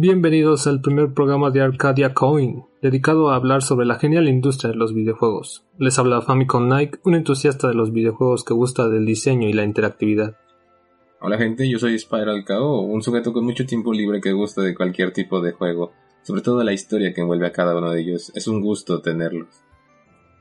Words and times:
Bienvenidos 0.00 0.68
al 0.68 0.80
primer 0.80 1.12
programa 1.12 1.50
de 1.50 1.60
Arcadia 1.60 2.14
Coin, 2.14 2.62
dedicado 2.80 3.30
a 3.30 3.34
hablar 3.34 3.62
sobre 3.64 3.84
la 3.84 3.98
genial 3.98 4.28
industria 4.28 4.70
de 4.70 4.76
los 4.76 4.94
videojuegos. 4.94 5.64
Les 5.76 5.98
habla 5.98 6.22
Famicom 6.22 6.68
Nike, 6.68 7.00
un 7.02 7.16
entusiasta 7.16 7.66
de 7.66 7.74
los 7.74 7.90
videojuegos 7.92 8.44
que 8.44 8.54
gusta 8.54 8.88
del 8.88 9.04
diseño 9.04 9.48
y 9.48 9.52
la 9.52 9.64
interactividad. 9.64 10.36
Hola 11.20 11.36
gente, 11.36 11.68
yo 11.68 11.80
soy 11.80 11.98
Spiral 11.98 12.44
KO, 12.44 12.82
un 12.82 13.02
sujeto 13.02 13.32
con 13.32 13.44
mucho 13.44 13.66
tiempo 13.66 13.92
libre 13.92 14.20
que 14.20 14.32
gusta 14.32 14.62
de 14.62 14.76
cualquier 14.76 15.12
tipo 15.12 15.40
de 15.40 15.50
juego, 15.50 15.90
sobre 16.22 16.42
todo 16.42 16.62
la 16.62 16.72
historia 16.72 17.12
que 17.12 17.22
envuelve 17.22 17.48
a 17.48 17.52
cada 17.52 17.76
uno 17.76 17.90
de 17.90 18.00
ellos. 18.00 18.30
Es 18.36 18.46
un 18.46 18.60
gusto 18.60 19.02
tenerlos. 19.02 19.48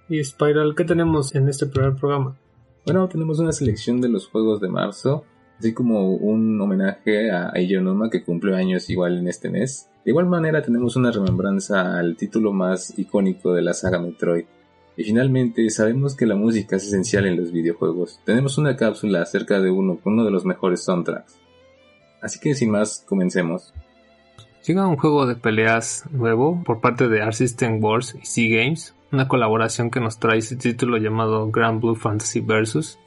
Y 0.07 0.23
Spiral, 0.23 0.75
¿qué 0.75 0.83
tenemos 0.83 1.33
en 1.33 1.49
este 1.49 1.65
primer 1.65 1.95
programa? 1.95 2.37
Bueno, 2.85 3.09
tenemos 3.09 3.39
una 3.39 3.51
selección 3.51 4.01
de 4.01 4.09
los 4.09 4.27
juegos 4.27 4.61
de 4.61 4.69
marzo, 4.69 5.25
así 5.59 5.73
como 5.73 6.11
un 6.11 6.59
homenaje 6.59 7.31
a 7.31 7.51
Aonuma 7.55 8.09
que 8.09 8.23
cumple 8.23 8.55
años 8.55 8.89
igual 8.89 9.17
en 9.17 9.27
este 9.27 9.49
mes. 9.49 9.89
De 10.03 10.11
igual 10.11 10.27
manera 10.27 10.61
tenemos 10.61 10.95
una 10.95 11.11
remembranza 11.11 11.97
al 11.97 12.15
título 12.15 12.53
más 12.53 12.97
icónico 12.97 13.53
de 13.53 13.61
la 13.61 13.73
saga 13.73 13.99
Metroid. 13.99 14.45
Y 14.95 15.03
finalmente, 15.03 15.69
sabemos 15.69 16.15
que 16.15 16.25
la 16.25 16.35
música 16.35 16.75
es 16.75 16.87
esencial 16.87 17.27
en 17.27 17.37
los 17.37 17.51
videojuegos. 17.51 18.19
Tenemos 18.25 18.57
una 18.57 18.75
cápsula 18.75 19.21
acerca 19.21 19.59
de 19.59 19.69
uno, 19.69 19.99
uno 20.03 20.25
de 20.25 20.31
los 20.31 20.43
mejores 20.43 20.83
soundtracks. 20.83 21.37
Así 22.21 22.39
que 22.39 22.55
sin 22.55 22.71
más, 22.71 23.03
comencemos. 23.07 23.73
Llega 24.65 24.87
un 24.87 24.97
juego 24.97 25.27
de 25.27 25.35
peleas 25.35 26.03
nuevo 26.11 26.63
por 26.65 26.81
parte 26.81 27.07
de 27.07 27.21
Art 27.21 27.33
System 27.33 27.81
Wars 27.81 28.17
y 28.21 28.25
Sea 28.25 28.63
Games, 28.63 28.95
una 29.11 29.27
colaboración 29.27 29.91
que 29.91 29.99
nos 29.99 30.19
trae 30.19 30.39
ese 30.39 30.55
título 30.55 30.97
llamado 30.97 31.49
Grand 31.51 31.79
Blue 31.79 31.95
Fantasy 31.95 32.41
Versus. 32.41 32.97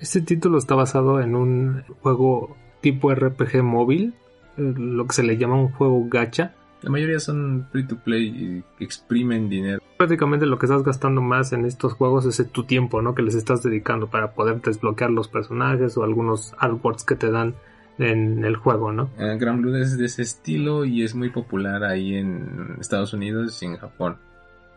Este 0.00 0.20
título 0.20 0.58
está 0.58 0.76
basado 0.76 1.20
en 1.20 1.34
un 1.34 1.82
juego 2.02 2.56
tipo 2.80 3.12
RPG 3.12 3.62
móvil, 3.64 4.14
eh, 4.56 4.74
lo 4.76 5.06
que 5.06 5.12
se 5.12 5.24
le 5.24 5.36
llama 5.36 5.56
un 5.56 5.72
juego 5.72 6.06
gacha. 6.08 6.54
La 6.82 6.90
mayoría 6.90 7.18
son 7.18 7.66
free 7.72 7.84
to 7.84 7.96
play 7.96 8.62
y 8.78 8.84
exprimen 8.84 9.48
dinero. 9.48 9.82
Prácticamente 9.96 10.46
lo 10.46 10.58
que 10.58 10.66
estás 10.66 10.84
gastando 10.84 11.20
más 11.20 11.52
en 11.52 11.64
estos 11.64 11.94
juegos 11.94 12.24
es 12.26 12.48
tu 12.52 12.62
tiempo, 12.62 13.02
¿no? 13.02 13.16
Que 13.16 13.22
les 13.22 13.34
estás 13.34 13.64
dedicando 13.64 14.08
para 14.08 14.34
poder 14.34 14.60
desbloquear 14.60 15.10
los 15.10 15.26
personajes 15.26 15.96
o 15.96 16.04
algunos 16.04 16.54
artworks 16.58 17.02
que 17.02 17.16
te 17.16 17.32
dan 17.32 17.56
en 17.98 18.44
el 18.44 18.54
juego, 18.54 18.92
¿no? 18.92 19.10
Eh, 19.18 19.36
Grand 19.40 19.60
Blue 19.60 19.74
es 19.74 19.98
de 19.98 20.06
ese 20.06 20.22
estilo 20.22 20.84
y 20.84 21.02
es 21.02 21.16
muy 21.16 21.30
popular 21.30 21.82
ahí 21.82 22.14
en 22.14 22.76
Estados 22.80 23.12
Unidos 23.12 23.60
y 23.60 23.66
en 23.66 23.76
Japón. 23.76 24.18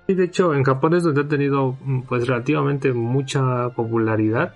Y 0.07 0.15
de 0.15 0.23
hecho 0.23 0.55
en 0.55 0.63
Japón 0.63 0.95
es 0.95 1.03
donde 1.03 1.21
ha 1.21 1.27
tenido 1.27 1.77
pues 2.09 2.27
relativamente 2.27 2.91
mucha 2.93 3.69
popularidad 3.69 4.55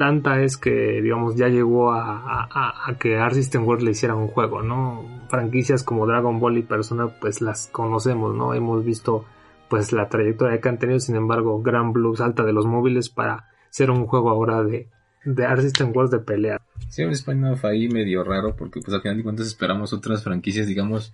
tanta 0.00 0.40
es 0.40 0.56
que, 0.56 1.02
digamos, 1.02 1.36
ya 1.36 1.48
llegó 1.48 1.92
a, 1.92 2.96
que 2.98 3.18
Art 3.18 3.34
System 3.34 3.66
World 3.66 3.82
le 3.82 3.90
hiciera 3.90 4.14
un 4.14 4.28
juego, 4.28 4.62
¿no? 4.62 5.04
Franquicias 5.28 5.82
como 5.82 6.06
Dragon 6.06 6.40
Ball 6.40 6.56
y 6.56 6.62
Persona, 6.62 7.08
pues 7.20 7.42
las 7.42 7.66
conocemos, 7.66 8.34
¿no? 8.34 8.54
Hemos 8.54 8.82
visto, 8.82 9.26
pues, 9.68 9.92
la 9.92 10.08
trayectoria 10.08 10.58
que 10.58 10.70
han 10.70 10.78
tenido, 10.78 11.00
sin 11.00 11.16
embargo, 11.16 11.60
Grand 11.60 11.92
Blue 11.92 12.16
salta 12.16 12.44
de 12.44 12.54
los 12.54 12.64
móviles 12.64 13.10
para 13.10 13.50
ser 13.68 13.90
un 13.90 14.06
juego 14.06 14.30
ahora 14.30 14.62
de, 14.62 14.88
de 15.26 15.44
Art 15.44 15.60
System 15.60 15.92
World 15.94 16.12
de 16.12 16.20
pelea. 16.20 16.62
Sí, 16.88 17.04
un 17.04 17.10
spin-off 17.10 17.66
ahí 17.66 17.90
medio 17.90 18.24
raro, 18.24 18.56
porque, 18.56 18.80
pues, 18.80 18.94
al 18.94 19.02
final 19.02 19.18
de 19.18 19.22
cuentas 19.22 19.48
esperamos 19.48 19.92
otras 19.92 20.24
franquicias, 20.24 20.66
digamos, 20.66 21.12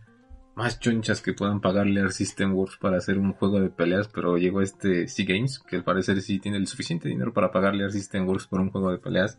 más 0.57 0.81
chonchas 0.81 1.21
que 1.21 1.35
puedan 1.35 1.61
pagarle 1.61 2.01
al 2.01 2.13
System 2.13 2.55
Works 2.55 2.79
para 2.79 2.97
hacer 2.97 3.19
un 3.19 3.35
juego 3.35 3.61
de 3.61 3.69
peleas, 3.69 4.09
pero 4.09 4.39
llegó 4.39 4.63
este 4.63 5.07
Sea 5.07 5.27
Games, 5.29 5.59
que 5.59 5.77
al 5.77 5.85
parecer 5.85 6.21
sí 6.23 6.39
tiene 6.39 6.57
el 6.57 6.67
suficiente 6.67 7.11
dinero 7.11 7.35
para 7.35 7.53
pagarle 7.53 7.85
al 7.85 7.93
System 7.93 8.27
Works 8.27 8.47
por 8.47 8.61
un 8.61 8.71
juego 8.71 8.91
de 8.91 8.99
peleas. 8.99 9.39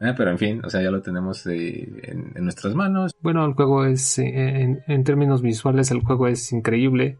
Eh, 0.00 0.14
pero 0.16 0.30
en 0.30 0.38
fin, 0.38 0.62
o 0.64 0.70
sea, 0.70 0.82
ya 0.82 0.90
lo 0.90 1.02
tenemos 1.02 1.46
eh, 1.46 1.88
en, 2.04 2.32
nuestras 2.42 2.74
manos. 2.74 3.14
Bueno, 3.20 3.44
el 3.44 3.52
juego 3.52 3.84
es, 3.84 4.18
eh, 4.18 4.82
en, 4.86 5.04
términos 5.04 5.42
visuales, 5.42 5.90
el 5.90 6.00
juego 6.00 6.26
es 6.26 6.50
increíble. 6.52 7.18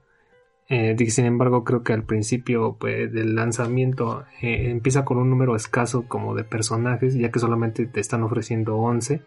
sin 0.69 1.27
embargo, 1.27 1.63
creo 1.63 1.83
que 1.83 1.93
al 1.93 2.05
principio 2.05 2.79
pues, 2.81 3.13
del 3.13 3.35
lanzamiento 3.35 4.25
empieza 4.41 5.05
con 5.05 5.19
un 5.19 5.29
número 5.29 5.57
escaso 5.57 6.09
como 6.09 6.35
de 6.35 6.45
personajes, 6.45 7.15
ya 7.15 7.31
que 7.31 7.39
solamente 7.39 7.85
te 7.87 8.01
están 8.01 8.23
ofreciendo 8.23 8.77
11 8.77 9.23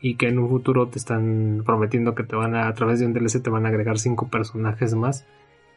y 0.00 0.16
que 0.16 0.28
en 0.28 0.38
un 0.38 0.48
futuro 0.48 0.88
te 0.88 0.98
están 0.98 1.62
prometiendo 1.64 2.14
que 2.14 2.24
te 2.24 2.36
van 2.36 2.54
a, 2.54 2.68
a 2.68 2.74
través 2.74 3.00
de 3.00 3.06
un 3.06 3.12
DLC 3.12 3.42
te 3.42 3.50
van 3.50 3.66
a 3.66 3.68
agregar 3.68 3.98
cinco 3.98 4.28
personajes 4.28 4.94
más 4.94 5.26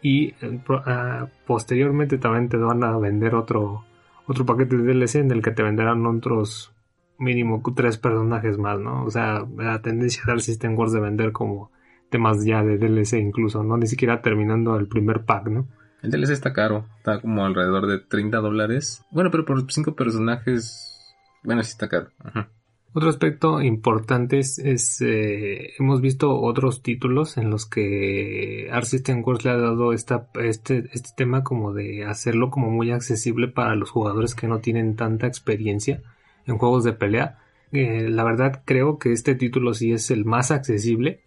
y 0.01 0.33
eh, 0.41 0.59
ah, 0.85 1.27
posteriormente 1.45 2.17
también 2.17 2.49
te 2.49 2.57
van 2.57 2.83
a 2.83 2.97
vender 2.97 3.35
otro 3.35 3.85
otro 4.27 4.45
paquete 4.45 4.77
de 4.77 4.93
DLC 4.93 5.15
en 5.15 5.31
el 5.31 5.41
que 5.41 5.51
te 5.51 5.63
venderán 5.63 6.05
otros 6.05 6.71
mínimo 7.17 7.61
tres 7.75 7.97
personajes 7.97 8.57
más, 8.57 8.79
¿no? 8.79 9.05
O 9.05 9.11
sea, 9.11 9.45
la 9.57 9.81
tendencia 9.81 10.23
del 10.25 10.41
System 10.41 10.77
Wars 10.77 10.91
de 10.91 10.99
vender 10.99 11.31
como 11.31 11.71
temas 12.09 12.43
ya 12.43 12.63
de 12.63 12.77
DLC 12.77 13.13
incluso, 13.13 13.63
¿no? 13.63 13.77
Ni 13.77 13.87
siquiera 13.87 14.21
terminando 14.21 14.75
el 14.77 14.87
primer 14.87 15.23
pack, 15.23 15.47
¿no? 15.47 15.67
El 16.01 16.09
DLC 16.09 16.31
está 16.31 16.51
caro, 16.51 16.85
está 16.97 17.21
como 17.21 17.45
alrededor 17.45 17.87
de 17.87 17.99
30 17.99 18.37
dólares. 18.37 19.05
Bueno, 19.11 19.29
pero 19.29 19.45
por 19.45 19.71
cinco 19.71 19.95
personajes, 19.95 21.15
bueno, 21.43 21.61
sí 21.61 21.71
está 21.71 21.87
caro. 21.87 22.09
Ajá. 22.19 22.49
Otro 22.93 23.09
aspecto 23.09 23.61
importante 23.61 24.39
es, 24.39 24.59
eh, 25.01 25.71
hemos 25.79 26.01
visto 26.01 26.41
otros 26.41 26.83
títulos 26.83 27.37
en 27.37 27.49
los 27.49 27.65
que 27.65 28.67
Art 28.69 28.85
System 28.85 29.23
Works 29.23 29.45
le 29.45 29.51
ha 29.51 29.57
dado 29.57 29.93
este, 29.93 30.19
este 30.35 31.09
tema 31.15 31.41
como 31.41 31.73
de 31.73 32.03
hacerlo 32.03 32.49
como 32.49 32.69
muy 32.69 32.91
accesible 32.91 33.47
para 33.47 33.75
los 33.75 33.89
jugadores 33.89 34.35
que 34.35 34.49
no 34.49 34.59
tienen 34.59 34.97
tanta 34.97 35.25
experiencia 35.25 36.01
en 36.45 36.57
juegos 36.57 36.83
de 36.83 36.91
pelea. 36.91 37.39
Eh, 37.71 38.09
la 38.09 38.25
verdad 38.25 38.61
creo 38.65 38.99
que 38.99 39.13
este 39.13 39.35
título 39.35 39.73
sí 39.73 39.93
es 39.93 40.11
el 40.11 40.25
más 40.25 40.51
accesible 40.51 41.21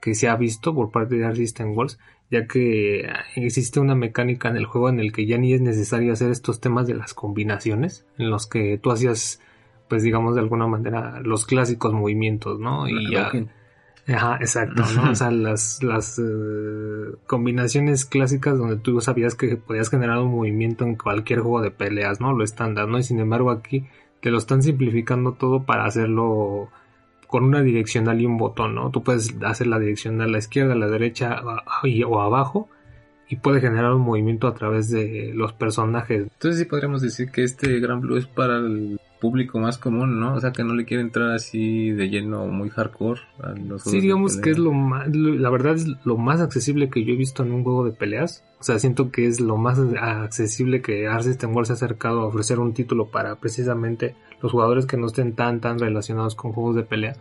que 0.00 0.16
se 0.16 0.28
ha 0.28 0.34
visto 0.34 0.74
por 0.74 0.90
parte 0.90 1.14
de 1.14 1.26
Art 1.26 1.36
System 1.36 1.76
Works, 1.76 2.00
ya 2.28 2.48
que 2.48 3.08
existe 3.36 3.78
una 3.78 3.94
mecánica 3.94 4.48
en 4.48 4.56
el 4.56 4.66
juego 4.66 4.88
en 4.88 4.98
el 4.98 5.12
que 5.12 5.26
ya 5.26 5.38
ni 5.38 5.54
es 5.54 5.60
necesario 5.60 6.12
hacer 6.12 6.32
estos 6.32 6.60
temas 6.60 6.88
de 6.88 6.94
las 6.94 7.14
combinaciones, 7.14 8.04
en 8.18 8.30
los 8.30 8.48
que 8.48 8.78
tú 8.78 8.90
hacías 8.90 9.40
pues 9.88 10.02
digamos 10.02 10.34
de 10.34 10.40
alguna 10.40 10.66
manera 10.66 11.20
los 11.22 11.46
clásicos 11.46 11.92
movimientos, 11.92 12.58
¿no? 12.58 12.88
Y 12.88 13.10
ya... 13.10 13.30
Ajá, 14.06 14.36
exacto, 14.36 14.82
¿no? 14.96 15.12
O 15.12 15.14
sea, 15.14 15.30
las, 15.30 15.82
las 15.82 16.18
eh, 16.18 17.16
combinaciones 17.26 18.04
clásicas 18.04 18.58
donde 18.58 18.76
tú 18.76 19.00
sabías 19.00 19.34
que 19.34 19.56
podías 19.56 19.88
generar 19.88 20.18
un 20.18 20.30
movimiento 20.30 20.84
en 20.84 20.96
cualquier 20.96 21.40
juego 21.40 21.62
de 21.62 21.70
peleas, 21.70 22.20
¿no? 22.20 22.32
Lo 22.34 22.44
estándar, 22.44 22.86
¿no? 22.86 22.98
Y 22.98 23.02
sin 23.02 23.18
embargo 23.18 23.50
aquí 23.50 23.86
te 24.20 24.30
lo 24.30 24.38
están 24.38 24.62
simplificando 24.62 25.32
todo 25.32 25.64
para 25.64 25.84
hacerlo 25.84 26.68
con 27.26 27.44
una 27.44 27.62
direccional 27.62 28.20
y 28.20 28.26
un 28.26 28.36
botón, 28.36 28.74
¿no? 28.74 28.90
Tú 28.90 29.02
puedes 29.02 29.34
hacer 29.42 29.66
la 29.66 29.78
direccional 29.78 30.28
a 30.28 30.32
la 30.32 30.38
izquierda, 30.38 30.74
a 30.74 30.76
la 30.76 30.88
derecha 30.88 31.42
o 32.06 32.20
abajo 32.20 32.68
y 33.28 33.36
puede 33.36 33.60
generar 33.60 33.92
un 33.92 34.02
movimiento 34.02 34.46
a 34.46 34.54
través 34.54 34.90
de 34.90 35.32
los 35.34 35.52
personajes. 35.52 36.22
Entonces 36.22 36.60
sí 36.60 36.64
podríamos 36.66 37.00
decir 37.00 37.30
que 37.30 37.42
este 37.42 37.80
Gran 37.80 38.00
Blue 38.00 38.16
es 38.16 38.26
para 38.26 38.58
el 38.58 39.00
público 39.24 39.58
más 39.58 39.78
común, 39.78 40.20
¿no? 40.20 40.34
O 40.34 40.40
sea, 40.40 40.52
que 40.52 40.64
no 40.64 40.74
le 40.74 40.84
quiere 40.84 41.02
entrar 41.02 41.30
así 41.30 41.92
de 41.92 42.10
lleno 42.10 42.46
muy 42.46 42.68
hardcore 42.68 43.22
a 43.42 43.52
los 43.52 43.84
Sí, 43.84 43.98
digamos 43.98 44.36
que 44.36 44.50
es 44.50 44.58
lo 44.58 44.72
más, 44.72 45.08
la 45.16 45.48
verdad 45.48 45.76
es 45.76 45.86
lo 46.04 46.18
más 46.18 46.42
accesible 46.42 46.90
que 46.90 47.06
yo 47.06 47.14
he 47.14 47.16
visto 47.16 47.42
en 47.42 47.52
un 47.52 47.64
juego 47.64 47.86
de 47.86 47.92
peleas. 47.92 48.44
O 48.60 48.62
sea, 48.62 48.78
siento 48.78 49.10
que 49.10 49.26
es 49.26 49.40
lo 49.40 49.56
más 49.56 49.78
accesible 49.78 50.82
que 50.82 51.08
Art 51.08 51.22
System 51.22 51.52
World 51.54 51.68
se 51.68 51.72
ha 51.72 51.76
acercado 51.76 52.20
a 52.20 52.26
ofrecer 52.26 52.58
un 52.58 52.74
título 52.74 53.06
para 53.06 53.36
precisamente 53.36 54.14
los 54.42 54.52
jugadores 54.52 54.84
que 54.84 54.98
no 54.98 55.06
estén 55.06 55.34
tan 55.34 55.62
tan 55.62 55.78
relacionados 55.78 56.34
con 56.34 56.52
juegos 56.52 56.76
de 56.76 56.82
pelea 56.82 57.16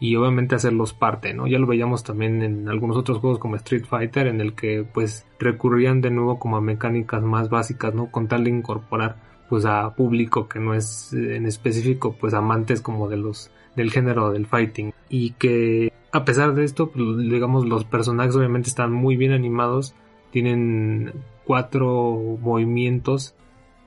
y 0.00 0.16
obviamente 0.16 0.54
hacerlos 0.54 0.94
parte, 0.94 1.34
¿no? 1.34 1.46
Ya 1.46 1.58
lo 1.58 1.66
veíamos 1.66 2.02
también 2.02 2.42
en 2.42 2.66
algunos 2.70 2.96
otros 2.96 3.18
juegos 3.18 3.38
como 3.38 3.56
Street 3.56 3.84
Fighter 3.84 4.26
en 4.26 4.40
el 4.40 4.54
que 4.54 4.84
pues 4.90 5.26
recurrían 5.38 6.00
de 6.00 6.10
nuevo 6.10 6.38
como 6.38 6.56
a 6.56 6.62
mecánicas 6.62 7.22
más 7.22 7.50
básicas, 7.50 7.94
¿no? 7.94 8.10
Con 8.10 8.26
tal 8.26 8.44
de 8.44 8.50
incorporar 8.50 9.31
pues 9.52 9.66
a 9.66 9.94
público 9.94 10.48
que 10.48 10.58
no 10.60 10.72
es 10.72 11.12
eh, 11.12 11.36
en 11.36 11.44
específico 11.44 12.16
pues 12.18 12.32
amantes 12.32 12.80
como 12.80 13.10
de 13.10 13.18
los 13.18 13.50
del 13.76 13.90
género 13.90 14.32
del 14.32 14.46
fighting. 14.46 14.94
Y 15.10 15.32
que 15.32 15.92
a 16.10 16.24
pesar 16.24 16.54
de 16.54 16.64
esto 16.64 16.90
pues, 16.90 17.18
digamos 17.18 17.66
los 17.68 17.84
personajes 17.84 18.34
obviamente 18.34 18.70
están 18.70 18.94
muy 18.94 19.18
bien 19.18 19.32
animados. 19.32 19.94
Tienen 20.30 21.12
cuatro 21.44 22.38
movimientos 22.40 23.34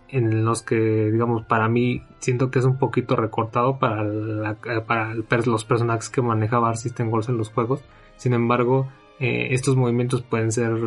en 0.08 0.46
los 0.46 0.62
que 0.62 1.10
digamos 1.12 1.48
para 1.48 1.68
mí 1.68 2.04
siento 2.20 2.52
que 2.52 2.60
es 2.60 2.66
un 2.66 2.78
poquito 2.78 3.16
recortado 3.16 3.80
para, 3.80 4.06
para 4.86 5.16
los 5.48 5.66
personajes 5.66 6.12
que 6.12 6.22
manejaba 6.22 6.76
System 6.76 7.12
Wars 7.12 7.28
en 7.28 7.38
los 7.38 7.50
juegos. 7.50 7.84
Sin 8.18 8.34
embargo 8.34 8.88
eh, 9.20 9.48
estos 9.50 9.76
movimientos 9.76 10.22
pueden 10.22 10.52
ser 10.52 10.78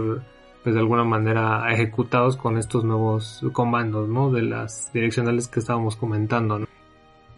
pues 0.63 0.75
de 0.75 0.81
alguna 0.81 1.05
manera 1.05 1.73
ejecutados 1.73 2.37
con 2.37 2.59
estos 2.59 2.85
nuevos 2.85 3.45
comandos, 3.53 4.09
¿no? 4.09 4.31
De 4.31 4.43
las 4.43 4.93
direccionales 4.93 5.49
que 5.49 5.61
estábamos 5.61 5.97
comentando, 5.97 6.61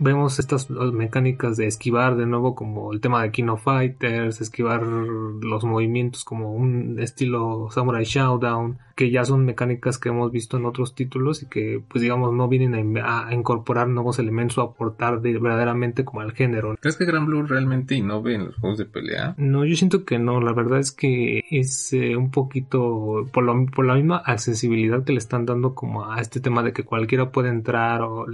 vemos 0.01 0.39
estas 0.39 0.71
mecánicas 0.71 1.57
de 1.57 1.67
esquivar 1.67 2.17
de 2.17 2.27
nuevo 2.27 2.55
como 2.55 2.93
el 2.93 3.01
tema 3.01 3.23
de 3.23 3.31
Kino 3.31 3.57
Fighters, 3.57 4.41
esquivar 4.41 4.83
los 4.83 5.65
movimientos 5.65 6.25
como 6.25 6.53
un 6.53 6.99
estilo 6.99 7.69
Samurai 7.71 8.05
Showdown, 8.05 8.79
que 8.97 9.11
ya 9.11 9.25
son 9.25 9.45
mecánicas 9.45 9.99
que 9.99 10.09
hemos 10.09 10.33
visto 10.33 10.57
en 10.57 10.67
otros 10.67 10.95
títulos 10.95 11.43
y 11.43 11.47
que 11.47 11.83
pues 11.87 12.03
digamos 12.03 12.35
no 12.35 12.49
vienen 12.49 12.99
a, 12.99 13.33
incorporar 13.33 13.89
nuevos 13.89 14.19
elementos 14.19 14.59
o 14.59 14.63
aportar 14.63 15.21
verdaderamente 15.21 16.05
como 16.05 16.21
al 16.21 16.33
género. 16.33 16.77
¿Crees 16.81 16.97
que 16.97 17.05
Gran 17.05 17.27
Blue 17.27 17.43
realmente 17.43 17.95
innove 17.95 18.35
en 18.35 18.47
los 18.47 18.57
juegos 18.57 18.79
de 18.79 18.87
pelea? 18.87 19.35
No, 19.39 19.65
yo 19.65 19.77
siento 19.77 20.05
que 20.05 20.19
no, 20.19 20.41
la 20.41 20.53
verdad 20.53 20.81
es 20.81 20.93
que 20.93 21.45
es 21.51 21.93
eh, 21.93 22.17
un 22.17 22.31
poquito 22.31 23.27
por, 23.33 23.45
lo, 23.45 23.67
por 23.67 23.87
la 23.87 23.95
misma 23.95 24.19
accesibilidad 24.19 25.05
que 25.05 25.13
le 25.13 25.19
están 25.19 25.47
dando 25.47 25.75
como 25.75 26.11
a 26.11 26.21
este 26.21 26.41
tema 26.41 26.63
de 26.63 26.73
que 26.73 26.85
cualquiera 26.85 27.31
puede 27.31 27.49
entrar 27.49 28.03
o 28.03 28.27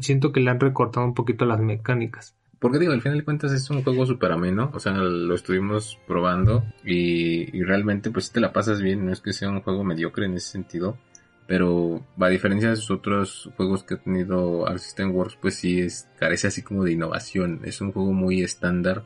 siento 0.00 0.32
que 0.32 0.40
le 0.40 0.50
han 0.50 0.60
recortado 0.60 1.05
un 1.06 1.14
poquito 1.14 1.44
las 1.44 1.60
mecánicas. 1.60 2.36
Porque 2.58 2.78
digo, 2.78 2.92
al 2.92 3.02
final 3.02 3.18
de 3.18 3.24
cuentas 3.24 3.52
es 3.52 3.68
un 3.70 3.82
juego 3.82 4.06
súper 4.06 4.32
ameno, 4.32 4.70
o 4.72 4.80
sea, 4.80 4.92
lo 4.92 5.34
estuvimos 5.34 5.98
probando 6.06 6.64
y, 6.84 7.62
realmente 7.62 8.10
pues 8.10 8.32
te 8.32 8.40
la 8.40 8.52
pasas 8.52 8.80
bien, 8.80 9.04
no 9.04 9.12
es 9.12 9.20
que 9.20 9.34
sea 9.34 9.50
un 9.50 9.60
juego 9.60 9.84
mediocre 9.84 10.24
en 10.24 10.34
ese 10.34 10.52
sentido, 10.52 10.98
pero 11.46 12.04
a 12.18 12.28
diferencia 12.28 12.70
de 12.70 12.76
sus 12.76 12.90
otros 12.90 13.50
juegos 13.56 13.84
que 13.84 13.94
ha 13.94 14.02
tenido 14.02 14.66
Art 14.66 14.78
System 14.78 15.14
Works, 15.14 15.36
pues 15.40 15.56
sí 15.56 15.80
es, 15.80 16.08
carece 16.18 16.46
así 16.48 16.62
como 16.62 16.82
de 16.82 16.92
innovación, 16.92 17.60
es 17.64 17.80
un 17.82 17.92
juego 17.92 18.12
muy 18.12 18.42
estándar 18.42 19.04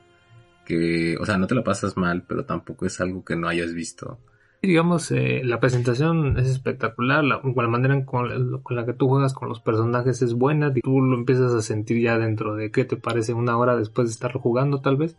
que, 0.64 1.16
o 1.18 1.26
sea, 1.26 1.36
no 1.36 1.48
te 1.48 1.56
la 1.56 1.64
pasas 1.64 1.96
mal, 1.96 2.22
pero 2.28 2.44
tampoco 2.44 2.86
es 2.86 3.00
algo 3.00 3.24
que 3.24 3.34
no 3.34 3.48
hayas 3.48 3.74
visto 3.74 4.20
digamos, 4.62 5.10
eh, 5.10 5.42
la 5.44 5.58
presentación 5.60 6.38
es 6.38 6.48
espectacular, 6.48 7.24
la, 7.24 7.40
la 7.42 7.68
manera 7.68 8.04
con, 8.04 8.62
la 8.70 8.86
que 8.86 8.92
tú 8.92 9.08
juegas 9.08 9.32
con 9.32 9.48
los 9.48 9.60
personajes 9.60 10.22
es 10.22 10.34
buena, 10.34 10.72
y 10.74 10.80
tú 10.80 11.00
lo 11.00 11.16
empiezas 11.16 11.52
a 11.54 11.62
sentir 11.62 12.00
ya 12.02 12.18
dentro 12.18 12.54
de 12.54 12.70
qué 12.70 12.84
te 12.84 12.96
parece 12.96 13.32
una 13.32 13.56
hora 13.56 13.76
después 13.76 14.08
de 14.08 14.12
estarlo 14.12 14.40
jugando 14.40 14.80
tal 14.80 14.96
vez, 14.96 15.16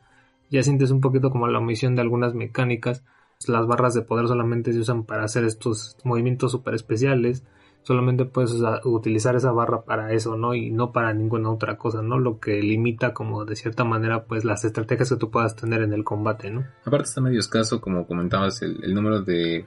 ya 0.50 0.64
sientes 0.64 0.92
un 0.92 1.02
poquito 1.02 1.32
como 1.32 1.48
la 1.48 1.60
omisión 1.60 1.96
de 1.96 2.02
algunas 2.02 2.36
mecánicas, 2.36 3.04
las 3.48 3.66
barras 3.66 3.94
de 3.96 4.04
poder 4.04 4.28
solamente 4.28 4.74
se 4.74 4.80
usan 4.80 5.06
para 5.06 5.24
hacer 5.24 5.44
estos 5.46 5.98
movimientos 6.04 6.52
super 6.52 6.76
especiales, 6.76 7.44
solamente 7.84 8.26
puedes 8.26 8.54
utilizar 8.84 9.36
esa 9.36 9.52
barra 9.52 9.84
para 9.84 10.14
eso, 10.14 10.38
¿no? 10.38 10.54
Y 10.54 10.72
no 10.72 10.92
para 10.92 11.14
ninguna 11.14 11.52
otra 11.52 11.78
cosa, 11.78 12.02
¿no? 12.02 12.20
Lo 12.20 12.40
que 12.40 12.62
limita 12.62 13.14
como 13.14 13.46
de 13.46 13.56
cierta 13.56 13.84
manera 13.84 14.26
pues 14.26 14.46
las 14.46 14.64
estrategias 14.66 15.10
que 15.10 15.18
tú 15.18 15.32
puedas 15.32 15.56
tener 15.56 15.82
en 15.82 15.94
el 15.94 16.04
combate, 16.04 16.50
¿no? 16.50 16.66
Aparte 16.86 17.10
está 17.10 17.22
medio 17.22 17.40
escaso, 17.40 17.82
como 17.82 18.06
comentabas, 18.06 18.62
el, 18.62 18.94
número 18.94 19.22
de 19.22 19.66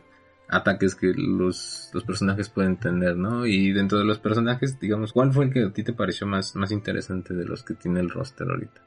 ataques 0.49 0.94
que 0.94 1.12
los, 1.16 1.90
los, 1.93 2.05
personajes 2.05 2.49
pueden 2.49 2.76
tener, 2.76 3.16
¿no? 3.16 3.46
Y 3.46 3.72
dentro 3.72 3.99
de 3.99 4.05
los 4.05 4.19
personajes, 4.19 4.78
digamos, 4.78 5.12
¿cuál 5.12 5.32
fue 5.32 5.46
el 5.46 5.52
que 5.52 5.64
a 5.64 5.72
ti 5.72 5.82
te 5.82 5.93
pareció 5.93 6.26
más, 6.26 6.55
más 6.55 6.70
interesante 6.70 7.34
de 7.34 7.44
los 7.44 7.62
que 7.62 7.75
tiene 7.75 8.00
el 8.00 8.10
roster 8.10 8.49
ahorita? 8.49 8.82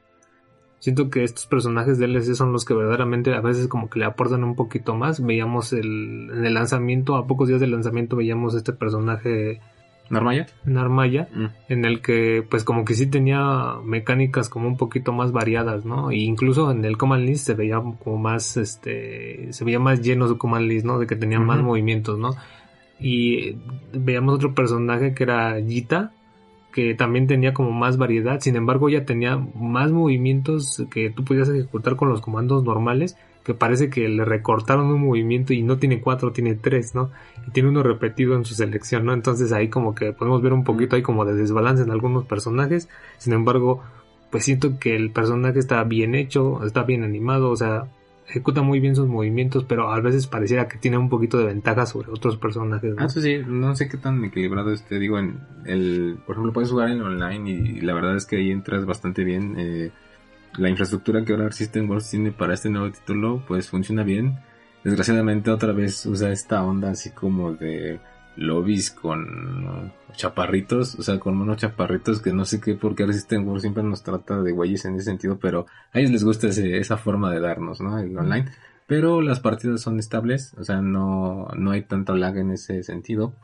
Siento 0.78 1.10
que 1.10 1.24
estos 1.24 1.46
personajes 1.46 1.98
DLC 1.98 2.34
son 2.34 2.52
los 2.52 2.64
que 2.64 2.74
verdaderamente 2.74 3.34
a 3.34 3.40
veces 3.40 3.66
como 3.68 3.90
que 3.90 3.98
le 3.98 4.04
aportan 4.04 4.44
un 4.44 4.54
poquito 4.54 4.94
más. 4.94 5.24
Veíamos 5.24 5.72
el, 5.72 6.30
en 6.32 6.44
el 6.44 6.54
lanzamiento, 6.54 7.16
a 7.16 7.26
pocos 7.26 7.48
días 7.48 7.60
del 7.60 7.72
lanzamiento 7.72 8.16
veíamos 8.16 8.54
este 8.54 8.72
personaje 8.72 9.60
Narmaya. 10.10 10.46
Narmaya, 10.64 11.28
mm. 11.34 11.46
en 11.68 11.84
el 11.84 12.00
que 12.00 12.44
pues 12.48 12.64
como 12.64 12.84
que 12.84 12.94
sí 12.94 13.06
tenía 13.06 13.76
mecánicas 13.84 14.48
como 14.48 14.66
un 14.66 14.76
poquito 14.76 15.12
más 15.12 15.32
variadas, 15.32 15.84
¿no? 15.84 16.10
E 16.10 16.16
incluso 16.16 16.70
en 16.70 16.84
el 16.84 16.96
command 16.96 17.24
list 17.24 17.46
se 17.46 17.54
veía 17.54 17.82
como 18.02 18.16
más, 18.16 18.56
este, 18.56 19.52
se 19.52 19.64
veía 19.64 19.78
más 19.78 20.00
lleno 20.00 20.26
su 20.26 20.38
command 20.38 20.66
list, 20.66 20.86
¿no? 20.86 20.98
De 20.98 21.06
que 21.06 21.16
tenía 21.16 21.40
más 21.40 21.60
movimientos, 21.60 22.18
¿no? 22.18 22.30
Y 22.98 23.56
veíamos 23.92 24.34
otro 24.34 24.54
personaje 24.54 25.14
que 25.14 25.24
era 25.24 25.60
Gita, 25.60 26.12
que 26.72 26.94
también 26.94 27.26
tenía 27.26 27.54
como 27.54 27.70
más 27.70 27.96
variedad, 27.96 28.40
sin 28.40 28.56
embargo 28.56 28.88
ya 28.88 29.04
tenía 29.04 29.36
más 29.36 29.90
movimientos 29.90 30.84
que 30.90 31.10
tú 31.10 31.24
podías 31.24 31.48
ejecutar 31.48 31.96
con 31.96 32.08
los 32.08 32.20
comandos 32.20 32.62
normales, 32.64 33.16
que 33.42 33.54
parece 33.54 33.88
que 33.88 34.08
le 34.08 34.24
recortaron 34.24 34.86
un 34.86 35.00
movimiento 35.00 35.54
y 35.54 35.62
no 35.62 35.78
tiene 35.78 36.00
cuatro, 36.00 36.32
tiene 36.32 36.54
tres, 36.54 36.94
¿no? 36.94 37.10
Y 37.46 37.50
tiene 37.50 37.70
uno 37.70 37.82
repetido 37.82 38.36
en 38.36 38.44
su 38.44 38.54
selección, 38.54 39.06
¿no? 39.06 39.14
Entonces 39.14 39.52
ahí 39.52 39.68
como 39.68 39.94
que 39.94 40.12
podemos 40.12 40.42
ver 40.42 40.52
un 40.52 40.64
poquito 40.64 40.96
ahí 40.96 41.02
como 41.02 41.24
de 41.24 41.34
desbalance 41.34 41.82
en 41.82 41.90
algunos 41.90 42.26
personajes, 42.26 42.88
sin 43.16 43.32
embargo, 43.32 43.82
pues 44.30 44.44
siento 44.44 44.78
que 44.78 44.94
el 44.94 45.10
personaje 45.10 45.58
está 45.58 45.82
bien 45.84 46.14
hecho, 46.14 46.62
está 46.64 46.82
bien 46.82 47.02
animado, 47.02 47.50
o 47.50 47.56
sea, 47.56 47.88
ejecuta 48.28 48.62
muy 48.62 48.80
bien 48.80 48.94
sus 48.94 49.08
movimientos, 49.08 49.64
pero 49.64 49.90
a 49.90 50.00
veces 50.00 50.26
pareciera 50.26 50.68
que 50.68 50.78
tiene 50.78 50.98
un 50.98 51.08
poquito 51.08 51.38
de 51.38 51.46
ventaja 51.46 51.86
sobre 51.86 52.10
otros 52.10 52.36
personajes. 52.36 52.94
¿no? 52.94 53.02
Ah, 53.02 53.08
sí, 53.08 53.38
no 53.46 53.74
sé 53.74 53.88
qué 53.88 53.96
tan 53.96 54.22
equilibrado 54.24 54.72
esté. 54.72 54.98
Digo, 54.98 55.18
en 55.18 55.40
el, 55.64 56.18
por 56.26 56.34
ejemplo, 56.34 56.52
puedes 56.52 56.70
jugar 56.70 56.90
en 56.90 57.00
online 57.00 57.50
y, 57.50 57.80
la 57.80 57.94
verdad 57.94 58.16
es 58.16 58.26
que 58.26 58.36
ahí 58.36 58.50
entras 58.50 58.84
bastante 58.84 59.24
bien. 59.24 59.54
Eh, 59.58 59.90
la 60.58 60.68
infraestructura 60.68 61.24
que 61.24 61.32
ahora 61.32 61.50
System 61.52 61.88
Works 61.88 62.10
tiene 62.10 62.32
para 62.32 62.54
este 62.54 62.68
nuevo 62.68 62.90
título, 62.90 63.42
pues 63.46 63.68
funciona 63.68 64.02
bien. 64.02 64.38
Desgraciadamente 64.84 65.50
otra 65.50 65.72
vez 65.72 66.04
usa 66.06 66.30
esta 66.30 66.62
onda 66.62 66.90
así 66.90 67.10
como 67.10 67.52
de 67.52 68.00
lobbies 68.38 68.90
con 68.92 69.92
chaparritos, 70.14 70.94
o 70.94 71.02
sea, 71.02 71.18
con 71.18 71.40
unos 71.40 71.56
chaparritos 71.56 72.22
que 72.22 72.32
no 72.32 72.44
sé 72.44 72.60
qué 72.60 72.74
por 72.74 72.94
qué 72.94 73.04
Resisten 73.04 73.60
siempre 73.60 73.82
nos 73.82 74.02
trata 74.02 74.40
de 74.40 74.52
güeyes 74.52 74.84
en 74.84 74.94
ese 74.94 75.04
sentido, 75.04 75.38
pero 75.38 75.66
a 75.92 75.98
ellos 75.98 76.12
les 76.12 76.24
gusta 76.24 76.46
esa 76.46 76.96
forma 76.96 77.32
de 77.32 77.40
darnos, 77.40 77.80
¿no? 77.80 77.98
El 77.98 78.16
online. 78.16 78.48
Pero 78.86 79.20
las 79.20 79.40
partidas 79.40 79.82
son 79.82 79.98
estables, 79.98 80.54
o 80.56 80.64
sea, 80.64 80.80
no, 80.80 81.48
no 81.56 81.72
hay 81.72 81.82
tanto 81.82 82.16
lag 82.16 82.36
en 82.38 82.52
ese 82.52 82.82
sentido. 82.84 83.34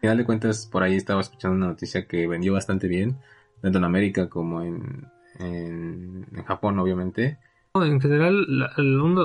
Final 0.00 0.18
de 0.18 0.24
cuentas, 0.24 0.68
por 0.70 0.82
ahí 0.82 0.96
estaba 0.96 1.20
escuchando 1.20 1.56
una 1.56 1.68
noticia 1.68 2.06
que 2.06 2.26
vendió 2.26 2.52
bastante 2.52 2.88
bien, 2.88 3.16
tanto 3.62 3.78
en 3.78 3.84
América 3.84 4.28
como 4.28 4.62
en, 4.62 5.06
en, 5.38 6.26
Japón, 6.44 6.78
obviamente. 6.78 7.38
En 7.74 8.00
general, 8.00 8.46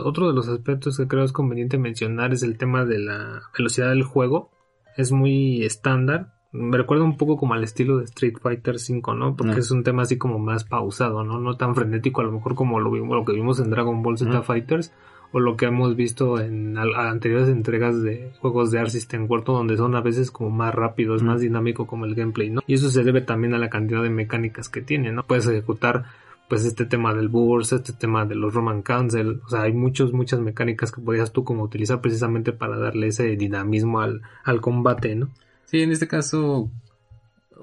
otro 0.06 0.28
de 0.28 0.34
los 0.34 0.48
aspectos 0.48 0.98
que 0.98 1.08
creo 1.08 1.26
es 1.26 1.34
conveniente 1.34 1.78
mencionar 1.78 2.34
es 2.34 2.44
el 2.44 2.58
tema 2.58 2.86
de 2.86 3.00
la 3.00 3.42
velocidad 3.58 3.90
del 3.90 4.04
juego 4.04 4.52
es 4.98 5.12
muy 5.12 5.64
estándar. 5.64 6.34
Me 6.52 6.78
recuerda 6.78 7.04
un 7.04 7.18
poco 7.18 7.38
como 7.38 7.54
al 7.54 7.64
estilo 7.64 7.98
de 7.98 8.06
Street 8.06 8.38
Fighter 8.42 8.76
V, 8.76 9.16
¿no? 9.16 9.36
Porque 9.36 9.60
es 9.60 9.70
un 9.70 9.84
tema 9.84 10.02
así 10.02 10.18
como 10.18 10.40
más 10.40 10.64
pausado, 10.64 11.24
¿no? 11.24 11.40
No 11.40 11.58
tan 11.58 11.76
frenético 11.76 12.22
a 12.22 12.24
lo 12.24 12.32
mejor 12.32 12.56
como 12.56 12.80
lo, 12.80 12.90
vimos, 12.90 13.16
lo 13.16 13.26
que 13.26 13.34
vimos 13.34 13.60
en 13.60 13.70
Dragon 13.70 14.02
Ball 14.02 14.18
Z 14.18 14.42
Fighters 14.42 14.92
o 15.32 15.40
lo 15.40 15.56
que 15.56 15.66
hemos 15.66 15.96
visto 15.96 16.40
en 16.40 16.78
anteriores 16.78 17.50
entregas 17.50 18.02
de 18.02 18.32
juegos 18.40 18.72
de 18.72 18.80
Art 18.80 18.90
System 18.90 19.28
World 19.30 19.46
donde 19.46 19.78
son 19.78 19.96
a 19.96 20.02
veces 20.02 20.32
como 20.32 20.50
más 20.50 20.74
rápidos, 20.74 21.22
más 21.22 21.42
dinámico 21.42 21.86
como 21.86 22.06
el 22.06 22.16
gameplay, 22.16 22.50
¿no? 22.50 22.62
Y 22.66 22.74
eso 22.74 22.90
se 22.90 23.04
debe 23.04 23.22
también 23.22 23.54
a 23.54 23.60
la 23.60 23.70
cantidad 23.70 24.02
de 24.02 24.10
mecánicas 24.10 24.70
que 24.70 24.82
tiene, 24.82 25.12
¿no? 25.12 25.24
Puedes 25.24 25.48
ejecutar 25.48 26.06
pues 26.50 26.66
este 26.66 26.86
tema 26.86 27.14
del 27.14 27.30
burst, 27.30 27.74
este 27.74 27.94
tema 27.94 28.26
de 28.26 28.36
los 28.36 28.54
Roman 28.54 28.82
Cancel, 28.82 29.40
o 29.46 29.50
sea, 29.50 29.62
hay 29.62 29.74
muchos, 29.74 30.12
muchas 30.12 30.40
mecánicas 30.40 30.92
que 30.92 31.00
podías 31.00 31.32
tú 31.32 31.44
como 31.44 31.64
utilizar 31.64 32.02
precisamente 32.02 32.52
para 32.52 32.78
darle 32.78 33.08
ese 33.08 33.36
dinamismo 33.36 34.02
al, 34.02 34.24
al 34.44 34.60
combate, 34.60 35.16
¿no? 35.16 35.30
Sí, 35.66 35.84
en 35.84 35.92
este 35.92 36.08
caso, 36.08 36.72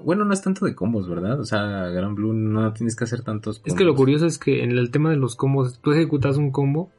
bueno, 0.01 0.23
no 0.23 0.33
es 0.33 0.41
tanto 0.41 0.65
de 0.65 0.73
combos, 0.73 1.09
¿verdad? 1.09 1.37
O 1.39 1.43
sea, 1.43 1.89
Gran 1.89 2.15
Blue 2.15 2.31
no 2.33 2.71
tienes 2.71 2.95
que 2.95 3.03
hacer 3.03 3.23
tantos 3.23 3.59
combos. 3.59 3.73
Es 3.73 3.77
que 3.77 3.83
lo 3.83 3.93
curioso 3.93 4.25
es 4.25 4.39
que 4.39 4.63
en 4.63 4.71
el 4.71 4.89
tema 4.89 5.09
de 5.09 5.17
los 5.17 5.35
combos, 5.35 5.79
tú 5.81 5.91
ejecutas 5.91 6.37
un 6.37 6.51
combo 6.51 6.89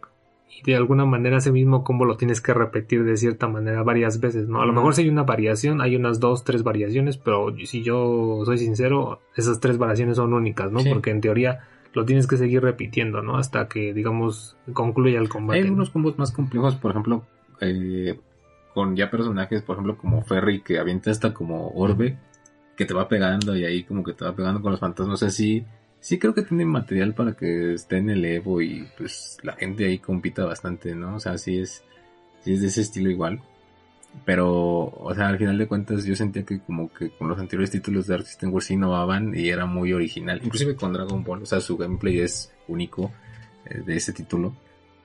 y 0.50 0.62
de 0.70 0.76
alguna 0.76 1.06
manera 1.06 1.38
ese 1.38 1.52
mismo 1.52 1.84
combo 1.84 2.04
lo 2.04 2.18
tienes 2.18 2.42
que 2.42 2.52
repetir 2.52 3.04
de 3.04 3.16
cierta 3.16 3.48
manera 3.48 3.82
varias 3.82 4.20
veces, 4.20 4.46
¿no? 4.46 4.60
A 4.60 4.66
lo 4.66 4.74
mejor 4.74 4.94
si 4.94 5.02
hay 5.02 5.08
una 5.08 5.22
variación, 5.22 5.80
hay 5.80 5.96
unas 5.96 6.20
dos, 6.20 6.44
tres 6.44 6.62
variaciones, 6.62 7.16
pero 7.16 7.54
si 7.64 7.82
yo 7.82 8.42
soy 8.44 8.58
sincero, 8.58 9.20
esas 9.36 9.58
tres 9.58 9.78
variaciones 9.78 10.16
son 10.16 10.34
únicas, 10.34 10.70
¿no? 10.70 10.80
Porque 10.84 11.10
en 11.10 11.22
teoría 11.22 11.60
lo 11.98 12.04
tienes 12.04 12.28
que 12.28 12.36
seguir 12.36 12.62
repitiendo, 12.62 13.22
¿no? 13.22 13.36
Hasta 13.36 13.66
que, 13.66 13.92
digamos, 13.92 14.56
concluya 14.72 15.18
el 15.18 15.28
combate. 15.28 15.62
Hay 15.62 15.68
unos 15.68 15.90
combos 15.90 16.16
más 16.16 16.30
complejos, 16.30 16.76
por 16.76 16.92
ejemplo, 16.92 17.24
eh, 17.60 18.20
con 18.72 18.94
ya 18.94 19.10
personajes, 19.10 19.62
por 19.62 19.74
ejemplo, 19.74 19.98
como 19.98 20.22
Ferry, 20.22 20.60
que 20.60 20.78
avienta 20.78 21.10
hasta 21.10 21.34
como 21.34 21.70
orbe, 21.70 22.16
que 22.76 22.84
te 22.84 22.94
va 22.94 23.08
pegando 23.08 23.56
y 23.56 23.64
ahí 23.64 23.82
como 23.82 24.04
que 24.04 24.12
te 24.12 24.24
va 24.24 24.36
pegando 24.36 24.62
con 24.62 24.70
los 24.70 24.80
fantasmas. 24.80 25.24
así 25.24 25.66
sí, 25.98 26.20
creo 26.20 26.34
que 26.34 26.42
tiene 26.42 26.64
material 26.64 27.14
para 27.14 27.32
que 27.32 27.74
esté 27.74 27.96
en 27.96 28.10
el 28.10 28.24
Evo 28.24 28.62
y 28.62 28.86
pues 28.96 29.38
la 29.42 29.54
gente 29.54 29.86
ahí 29.86 29.98
compita 29.98 30.44
bastante, 30.44 30.94
¿no? 30.94 31.16
O 31.16 31.20
sea, 31.20 31.36
sí 31.36 31.58
es, 31.58 31.82
sí 32.42 32.52
es 32.52 32.60
de 32.60 32.68
ese 32.68 32.82
estilo 32.82 33.10
igual. 33.10 33.42
Pero, 34.24 34.84
o 34.84 35.14
sea, 35.14 35.28
al 35.28 35.38
final 35.38 35.58
de 35.58 35.66
cuentas 35.66 36.04
yo 36.04 36.16
sentía 36.16 36.42
que 36.44 36.60
como 36.60 36.92
que 36.92 37.10
con 37.10 37.28
los 37.28 37.38
anteriores 37.38 37.70
títulos 37.70 38.06
de 38.06 38.14
Art 38.14 38.26
System 38.26 38.52
Wars 38.52 38.66
sí 38.66 38.74
innovaban 38.74 39.34
y 39.34 39.48
era 39.48 39.66
muy 39.66 39.92
original. 39.92 40.40
Inclusive 40.42 40.76
con 40.76 40.92
Dragon 40.92 41.22
Ball, 41.22 41.42
o 41.42 41.46
sea, 41.46 41.60
su 41.60 41.76
gameplay 41.76 42.20
es 42.20 42.52
único 42.66 43.12
eh, 43.66 43.82
de 43.84 43.96
ese 43.96 44.12
título. 44.12 44.54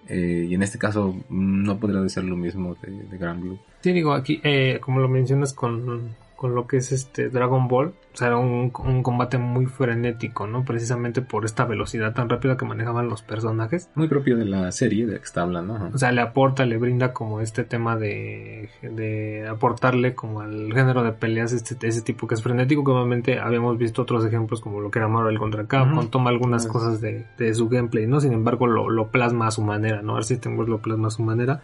Eh, 0.08 0.48
y 0.50 0.54
en 0.56 0.64
este 0.64 0.78
caso 0.78 1.16
no 1.30 1.80
podría 1.80 2.08
ser 2.10 2.26
lo 2.26 2.36
mismo 2.36 2.76
de, 2.82 2.92
de 3.04 3.18
Grand 3.18 3.42
Blue. 3.42 3.60
Sí, 3.82 3.94
digo, 3.94 4.14
aquí, 4.14 4.42
eh, 4.44 4.80
como 4.82 5.00
lo 5.00 5.08
mencionas 5.08 5.54
con, 5.54 6.10
con 6.36 6.56
lo 6.56 6.68
que 6.68 6.78
es 6.78 6.92
este 6.92 7.30
Dragon 7.30 7.68
Ball. 7.68 7.94
O 8.14 8.18
sea, 8.18 8.28
era 8.28 8.38
un, 8.38 8.70
combate 8.70 9.38
muy 9.38 9.66
frenético, 9.66 10.46
¿no? 10.46 10.64
Precisamente 10.64 11.22
por 11.22 11.46
esta 11.46 11.66
velocidad 11.66 12.14
tan 12.14 12.30
rápida 12.30 12.58
que 12.58 12.66
manejaban 12.66 13.10
los 13.10 13.24
personajes. 13.24 13.90
Muy 13.96 14.08
propio 14.08 14.38
de 14.38 14.46
la 14.46 14.72
serie 14.72 15.08
de 15.08 15.18
que 15.18 15.24
está 15.24 15.42
hablando. 15.42 15.90
O 15.92 15.98
sea, 15.98 16.12
le 16.12 16.22
aporta, 16.22 16.66
le 16.66 16.78
brinda 16.78 17.12
como 17.12 17.42
este 17.42 17.64
tema 17.64 17.96
de, 17.96 18.70
de 18.82 19.48
aportarle 19.48 20.14
como 20.14 20.42
al 20.42 20.72
género 20.74 21.04
de 21.04 21.14
peleas 21.14 21.54
este, 21.54 21.88
ese 21.88 22.02
tipo 22.02 22.28
que 22.28 22.36
es 22.36 22.44
frenético, 22.44 22.84
que 22.84 22.92
obviamente 22.92 23.40
habíamos 23.40 23.78
visto 23.78 24.04
otros 24.04 24.24
ejemplos 24.26 24.62
como 24.62 24.80
lo 24.80 24.92
que 24.92 25.00
era 25.00 25.08
Marvel 25.08 25.40
contra 25.40 25.66
Capcom, 25.66 26.10
toma 26.10 26.30
algunas 26.30 26.68
cosas 26.68 27.02
de, 27.02 27.26
de, 27.38 27.54
su 27.56 27.70
gameplay, 27.70 28.06
¿no? 28.06 28.20
Sin 28.20 28.34
embargo, 28.34 28.68
lo, 28.68 28.90
lo 28.90 29.08
plasma 29.08 29.48
a 29.48 29.52
su 29.52 29.64
manera, 29.64 30.02
¿no? 30.02 30.22
System 30.22 30.56
Works 30.56 30.70
lo 30.70 30.82
plasma 30.82 31.08
a 31.08 31.12
su 31.12 31.24
manera, 31.24 31.62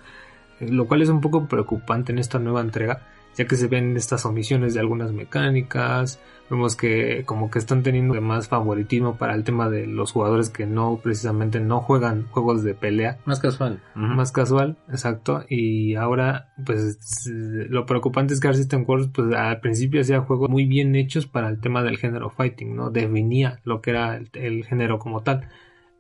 eh, 0.60 0.70
lo 0.70 0.88
cual 0.88 1.02
es 1.02 1.10
un 1.10 1.22
poco 1.22 1.48
preocupante 1.48 2.12
en 2.12 2.20
esta 2.20 2.40
nueva 2.40 2.62
entrega 2.62 3.02
ya 3.38 3.46
que 3.46 3.56
se 3.56 3.68
ven 3.68 3.96
estas 3.96 4.26
omisiones 4.26 4.74
de 4.74 4.80
algunas 4.80 5.12
mecánicas, 5.12 6.20
vemos 6.50 6.76
que 6.76 7.24
como 7.26 7.50
que 7.50 7.60
están 7.60 7.84
teniendo 7.84 8.20
más 8.22 8.48
favoritismo 8.48 9.18
para 9.18 9.36
el 9.36 9.44
tema 9.44 9.70
de 9.70 9.86
los 9.86 10.12
jugadores 10.12 10.50
que 10.50 10.66
no 10.66 11.00
precisamente 11.02 11.60
no 11.60 11.82
juegan 11.82 12.28
juegos 12.32 12.64
de 12.64 12.74
pelea. 12.74 13.20
Más 13.26 13.40
casual. 13.40 13.82
Más 13.96 14.32
casual, 14.32 14.78
exacto. 14.90 15.46
Y 15.48 15.96
ahora, 15.96 16.50
pues 16.66 17.00
lo 17.28 17.86
preocupante 17.86 18.34
es 18.34 18.40
que 18.40 18.48
Art 18.48 18.58
System 18.58 18.84
Works, 18.88 19.10
pues 19.14 19.34
al 19.34 19.60
principio 19.60 20.02
hacía 20.02 20.22
juegos 20.22 20.50
muy 20.50 20.66
bien 20.66 20.96
hechos 20.96 21.28
para 21.28 21.50
el 21.50 21.60
tema 21.60 21.84
del 21.84 21.98
género 21.98 22.30
fighting, 22.30 22.76
¿no? 22.76 22.90
Definía 22.90 23.60
lo 23.64 23.82
que 23.82 23.92
era 23.92 24.20
el 24.34 24.66
género 24.66 25.00
como 25.00 25.22
tal 25.22 25.48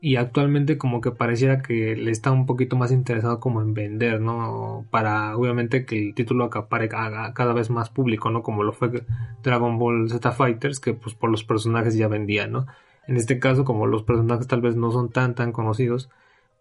y 0.01 0.15
actualmente 0.15 0.77
como 0.77 1.01
que 1.01 1.12
pareciera 1.12 1.62
que 1.62 1.96
le 1.96 2.12
está 2.12 2.32
un 2.32 2.46
poquito 2.46 2.77
más 2.77 2.91
interesado 2.91 3.39
como 3.39 3.62
en 3.62 3.74
vender, 3.74 4.22
¿no? 4.22 4.86
Para 4.89 5.36
obviamente 5.36 5.86
que 5.86 6.08
el 6.08 6.15
título 6.15 6.46
acapare 6.46 6.88
cada 6.88 7.53
vez 7.53 7.70
más 7.70 7.89
público, 7.89 8.29
¿no? 8.29 8.41
Como 8.41 8.63
lo 8.63 8.72
fue 8.72 9.03
Dragon 9.44 9.77
Ball 9.77 10.10
Z 10.10 10.32
Fighters, 10.32 10.79
que 10.79 10.94
pues 10.94 11.15
por 11.15 11.29
los 11.29 11.44
personajes 11.44 11.98
ya 11.98 12.08
vendía, 12.08 12.48
¿no? 12.48 12.65
En 13.08 13.18
este 13.18 13.39
caso, 13.39 13.65
como 13.65 13.88
los 13.88 14.03
personajes 14.03 14.48
tal 14.48 14.62
vez 14.62 14.75
no 14.77 14.91
son 14.91 15.10
tan 15.10 15.36
tan 15.36 15.51
conocidos, 15.51 16.10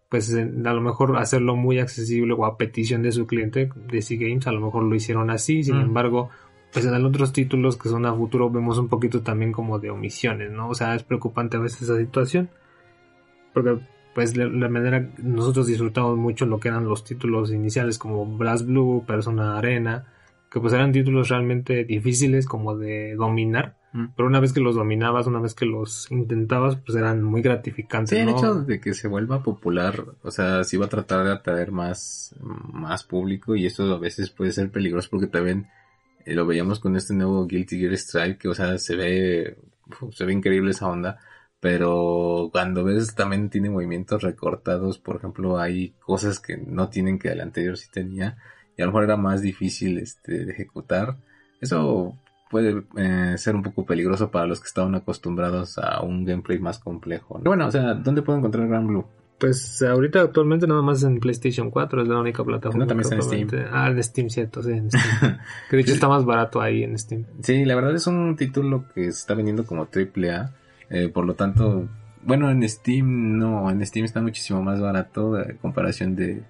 pues 0.09 0.35
a 0.35 0.73
lo 0.73 0.81
mejor 0.81 1.15
hacerlo 1.17 1.55
muy 1.55 1.79
accesible 1.79 2.33
o 2.33 2.45
a 2.45 2.57
petición 2.57 3.03
de 3.03 3.13
su 3.13 3.25
cliente, 3.25 3.69
de 3.75 4.01
C 4.01 4.17
Games, 4.17 4.47
a 4.47 4.51
lo 4.51 4.59
mejor 4.59 4.83
lo 4.83 4.95
hicieron 4.95 5.29
así, 5.29 5.63
sin 5.63 5.77
mm. 5.77 5.81
embargo, 5.81 6.29
pues 6.73 6.85
en 6.85 7.05
otros 7.05 7.31
títulos 7.31 7.77
que 7.77 7.87
son 7.87 8.05
a 8.05 8.13
futuro 8.13 8.49
vemos 8.49 8.79
un 8.79 8.89
poquito 8.89 9.21
también 9.21 9.53
como 9.53 9.79
de 9.79 9.91
omisiones, 9.91 10.51
¿no? 10.51 10.67
O 10.67 10.75
sea, 10.75 10.93
es 10.95 11.03
preocupante 11.03 11.55
a 11.55 11.61
veces 11.61 11.83
esa 11.83 11.97
situación 11.97 12.49
porque 13.53 13.79
pues 14.13 14.35
la, 14.35 14.69
manera 14.69 15.09
nosotros 15.17 15.67
disfrutamos 15.67 16.17
mucho 16.17 16.45
lo 16.45 16.59
que 16.59 16.67
eran 16.67 16.85
los 16.85 17.03
títulos 17.03 17.51
iniciales 17.51 17.97
como 17.97 18.25
Blast 18.25 18.65
Blue, 18.65 19.05
Persona 19.05 19.57
Arena, 19.57 20.07
que 20.51 20.59
pues 20.59 20.73
eran 20.73 20.91
títulos 20.91 21.29
realmente 21.29 21.85
difíciles 21.85 22.45
como 22.45 22.75
de 22.75 23.15
dominar, 23.15 23.77
mm. 23.93 24.07
pero 24.15 24.27
una 24.27 24.39
vez 24.39 24.51
que 24.51 24.59
los 24.59 24.75
dominabas, 24.75 25.27
una 25.27 25.39
vez 25.39 25.53
que 25.53 25.65
los 25.65 26.11
intentabas, 26.11 26.75
pues 26.77 26.97
eran 26.97 27.23
muy 27.23 27.41
gratificantes. 27.41 28.09
Sí, 28.09 28.17
el 28.17 28.29
hecho 28.29 28.55
de 28.55 28.79
que 28.81 28.93
se 28.93 29.07
vuelva 29.07 29.43
popular, 29.43 30.03
o 30.23 30.31
sea, 30.31 30.63
sí 30.63 30.75
va 30.75 30.87
a 30.87 30.89
tratar 30.89 31.23
de 31.23 31.31
atraer 31.31 31.71
más, 31.71 32.35
más 32.41 33.03
público 33.03 33.55
y 33.55 33.67
esto 33.67 33.93
a 33.93 33.99
veces 33.99 34.31
puede 34.31 34.51
ser 34.51 34.71
peligroso 34.71 35.07
porque 35.11 35.27
también 35.27 35.67
eh, 36.25 36.33
lo 36.33 36.45
veíamos 36.45 36.79
con 36.79 36.95
este 36.95 37.13
nuevo 37.13 37.45
Guilty 37.45 37.79
Gear 37.79 37.93
Strike, 37.93 38.39
que 38.39 38.47
o 38.49 38.55
sea, 38.55 38.77
se 38.79 38.95
ve, 38.95 39.57
se 40.11 40.25
ve 40.25 40.33
increíble 40.33 40.71
esa 40.71 40.87
onda 40.87 41.19
pero 41.59 42.49
cuando 42.51 42.83
ves 42.83 43.15
también 43.15 43.49
tiene 43.49 43.69
movimientos 43.69 44.23
recortados, 44.23 44.97
por 44.97 45.17
ejemplo, 45.17 45.59
hay 45.59 45.89
cosas 45.99 46.39
que 46.39 46.57
no 46.57 46.89
tienen 46.89 47.19
que 47.19 47.29
el 47.29 47.41
anterior 47.41 47.77
sí 47.77 47.89
tenía 47.91 48.37
y 48.77 48.81
a 48.81 48.85
lo 48.85 48.91
mejor 48.91 49.03
era 49.03 49.17
más 49.17 49.41
difícil 49.41 49.97
este, 49.97 50.45
de 50.45 50.51
ejecutar. 50.51 51.17
Eso 51.59 52.15
puede 52.49 52.83
eh, 52.97 53.35
ser 53.37 53.55
un 53.55 53.63
poco 53.63 53.85
peligroso 53.85 54.31
para 54.31 54.47
los 54.47 54.61
que 54.61 54.67
estaban 54.67 54.95
acostumbrados 54.95 55.77
a 55.77 56.01
un 56.01 56.23
gameplay 56.23 56.59
más 56.59 56.79
complejo. 56.79 57.35
Pero 57.39 57.51
bueno, 57.51 57.67
o 57.67 57.71
sea, 57.71 57.93
¿dónde 57.93 58.21
puedo 58.21 58.39
encontrar 58.39 58.67
Gran 58.67 58.87
Blue? 58.87 59.05
Pues 59.37 59.81
ahorita 59.81 60.21
actualmente 60.21 60.67
nada 60.67 60.81
más 60.81 61.03
en 61.03 61.19
PlayStation 61.19 61.71
4 61.71 62.01
es 62.01 62.07
la 62.07 62.19
única 62.19 62.43
plataforma. 62.43 62.85
No, 62.85 62.87
también 62.87 63.03
está 63.03 63.15
en 63.15 63.47
Steam. 63.47 63.67
Ah, 63.71 63.89
en 63.89 64.03
Steam, 64.03 64.29
cierto, 64.29 64.61
sí, 64.63 64.71
en 64.71 64.91
Steam. 64.91 65.37
que 65.69 65.75
de 65.75 65.81
hecho 65.81 65.93
está 65.93 66.07
más 66.07 66.25
barato 66.25 66.61
ahí 66.61 66.83
en 66.83 66.97
Steam. 66.97 67.25
Sí, 67.41 67.63
la 67.65 67.75
verdad 67.75 67.95
es 67.95 68.07
un 68.07 68.35
título 68.35 68.85
que 68.93 69.03
se 69.03 69.09
está 69.09 69.33
vendiendo 69.33 69.65
como 69.65 69.83
AAA 69.83 70.51
eh, 70.89 71.09
por 71.09 71.25
lo 71.25 71.35
tanto, 71.35 71.87
bueno, 72.23 72.49
en 72.49 72.67
Steam 72.67 73.37
no, 73.37 73.69
en 73.69 73.85
Steam 73.85 74.05
está 74.05 74.21
muchísimo 74.21 74.61
más 74.61 74.81
barato 74.81 75.39
en 75.41 75.57
comparación 75.57 76.15
de, 76.15 76.43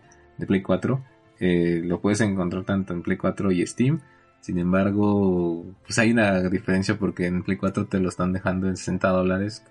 Play 0.47 0.61
4. 0.61 1.03
Eh, 1.39 1.81
lo 1.85 2.01
puedes 2.01 2.21
encontrar 2.21 2.63
tanto 2.63 2.93
en 2.93 3.01
Play 3.01 3.17
4 3.17 3.51
y 3.51 3.65
Steam. 3.65 3.99
Sin 4.41 4.57
embargo, 4.57 5.65
pues 5.85 5.99
hay 5.99 6.11
una 6.11 6.41
diferencia 6.49 6.97
porque 6.97 7.25
en 7.25 7.43
Play 7.43 7.57
4 7.57 7.87
te 7.87 7.99
lo 7.99 8.07
están 8.07 8.31
dejando 8.31 8.67
en 8.67 8.77
60 8.77 9.09
dólares 9.09 9.65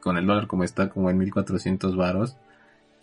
con 0.00 0.16
el 0.16 0.26
dólar 0.26 0.46
como 0.46 0.62
está, 0.62 0.90
como 0.90 1.10
en 1.10 1.18
1400 1.18 1.96
varos. 1.96 2.36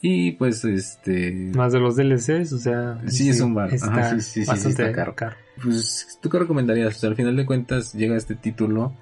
Y 0.01 0.31
pues 0.31 0.65
este... 0.65 1.51
Más 1.55 1.73
de 1.73 1.79
los 1.79 1.95
DLCs, 1.95 2.53
o 2.53 2.57
sea... 2.57 2.99
Sí, 3.07 3.29
es 3.29 3.41
un 3.41 3.53
bar. 3.53 3.69
sí, 3.69 3.77
sí, 4.21 4.45
sí, 4.45 4.69
está 4.69 4.91
caro. 4.91 5.13
Pues, 5.61 6.17
¿tú 6.21 6.29
qué 6.29 6.39
recomendarías? 6.39 6.95
O 6.95 6.99
sea, 6.99 7.09
al 7.09 7.15
final 7.15 7.35
de 7.35 7.45
cuentas 7.45 7.93
llega 7.93 8.15
este 8.15 8.33
título 8.35 8.93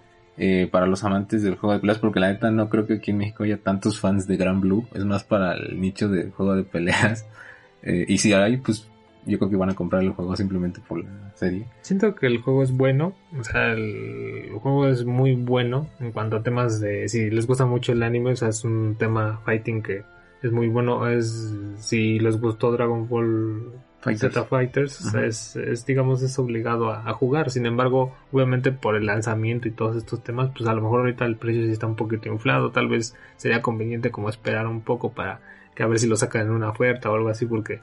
eh, 0.41 0.69
para 0.71 0.85
los 0.85 1.03
amantes 1.03 1.43
del 1.43 1.57
juego 1.57 1.73
de 1.73 1.81
peleas, 1.81 1.99
porque 1.99 2.21
la 2.21 2.31
neta 2.31 2.49
no 2.49 2.69
creo 2.69 2.87
que 2.87 2.93
aquí 2.93 3.11
en 3.11 3.17
México 3.17 3.43
haya 3.43 3.57
tantos 3.57 3.99
fans 3.99 4.25
de 4.25 4.37
Gran 4.37 4.61
Blue, 4.61 4.87
es 4.93 5.03
más 5.03 5.25
para 5.25 5.53
el 5.53 5.81
nicho 5.81 6.07
del 6.07 6.31
juego 6.31 6.55
de 6.55 6.63
peleas. 6.63 7.25
Eh, 7.81 8.03
y 8.09 8.17
si 8.17 8.33
hay, 8.33 8.57
pues 8.57 8.89
yo 9.25 9.37
creo 9.37 9.49
que 9.49 9.55
van 9.55 9.69
a 9.69 9.73
comprar 9.73 10.03
el 10.03 10.09
juego 10.09 10.35
simplemente 10.35 10.81
por 10.85 11.01
la 11.01 11.31
serie. 11.33 11.65
Siento 11.81 12.13
que 12.13 12.27
el 12.27 12.41
juego 12.41 12.61
es 12.61 12.73
bueno, 12.73 13.13
o 13.39 13.41
sea, 13.41 13.71
el, 13.71 14.49
juego 14.59 14.85
es 14.85 15.05
muy 15.05 15.35
bueno 15.35 15.87
en 16.01 16.11
cuanto 16.11 16.35
a 16.35 16.43
temas 16.43 16.81
de, 16.81 17.07
si 17.07 17.29
les 17.29 17.47
gusta 17.47 17.65
mucho 17.65 17.93
el 17.93 18.03
anime, 18.03 18.33
o 18.33 18.35
sea, 18.35 18.49
es 18.49 18.65
un 18.65 18.95
tema 18.99 19.39
fighting 19.45 19.81
que 19.81 20.03
es 20.43 20.51
muy 20.51 20.67
bueno, 20.67 21.07
es, 21.07 21.53
si 21.77 22.19
les 22.19 22.37
gustó 22.37 22.73
Dragon 22.73 23.07
Ball 23.07 23.71
Z 24.01 24.45
Fighters 24.45 25.13
es, 25.13 25.85
digamos, 25.85 26.21
es 26.21 26.39
obligado 26.39 26.91
a, 26.91 27.11
jugar. 27.13 27.51
Sin 27.51 27.65
embargo, 27.65 28.15
obviamente 28.31 28.71
por 28.71 28.95
el 28.95 29.05
lanzamiento 29.05 29.67
y 29.67 29.71
todos 29.71 29.97
estos 29.97 30.23
temas, 30.23 30.51
pues 30.55 30.67
a 30.69 30.73
lo 30.73 30.81
mejor 30.81 31.01
ahorita 31.01 31.25
el 31.25 31.35
precio 31.35 31.65
sí 31.65 31.71
está 31.71 31.87
un 31.87 31.95
poquito 31.95 32.29
inflado. 32.29 32.71
Tal 32.71 32.87
vez 32.87 33.15
sería 33.35 33.61
conveniente 33.61 34.11
como 34.11 34.29
esperar 34.29 34.67
un 34.67 34.81
poco 34.81 35.11
para 35.11 35.41
que 35.75 35.83
a 35.83 35.87
ver 35.87 35.99
si 35.99 36.07
lo 36.07 36.15
sacan 36.15 36.43
en 36.43 36.51
una 36.51 36.69
oferta 36.69 37.11
o 37.11 37.15
algo 37.15 37.29
así, 37.29 37.45
porque 37.45 37.81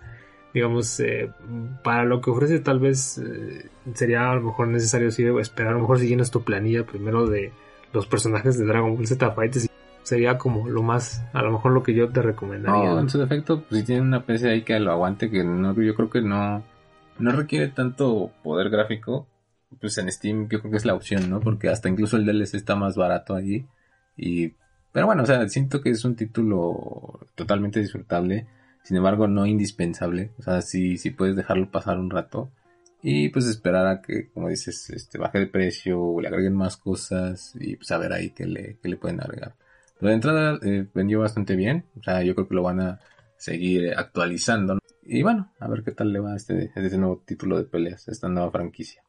digamos, 0.55 0.99
eh, 1.01 1.31
para 1.85 2.05
lo 2.05 2.23
que 2.23 2.31
ofrece 2.31 2.61
tal 2.61 2.79
vez 2.79 3.19
eh, 3.19 3.69
sería 3.93 4.31
a 4.31 4.35
lo 4.37 4.41
mejor 4.41 4.69
necesario 4.69 5.11
sí, 5.11 5.23
esperar, 5.39 5.73
a 5.73 5.75
lo 5.75 5.81
mejor 5.81 5.99
si 5.99 6.09
llenas 6.09 6.31
tu 6.31 6.43
planilla 6.45 6.87
primero 6.87 7.27
de 7.27 7.53
los 7.93 8.07
personajes 8.07 8.59
de 8.59 8.65
Dragon 8.65 8.97
Ball 8.97 9.07
Z 9.07 9.31
Fighters 9.33 9.69
sería 10.07 10.39
como 10.39 10.69
lo 10.69 10.83
más, 10.85 11.25
a 11.33 11.43
lo 11.43 11.51
mejor 11.51 11.73
lo 11.73 11.83
que 11.83 11.93
yo 11.93 12.09
te 12.11 12.23
recomendaría. 12.23 12.91
No, 12.91 13.01
en 13.01 13.11
su 13.11 13.19
defecto, 13.19 13.63
pues 13.63 13.81
si 13.81 13.87
tiene 13.87 14.03
una 14.03 14.25
PC 14.25 14.49
ahí 14.49 14.63
que 14.63 14.79
lo 14.79 14.93
aguante, 14.93 15.31
que 15.31 15.43
no, 15.43 15.75
yo 15.75 15.95
creo 15.97 16.09
que 16.09 16.23
no, 16.23 16.63
no 17.19 17.33
requiere 17.33 17.69
tanto 17.69 18.31
poder 18.45 18.71
gráfico, 18.71 19.27
pues 19.81 19.99
en 19.99 20.11
Steam 20.13 20.49
yo 20.49 20.61
creo 20.61 20.71
que 20.71 20.77
es 20.77 20.85
la 20.85 20.95
opción, 20.95 21.29
¿no? 21.29 21.41
Porque 21.41 21.69
hasta 21.69 21.89
incluso 21.89 22.17
el 22.17 22.25
DLC 22.25 22.55
está 22.55 22.77
más 22.77 22.95
barato 22.97 23.35
ahí. 23.35 23.67
Y, 24.17 24.53
pero 24.93 25.07
bueno, 25.07 25.25
o 25.25 25.27
sea, 25.27 25.49
siento 25.49 25.81
que 25.81 25.91
es 25.91 26.05
un 26.05 26.15
título 26.15 27.19
totalmente 27.35 27.81
disfrutable, 27.81 28.47
sin 28.85 28.97
embargo 28.99 29.27
no 29.27 29.45
indispensable, 29.45 30.31
o 30.39 30.43
sea, 30.43 30.63
si, 30.63 30.99
si 30.99 31.11
puedes 31.11 31.35
dejarlo 31.35 31.71
pasar 31.73 31.99
un 31.99 32.11
rato. 32.11 32.53
Y 33.03 33.29
pues 33.31 33.47
esperar 33.47 33.89
a 33.89 34.03
que, 34.03 34.31
como 34.31 34.49
dices, 34.49 34.89
este, 34.91 35.19
baje 35.19 35.41
de 35.41 35.47
precio, 35.49 36.21
le 36.21 36.29
agreguen 36.29 36.55
más 36.55 36.77
cosas 36.77 37.55
y 37.59 37.77
pues 37.77 37.91
a 37.91 37.99
ver 37.99 38.13
ahí 38.13 38.31
qué 38.31 38.47
le, 38.47 38.79
qué 38.81 38.89
le 38.89 38.97
pueden 38.97 39.21
agregar. 39.21 39.55
Pero 39.99 40.09
de 40.11 40.15
entrada 40.15 40.59
eh, 40.62 40.87
vendió 40.95 41.21
bastante 41.21 41.57
bien. 41.57 41.87
O 41.99 42.03
sea, 42.03 42.23
yo 42.23 42.35
creo 42.35 42.49
que 42.49 42.55
lo 42.55 42.62
van 42.62 42.81
a 42.81 43.00
seguir 43.38 43.95
actualizando. 43.97 44.79
Y 45.03 45.23
bueno, 45.23 45.53
a 45.59 45.69
ver 45.69 45.83
qué 45.83 45.93
tal 45.93 46.12
le 46.12 46.21
va 46.21 46.33
a 46.33 46.37
este, 46.37 46.73
este 46.75 46.99
nuevo 46.99 47.23
título 47.25 47.57
de 47.59 47.65
peleas, 47.65 48.09
esta 48.09 48.29
nueva 48.29 48.50
franquicia. 48.50 49.03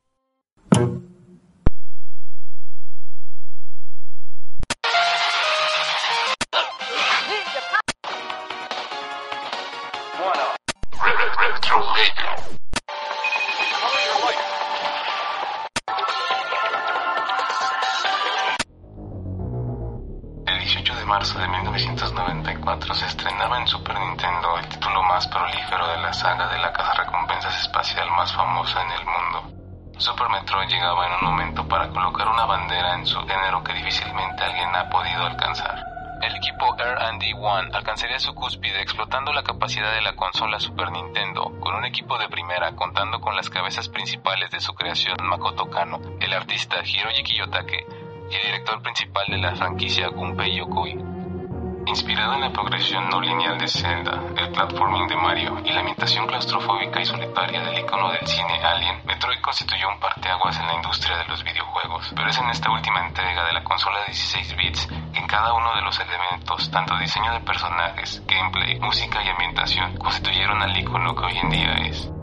Marzo 21.17 21.39
de 21.39 21.47
1994 21.47 22.93
se 22.93 23.07
estrenaba 23.07 23.59
en 23.59 23.65
Super 23.65 23.99
Nintendo 23.99 24.55
el 24.59 24.67
título 24.69 25.01
más 25.01 25.25
prolífero 25.25 25.87
de 25.87 25.97
la 25.97 26.13
saga 26.13 26.47
de 26.47 26.59
la 26.59 26.71
casa 26.71 26.93
recompensas 26.93 27.59
espacial 27.59 28.07
más 28.11 28.31
famosa 28.33 28.83
en 28.83 28.91
el 28.91 29.03
mundo. 29.03 29.97
Super 29.97 30.29
Metroid 30.29 30.69
llegaba 30.69 31.07
en 31.07 31.13
un 31.13 31.31
momento 31.31 31.67
para 31.67 31.89
colocar 31.89 32.27
una 32.27 32.45
bandera 32.45 32.93
en 32.93 33.07
su 33.07 33.19
género 33.21 33.63
que 33.63 33.73
difícilmente 33.73 34.43
alguien 34.43 34.75
ha 34.75 34.91
podido 34.91 35.25
alcanzar. 35.25 35.83
el 36.21 36.35
equipo 36.35 36.75
R&D 36.77 37.33
One 37.33 37.71
alcanzaría 37.73 38.19
su 38.19 38.35
cúspide 38.35 38.79
explotando 38.83 39.33
la 39.33 39.41
capacidad 39.41 39.91
de 39.93 40.01
la 40.01 40.15
consola 40.15 40.59
Super 40.59 40.91
Nintendo 40.91 41.51
con 41.59 41.73
un 41.73 41.85
equipo 41.85 42.19
de 42.19 42.29
primera 42.29 42.75
contando 42.75 43.19
con 43.21 43.35
las 43.35 43.49
cabezas 43.49 43.89
principales 43.89 44.51
de 44.51 44.59
su 44.59 44.75
creación 44.75 45.17
Makoto 45.23 45.67
Kano, 45.71 45.99
el 46.19 46.33
artista 46.33 46.75
Hiroji 46.85 47.23
Kiyotake 47.23 47.96
y 48.29 48.35
el 48.35 48.41
director 48.43 48.81
principal 48.81 49.25
de 49.27 49.37
la 49.37 49.55
franquicia 49.55 50.09
Gunpei 50.09 50.57
Yokoi. 50.57 51.17
Inspirado 51.87 52.33
en 52.33 52.41
la 52.41 52.51
progresión 52.51 53.09
no 53.09 53.21
lineal 53.21 53.57
de 53.57 53.67
Zelda, 53.67 54.21
el 54.35 54.51
platforming 54.51 55.07
de 55.07 55.15
Mario 55.15 55.61
y 55.63 55.71
la 55.71 55.79
ambientación 55.79 56.27
claustrofóbica 56.27 56.99
y 56.99 57.05
solitaria 57.05 57.61
del 57.61 57.79
icono 57.79 58.11
del 58.11 58.27
cine 58.27 58.59
Alien, 58.61 58.99
Metroid 59.05 59.39
constituyó 59.39 59.87
un 59.87 59.99
parteaguas 59.99 60.59
en 60.59 60.67
la 60.67 60.75
industria 60.75 61.17
de 61.17 61.27
los 61.29 61.41
videojuegos. 61.45 62.11
Pero 62.13 62.29
es 62.29 62.37
en 62.37 62.49
esta 62.49 62.71
última 62.71 63.07
entrega 63.07 63.45
de 63.45 63.53
la 63.53 63.63
consola 63.63 63.99
de 63.99 64.07
16 64.07 64.57
bits 64.57 64.87
que 65.13 65.19
en 65.19 65.27
cada 65.27 65.53
uno 65.53 65.73
de 65.75 65.81
los 65.81 65.97
elementos, 65.97 66.69
tanto 66.71 66.97
diseño 66.97 67.31
de 67.31 67.39
personajes, 67.39 68.21
gameplay, 68.27 68.77
música 68.81 69.23
y 69.23 69.29
ambientación, 69.29 69.97
constituyeron 69.97 70.61
al 70.61 70.77
icono 70.77 71.15
que 71.15 71.23
hoy 71.23 71.37
en 71.37 71.49
día 71.49 71.73
es. 71.87 72.16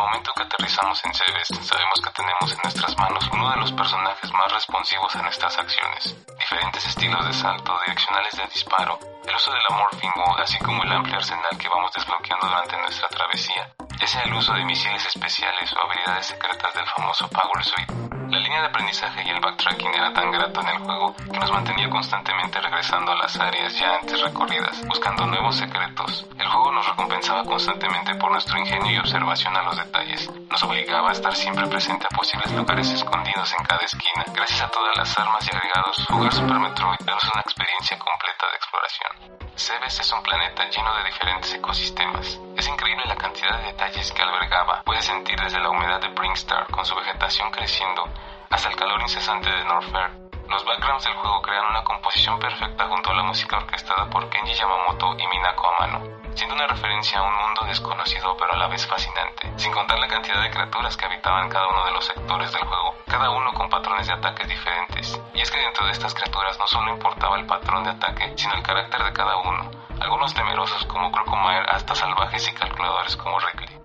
Momento 0.00 0.32
que 0.32 0.44
aterrizamos 0.44 1.04
en 1.04 1.12
Cebes, 1.12 1.48
sabemos 1.60 2.00
que 2.00 2.10
tenemos 2.12 2.50
en 2.50 2.58
nuestras 2.62 2.96
manos 2.96 3.28
uno 3.34 3.50
de 3.50 3.56
los 3.58 3.70
personajes 3.72 4.32
más 4.32 4.50
responsivos 4.50 5.14
a 5.14 5.20
nuestras 5.20 5.58
acciones. 5.58 6.16
Diferentes 6.38 6.86
estilos 6.86 7.26
de 7.26 7.34
salto, 7.34 7.78
direccionales 7.84 8.34
de 8.34 8.46
disparo, 8.46 8.98
el 9.28 9.34
uso 9.34 9.52
de 9.52 9.60
la 9.60 9.76
morphing 9.76 10.12
mode, 10.16 10.42
así 10.42 10.58
como 10.60 10.82
el 10.84 10.92
amplio 10.92 11.16
arsenal 11.16 11.58
que 11.58 11.68
vamos 11.68 11.92
desbloqueando 11.92 12.46
durante 12.46 12.78
nuestra 12.78 13.08
travesía, 13.08 13.74
ya 14.00 14.06
sea 14.06 14.22
el 14.22 14.32
uso 14.32 14.54
de 14.54 14.64
misiles 14.64 15.04
especiales 15.04 15.70
o 15.74 15.86
habilidades 15.86 16.26
secretas 16.28 16.72
del 16.72 16.86
famoso 16.86 17.28
Power 17.28 17.62
Suite. 17.62 18.19
La 18.30 18.38
línea 18.38 18.60
de 18.60 18.68
aprendizaje 18.68 19.24
y 19.26 19.30
el 19.30 19.40
backtracking 19.40 19.92
era 19.92 20.12
tan 20.12 20.30
grato 20.30 20.60
en 20.60 20.68
el 20.68 20.78
juego 20.78 21.16
que 21.16 21.38
nos 21.40 21.50
mantenía 21.50 21.90
constantemente 21.90 22.60
regresando 22.60 23.10
a 23.10 23.16
las 23.16 23.36
áreas 23.36 23.76
ya 23.76 23.96
antes 23.96 24.20
recorridas, 24.20 24.86
buscando 24.86 25.26
nuevos 25.26 25.56
secretos. 25.56 26.26
El 26.38 26.46
juego 26.46 26.70
nos 26.70 26.86
recompensaba 26.86 27.42
constantemente 27.42 28.14
por 28.14 28.30
nuestro 28.30 28.56
ingenio 28.56 28.92
y 28.92 28.98
observación 28.98 29.56
a 29.56 29.64
los 29.64 29.76
detalles. 29.76 30.30
Nos 30.48 30.62
obligaba 30.62 31.08
a 31.08 31.12
estar 31.12 31.34
siempre 31.34 31.66
presente 31.66 32.06
a 32.06 32.16
posibles 32.16 32.52
lugares 32.52 32.88
escondidos 32.92 33.52
en 33.58 33.64
cada 33.64 33.84
esquina. 33.84 34.24
Gracias 34.32 34.62
a 34.62 34.70
todas 34.70 34.96
las 34.96 35.18
armas 35.18 35.48
y 35.48 35.56
agregados, 35.56 36.06
jugar 36.08 36.32
Super 36.32 36.60
Metroid 36.60 37.00
es 37.00 37.32
una 37.34 37.42
experiencia 37.42 37.98
completa 37.98 38.46
de 38.46 38.56
exploración. 38.56 39.40
Cebes 39.56 40.00
es 40.00 40.12
un 40.12 40.22
planeta 40.22 40.70
lleno 40.70 40.94
de 40.96 41.04
diferentes 41.04 41.52
ecosistemas. 41.54 42.38
Es 42.56 42.68
increíble 42.68 43.04
la 43.06 43.16
cantidad 43.16 43.58
de 43.58 43.72
detalles 43.72 44.12
que 44.12 44.22
albergaba. 44.22 44.82
Puedes 44.84 45.04
sentir 45.04 45.38
desde 45.40 45.60
la 45.60 45.70
humedad 45.70 46.00
de 46.00 46.08
Bringstar 46.08 46.66
con 46.70 46.84
su 46.84 46.94
vegetación 46.94 47.50
creciendo 47.50 48.04
hasta 48.50 48.68
el 48.68 48.76
calor 48.76 49.00
incesante 49.00 49.50
de 49.50 49.64
Norfair. 49.64 50.10
Los 50.48 50.64
backgrounds 50.64 51.04
del 51.04 51.14
juego 51.14 51.40
crean 51.42 51.66
una 51.70 51.84
composición 51.84 52.38
perfecta 52.38 52.88
junto 52.88 53.10
a 53.10 53.14
la 53.14 53.22
música 53.22 53.56
orquestada 53.56 54.10
por 54.10 54.28
Kenji 54.28 54.54
Yamamoto 54.54 55.16
y 55.18 55.26
Minako 55.28 55.68
Amano 55.68 56.20
siendo 56.34 56.54
una 56.54 56.66
referencia 56.66 57.18
a 57.18 57.22
un 57.22 57.34
mundo 57.34 57.64
desconocido 57.66 58.36
pero 58.38 58.52
a 58.52 58.56
la 58.56 58.68
vez 58.68 58.86
fascinante, 58.86 59.52
sin 59.56 59.72
contar 59.72 59.98
la 59.98 60.08
cantidad 60.08 60.40
de 60.40 60.50
criaturas 60.50 60.96
que 60.96 61.04
habitaban 61.04 61.48
cada 61.48 61.68
uno 61.68 61.84
de 61.84 61.92
los 61.92 62.04
sectores 62.04 62.52
del 62.52 62.64
juego, 62.64 62.94
cada 63.06 63.30
uno 63.30 63.52
con 63.52 63.68
patrones 63.68 64.06
de 64.06 64.14
ataques 64.14 64.48
diferentes. 64.48 65.20
Y 65.34 65.40
es 65.40 65.50
que 65.50 65.58
dentro 65.58 65.86
de 65.86 65.92
estas 65.92 66.14
criaturas 66.14 66.58
no 66.58 66.66
solo 66.66 66.92
importaba 66.92 67.38
el 67.38 67.46
patrón 67.46 67.84
de 67.84 67.90
ataque, 67.90 68.32
sino 68.36 68.54
el 68.54 68.62
carácter 68.62 69.02
de 69.04 69.12
cada 69.12 69.36
uno, 69.36 69.70
algunos 70.00 70.34
temerosos 70.34 70.84
como 70.86 71.10
Crocomire 71.10 71.66
hasta 71.68 71.94
salvajes 71.94 72.48
y 72.48 72.54
calculadores 72.54 73.16
como 73.16 73.38
Rickley. 73.38 73.78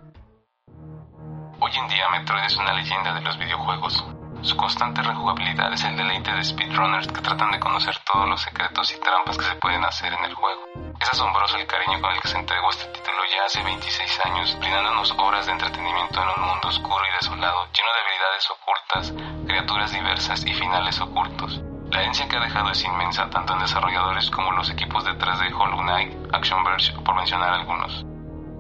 Hoy 1.60 1.72
en 1.76 1.88
día 1.88 2.10
Metroid 2.10 2.46
es 2.46 2.58
una 2.58 2.74
leyenda 2.74 3.14
de 3.14 3.22
los 3.22 3.38
videojuegos, 3.38 4.06
su 4.46 4.56
constante 4.56 5.02
rejugabilidad 5.02 5.74
es 5.74 5.84
el 5.86 5.98
deleite 5.98 6.32
de 6.32 6.44
speedrunners 6.44 7.08
que 7.08 7.22
tratan 7.22 7.52
de 7.52 7.60
conocer 7.60 7.98
todos 8.12 8.30
los 8.30 8.42
secretos 8.42 8.94
y 8.94 9.00
trampas 9.00 9.38
que 9.38 9.44
se 9.44 9.56
pueden 9.56 9.84
hacer 9.84 10.14
en 10.14 10.24
el 10.24 10.36
juego. 10.36 10.62
Es 11.02 11.10
asombroso 11.10 11.58
el 11.58 11.66
cariño 11.66 12.00
con 12.00 12.12
el 12.12 12.22
que 12.22 12.28
se 12.28 12.38
entregó 12.38 12.70
este 12.70 12.86
título 12.92 13.18
ya 13.36 13.46
hace 13.46 13.64
26 13.64 14.26
años, 14.26 14.56
brindándonos 14.60 15.12
horas 15.18 15.48
de 15.48 15.52
entretenimiento 15.52 16.22
en 16.22 16.30
un 16.30 16.48
mundo 16.48 16.68
oscuro 16.68 17.02
y 17.10 17.16
desolado, 17.16 17.66
lleno 17.74 17.90
de 17.94 18.02
habilidades 18.06 18.52
ocultas, 18.52 19.14
criaturas 19.48 19.92
diversas 19.92 20.46
y 20.46 20.54
finales 20.54 21.02
ocultos. 21.02 21.62
La 21.92 22.02
herencia 22.02 22.28
que 22.28 22.38
ha 22.38 22.42
dejado 22.42 22.70
es 22.70 22.84
inmensa, 22.84 23.30
tanto 23.30 23.54
en 23.54 23.60
desarrolladores 23.60 24.30
como 24.30 24.52
en 24.52 24.58
los 24.58 24.70
equipos 24.70 25.06
detrás 25.06 25.40
de 25.40 25.54
Hollow 25.54 25.82
Knight, 25.82 26.14
Action 26.34 26.64
Verge, 26.64 26.94
por 27.04 27.16
mencionar 27.16 27.54
algunos. 27.54 28.06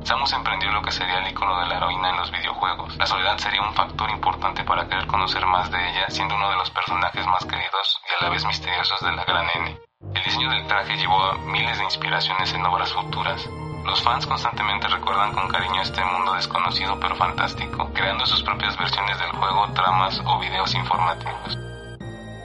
Samus 0.05 0.33
emprendió 0.33 0.71
lo 0.71 0.83
que 0.83 0.91
sería 0.91 1.17
el 1.17 1.27
icono 1.31 1.59
de 1.59 1.65
la 1.65 1.77
heroína 1.77 2.11
en 2.11 2.17
los 2.17 2.29
videojuegos. 2.29 2.95
La 2.97 3.07
soledad 3.07 3.39
sería 3.39 3.63
un 3.63 3.73
factor 3.73 4.07
importante 4.11 4.63
para 4.63 4.87
querer 4.87 5.07
conocer 5.07 5.43
más 5.47 5.71
de 5.71 5.79
ella, 5.89 6.05
siendo 6.09 6.35
uno 6.35 6.47
de 6.51 6.57
los 6.57 6.69
personajes 6.69 7.25
más 7.25 7.43
queridos 7.43 8.01
y 8.07 8.13
a 8.13 8.23
la 8.23 8.29
vez 8.29 8.45
misteriosos 8.45 9.01
de 9.01 9.11
la 9.13 9.23
gran 9.23 9.47
N. 9.55 9.79
El 10.13 10.23
diseño 10.23 10.51
del 10.51 10.67
traje 10.67 10.95
llevó 10.95 11.19
a 11.23 11.39
miles 11.39 11.79
de 11.79 11.85
inspiraciones 11.85 12.53
en 12.53 12.63
obras 12.67 12.93
futuras. 12.93 13.49
Los 13.83 14.03
fans 14.03 14.27
constantemente 14.27 14.87
recuerdan 14.87 15.33
con 15.33 15.47
cariño 15.47 15.81
este 15.81 16.05
mundo 16.05 16.33
desconocido 16.33 16.99
pero 16.99 17.15
fantástico, 17.15 17.91
creando 17.91 18.27
sus 18.27 18.43
propias 18.43 18.77
versiones 18.77 19.17
del 19.17 19.31
juego, 19.31 19.67
tramas 19.73 20.21
o 20.23 20.39
videos 20.39 20.75
informativos. 20.75 21.57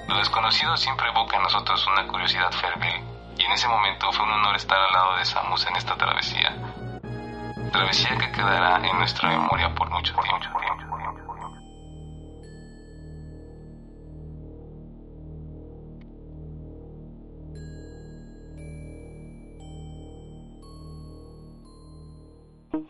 Lo 0.09 0.17
desconocido 0.17 0.79
siempre 0.79 1.11
evoca 1.11 1.37
en 1.37 1.43
nosotros 1.43 1.87
una 1.89 2.07
curiosidad 2.07 2.53
febril, 2.53 3.05
y 3.37 3.45
en 3.45 3.53
ese 3.53 3.69
momento 3.69 4.11
fue 4.13 4.25
un 4.25 4.33
honor 4.33 4.57
estar 4.57 4.79
al 4.79 4.93
lado 4.93 5.17
de 5.17 5.27
Samus 5.27 5.67
en 5.67 5.77
esta 5.77 5.95
travesía, 5.97 6.57
travesía 7.71 8.17
que 8.19 8.33
quedará 8.33 8.87
en 8.87 8.99
nuestra 8.99 9.29
memoria 9.31 9.75
por 9.75 9.91
mucho 9.91 10.15
tiempo. 10.15 10.61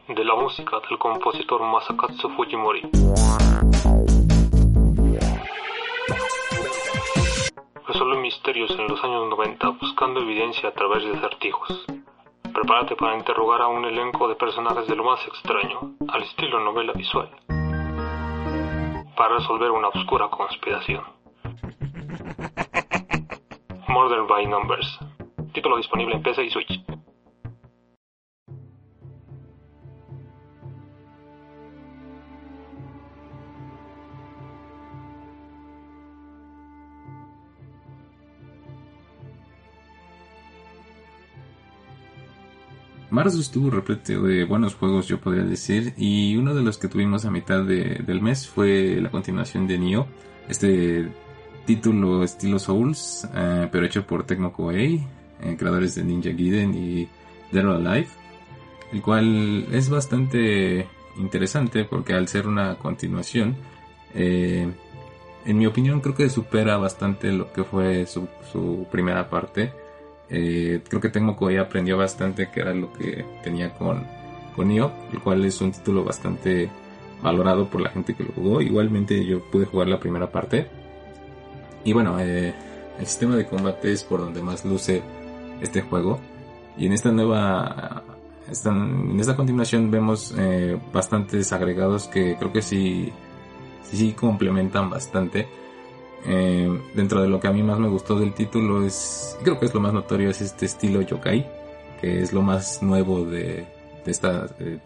De 0.08 0.24
la 0.24 0.34
música 0.34 0.80
del 0.88 0.98
compositor 0.98 1.62
Masakatsu 1.62 2.28
Fujimori. 2.30 2.82
Resuelve 7.86 8.16
misterios 8.20 8.70
en 8.72 8.88
los 8.88 9.02
años 9.04 9.28
90 9.30 9.68
buscando 9.80 10.20
evidencia 10.20 10.68
a 10.68 10.72
través 10.72 11.04
de 11.04 11.16
acertijos. 11.16 11.86
Prepárate 12.60 12.94
para 12.94 13.16
interrogar 13.16 13.62
a 13.62 13.68
un 13.68 13.86
elenco 13.86 14.28
de 14.28 14.34
personajes 14.34 14.86
de 14.86 14.94
lo 14.94 15.02
más 15.02 15.26
extraño, 15.26 15.94
al 16.08 16.22
estilo 16.24 16.60
novela 16.60 16.92
visual, 16.92 17.30
para 19.16 19.38
resolver 19.38 19.70
una 19.70 19.88
oscura 19.88 20.28
conspiración. 20.28 21.02
Murder 23.88 24.24
by 24.28 24.46
Numbers. 24.46 24.98
Título 25.54 25.78
disponible 25.78 26.16
en 26.16 26.22
PC 26.22 26.44
y 26.44 26.50
Switch. 26.50 26.84
Marzo 43.10 43.40
estuvo 43.40 43.70
repleto 43.70 44.22
de 44.22 44.44
buenos 44.44 44.74
juegos, 44.74 45.08
yo 45.08 45.20
podría 45.20 45.44
decir, 45.44 45.94
y 45.96 46.36
uno 46.36 46.54
de 46.54 46.62
los 46.62 46.78
que 46.78 46.88
tuvimos 46.88 47.24
a 47.24 47.30
mitad 47.30 47.62
del 47.64 48.22
mes 48.22 48.48
fue 48.48 49.00
la 49.00 49.10
continuación 49.10 49.66
de 49.66 49.78
Nioh, 49.78 50.06
este 50.48 51.08
título 51.66 52.22
estilo 52.24 52.58
Souls, 52.58 53.28
eh, 53.34 53.68
pero 53.70 53.86
hecho 53.86 54.06
por 54.06 54.24
Tecmo 54.24 54.52
Koei, 54.52 55.06
eh, 55.40 55.56
creadores 55.58 55.94
de 55.94 56.04
Ninja 56.04 56.30
Gaiden 56.30 56.74
y 56.74 57.08
Dead 57.52 57.66
or 57.66 57.76
Alive, 57.76 58.08
el 58.92 59.02
cual 59.02 59.66
es 59.72 59.88
bastante 59.88 60.86
interesante 61.16 61.84
porque 61.84 62.14
al 62.14 62.28
ser 62.28 62.46
una 62.46 62.76
continuación, 62.76 63.56
eh, 64.14 64.68
en 65.44 65.58
mi 65.58 65.66
opinión 65.66 66.00
creo 66.00 66.14
que 66.14 66.28
supera 66.28 66.76
bastante 66.76 67.32
lo 67.32 67.52
que 67.52 67.64
fue 67.64 68.06
su, 68.06 68.28
su 68.52 68.86
primera 68.90 69.28
parte 69.28 69.72
eh, 70.30 70.80
creo 70.88 71.00
que 71.00 71.08
Tecmo 71.08 71.36
Koei 71.36 71.56
aprendió 71.56 71.98
bastante 71.98 72.50
que 72.50 72.60
era 72.60 72.72
lo 72.72 72.92
que 72.92 73.24
tenía 73.42 73.74
con, 73.74 74.06
con 74.54 74.68
Nioh, 74.68 74.92
el 75.12 75.20
cual 75.20 75.44
es 75.44 75.60
un 75.60 75.72
título 75.72 76.04
bastante 76.04 76.70
valorado 77.22 77.68
por 77.68 77.80
la 77.80 77.90
gente 77.90 78.14
que 78.14 78.24
lo 78.24 78.32
jugó. 78.32 78.60
Igualmente 78.60 79.24
yo 79.24 79.40
pude 79.50 79.66
jugar 79.66 79.88
la 79.88 79.98
primera 79.98 80.30
parte. 80.30 80.68
Y 81.84 81.92
bueno, 81.92 82.18
eh, 82.20 82.54
el 82.98 83.06
sistema 83.06 83.36
de 83.36 83.46
combate 83.46 83.92
es 83.92 84.04
por 84.04 84.20
donde 84.20 84.42
más 84.42 84.64
luce 84.64 85.02
este 85.60 85.82
juego. 85.82 86.20
Y 86.76 86.86
en 86.86 86.92
esta 86.92 87.10
nueva, 87.10 88.04
en 88.46 89.20
esta 89.20 89.36
continuación 89.36 89.90
vemos 89.90 90.32
eh, 90.38 90.78
bastantes 90.92 91.52
agregados 91.52 92.06
que 92.06 92.36
creo 92.36 92.52
que 92.52 92.62
sí, 92.62 93.12
sí 93.82 94.12
complementan 94.12 94.88
bastante 94.88 95.48
eh, 96.26 96.80
dentro 96.94 97.22
de 97.22 97.28
lo 97.28 97.40
que 97.40 97.48
a 97.48 97.52
mí 97.52 97.62
más 97.62 97.78
me 97.78 97.88
gustó 97.88 98.18
del 98.18 98.34
título 98.34 98.84
es, 98.84 99.38
creo 99.42 99.58
que 99.58 99.66
es 99.66 99.74
lo 99.74 99.80
más 99.80 99.92
notorio, 99.92 100.30
es 100.30 100.40
este 100.40 100.66
estilo 100.66 101.00
yokai, 101.02 101.46
que 102.00 102.20
es 102.20 102.32
lo 102.32 102.42
más 102.42 102.82
nuevo 102.82 103.24
de, 103.24 103.66
de 104.04 104.10
esta, 104.10 104.46
de, 104.46 104.80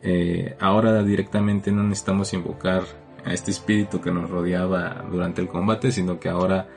eh, 0.00 0.56
ahora 0.60 1.02
directamente 1.02 1.72
no 1.72 1.82
necesitamos 1.82 2.32
invocar 2.32 2.84
a 3.24 3.32
este 3.32 3.50
espíritu 3.50 4.00
que 4.00 4.12
nos 4.12 4.30
rodeaba 4.30 5.04
durante 5.10 5.40
el 5.40 5.48
combate, 5.48 5.90
sino 5.90 6.20
que 6.20 6.28
ahora 6.28 6.68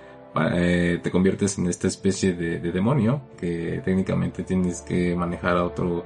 eh, 0.53 0.99
te 1.03 1.11
conviertes 1.11 1.57
en 1.59 1.67
esta 1.67 1.87
especie 1.87 2.33
de, 2.33 2.59
demonio 2.59 3.21
que 3.37 3.81
técnicamente 3.85 4.43
tienes 4.43 4.81
que 4.81 5.15
manejar 5.15 5.57
a 5.57 5.65
otro, 5.65 6.05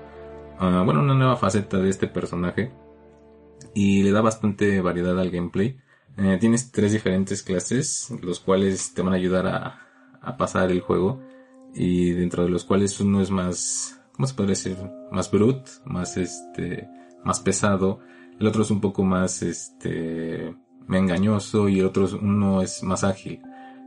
bueno, 0.60 1.02
una 1.02 1.13
nueva 1.13 1.38
faceta 1.38 1.78
de 1.78 1.89
este 1.89 2.08
personaje 2.08 2.72
y 3.74 4.04
le 4.04 4.12
da 4.12 4.22
bastante 4.22 4.82
variedad 4.82 5.20
al 5.20 5.32
gameplay. 5.32 5.78
Eh, 6.17 6.38
tienes 6.39 6.71
tres 6.71 6.93
diferentes 6.93 7.43
clases, 7.43 8.12
los 8.21 8.39
cuales 8.39 8.93
te 8.93 9.01
van 9.01 9.13
a 9.13 9.17
ayudar 9.17 9.47
a, 9.47 9.82
pasar 10.38 10.71
el 10.71 10.82
juego 10.82 11.21
y 11.73 12.12
dentro 12.12 12.43
de 12.43 12.49
los 12.49 12.63
cuales 12.63 12.99
uno 12.99 13.21
es 13.21 13.30
más, 13.30 14.01
¿cómo 14.13 14.28
se 14.28 14.34
puede 14.34 14.49
decir? 14.49 14.75
Más 15.12 15.30
brute, 15.30 15.69
más 15.86 16.17
este, 16.17 16.89
más 17.23 17.41
pesado. 17.41 17.99
El 18.39 18.47
otro 18.47 18.63
es 18.63 18.71
un 18.71 18.82
poco 18.82 19.04
más 19.04 19.43
este, 19.43 20.56
engañoso 20.89 21.69
y 21.69 21.80
el 21.80 21.86
otro 21.86 22.08
uno 22.19 22.62
es 22.62 22.82
más 22.82 23.04
ágil. 23.04 23.41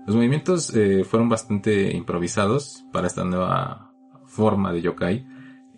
Los 0.07 0.15
movimientos 0.15 0.75
eh, 0.77 1.05
fueron 1.05 1.29
bastante 1.29 1.95
improvisados 1.95 2.85
para 2.93 3.09
esta 3.09 3.25
nueva 3.25 3.93
forma 4.27 4.73
de 4.73 4.83
yokai 4.83 5.27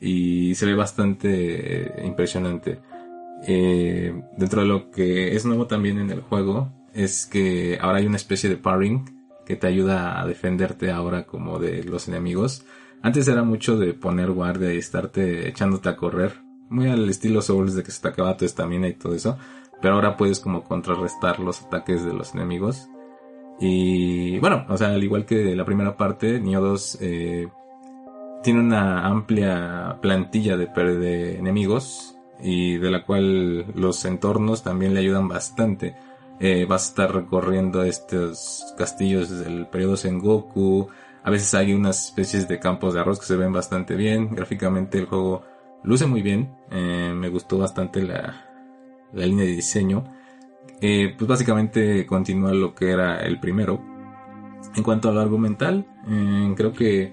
y 0.00 0.54
se 0.54 0.66
ve 0.66 0.74
bastante 0.74 2.02
eh, 2.02 2.06
impresionante. 2.06 2.80
Eh, 3.46 4.22
dentro 4.36 4.62
de 4.62 4.68
lo 4.68 4.90
que 4.90 5.34
es 5.34 5.44
nuevo 5.46 5.66
también 5.66 5.98
en 5.98 6.10
el 6.10 6.20
juego 6.20 6.72
es 6.92 7.26
que 7.26 7.78
ahora 7.80 7.98
hay 7.98 8.06
una 8.06 8.16
especie 8.16 8.50
de 8.50 8.56
parring 8.56 9.04
que 9.46 9.56
te 9.56 9.66
ayuda 9.66 10.20
a 10.20 10.26
defenderte 10.26 10.90
ahora 10.90 11.24
como 11.24 11.58
de 11.58 11.82
los 11.84 12.08
enemigos. 12.08 12.64
Antes 13.02 13.28
era 13.28 13.42
mucho 13.42 13.78
de 13.78 13.94
poner 13.94 14.30
guardia 14.30 14.74
y 14.74 14.78
estarte 14.78 15.48
echándote 15.48 15.88
a 15.88 15.96
correr, 15.96 16.42
muy 16.68 16.88
al 16.88 17.08
estilo 17.08 17.40
Souls 17.42 17.74
de 17.74 17.82
que 17.82 17.90
se 17.90 18.02
te 18.02 18.08
acaba 18.08 18.36
tu 18.36 18.44
estamina 18.44 18.88
y 18.88 18.94
todo 18.94 19.14
eso, 19.14 19.38
pero 19.80 19.94
ahora 19.94 20.16
puedes 20.16 20.38
como 20.40 20.62
contrarrestar 20.62 21.40
los 21.40 21.62
ataques 21.62 22.04
de 22.04 22.12
los 22.12 22.34
enemigos. 22.34 22.88
Y 23.58 24.38
bueno, 24.38 24.66
o 24.68 24.76
sea, 24.76 24.88
al 24.88 25.02
igual 25.02 25.26
que 25.26 25.54
la 25.56 25.64
primera 25.64 25.96
parte, 25.96 26.40
Nioh 26.40 26.60
2 26.60 26.98
eh, 27.00 27.48
tiene 28.42 28.60
una 28.60 29.06
amplia 29.06 29.98
plantilla 30.00 30.56
de, 30.56 30.66
de 30.66 31.38
enemigos 31.38 32.19
y 32.42 32.78
de 32.78 32.90
la 32.90 33.04
cual 33.04 33.66
los 33.74 34.04
entornos 34.04 34.62
también 34.62 34.94
le 34.94 35.00
ayudan 35.00 35.28
bastante. 35.28 35.94
Eh, 36.38 36.64
vas 36.68 36.86
a 36.86 36.88
estar 36.88 37.14
recorriendo 37.14 37.82
estos 37.82 38.74
castillos 38.78 39.30
del 39.30 39.66
periodo 39.66 39.96
Sengoku. 39.96 40.88
A 41.22 41.30
veces 41.30 41.52
hay 41.54 41.74
unas 41.74 42.06
especies 42.06 42.48
de 42.48 42.58
campos 42.58 42.94
de 42.94 43.00
arroz 43.00 43.20
que 43.20 43.26
se 43.26 43.36
ven 43.36 43.52
bastante 43.52 43.94
bien. 43.94 44.34
Gráficamente 44.34 44.98
el 44.98 45.06
juego 45.06 45.42
luce 45.82 46.06
muy 46.06 46.22
bien. 46.22 46.56
Eh, 46.70 47.12
me 47.14 47.28
gustó 47.28 47.58
bastante 47.58 48.02
la, 48.02 48.46
la 49.12 49.26
línea 49.26 49.44
de 49.44 49.52
diseño. 49.52 50.04
Eh, 50.80 51.14
pues 51.18 51.28
básicamente 51.28 52.06
continúa 52.06 52.54
lo 52.54 52.74
que 52.74 52.90
era 52.90 53.20
el 53.20 53.38
primero. 53.38 53.82
En 54.74 54.82
cuanto 54.82 55.10
a 55.10 55.12
lo 55.12 55.20
argumental, 55.20 55.86
creo 56.56 56.72
que 56.72 57.12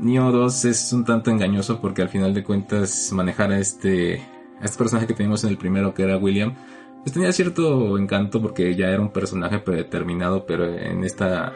Neo 0.00 0.32
2 0.32 0.64
es 0.64 0.92
un 0.92 1.04
tanto 1.04 1.30
engañoso 1.30 1.80
porque 1.80 2.02
al 2.02 2.08
final 2.08 2.34
de 2.34 2.42
cuentas 2.42 3.10
manejar 3.12 3.52
a 3.52 3.58
este, 3.58 4.22
a 4.60 4.64
este 4.64 4.78
personaje 4.78 5.06
que 5.06 5.14
teníamos 5.14 5.44
en 5.44 5.50
el 5.50 5.58
primero 5.58 5.94
que 5.94 6.02
era 6.02 6.16
William, 6.18 6.54
pues 7.02 7.12
tenía 7.12 7.32
cierto 7.32 7.98
encanto 7.98 8.40
porque 8.40 8.74
ya 8.74 8.88
era 8.88 9.00
un 9.00 9.10
personaje 9.10 9.58
predeterminado, 9.58 10.46
pero 10.46 10.66
en 10.66 11.04
esta, 11.04 11.52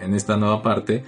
en 0.00 0.14
esta 0.14 0.36
nueva 0.36 0.62
parte 0.62 1.02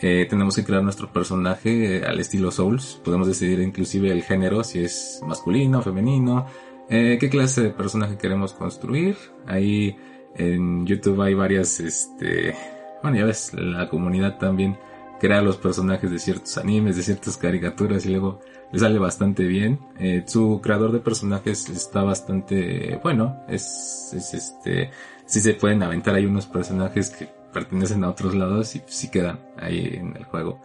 eh, 0.00 0.26
tenemos 0.28 0.56
que 0.56 0.64
crear 0.64 0.82
nuestro 0.82 1.12
personaje 1.12 2.04
al 2.04 2.20
estilo 2.20 2.50
Souls. 2.50 3.00
Podemos 3.04 3.26
decidir 3.26 3.60
inclusive 3.60 4.10
el 4.10 4.22
género, 4.22 4.64
si 4.64 4.80
es 4.80 5.20
masculino, 5.26 5.80
femenino, 5.80 6.46
eh, 6.88 7.16
qué 7.20 7.30
clase 7.30 7.62
de 7.62 7.70
personaje 7.70 8.18
queremos 8.18 8.52
construir. 8.52 9.16
Ahí 9.46 9.96
en 10.34 10.86
YouTube 10.86 11.22
hay 11.22 11.34
varias, 11.34 11.80
este, 11.80 12.54
bueno, 13.02 13.18
ya 13.18 13.24
ves, 13.24 13.52
la 13.54 13.88
comunidad 13.88 14.38
también 14.38 14.76
crea 15.22 15.40
los 15.40 15.56
personajes 15.56 16.10
de 16.10 16.18
ciertos 16.18 16.58
animes, 16.58 16.96
de 16.96 17.04
ciertas 17.04 17.36
caricaturas 17.36 18.04
y 18.04 18.08
luego 18.08 18.40
le 18.72 18.78
sale 18.80 18.98
bastante 18.98 19.44
bien. 19.44 19.78
Eh, 20.00 20.24
su 20.26 20.60
creador 20.60 20.90
de 20.90 20.98
personajes 20.98 21.68
está 21.68 22.02
bastante 22.02 22.98
bueno. 23.04 23.44
Es, 23.48 24.12
es 24.16 24.34
este, 24.34 24.90
sí 25.24 25.40
se 25.40 25.54
pueden 25.54 25.84
aventar 25.84 26.16
hay 26.16 26.26
unos 26.26 26.46
personajes 26.46 27.10
que 27.10 27.28
pertenecen 27.52 28.02
a 28.02 28.10
otros 28.10 28.34
lados 28.34 28.74
y 28.74 28.82
sí 28.86 29.12
quedan 29.12 29.38
ahí 29.60 29.92
en 29.94 30.16
el 30.16 30.24
juego. 30.24 30.60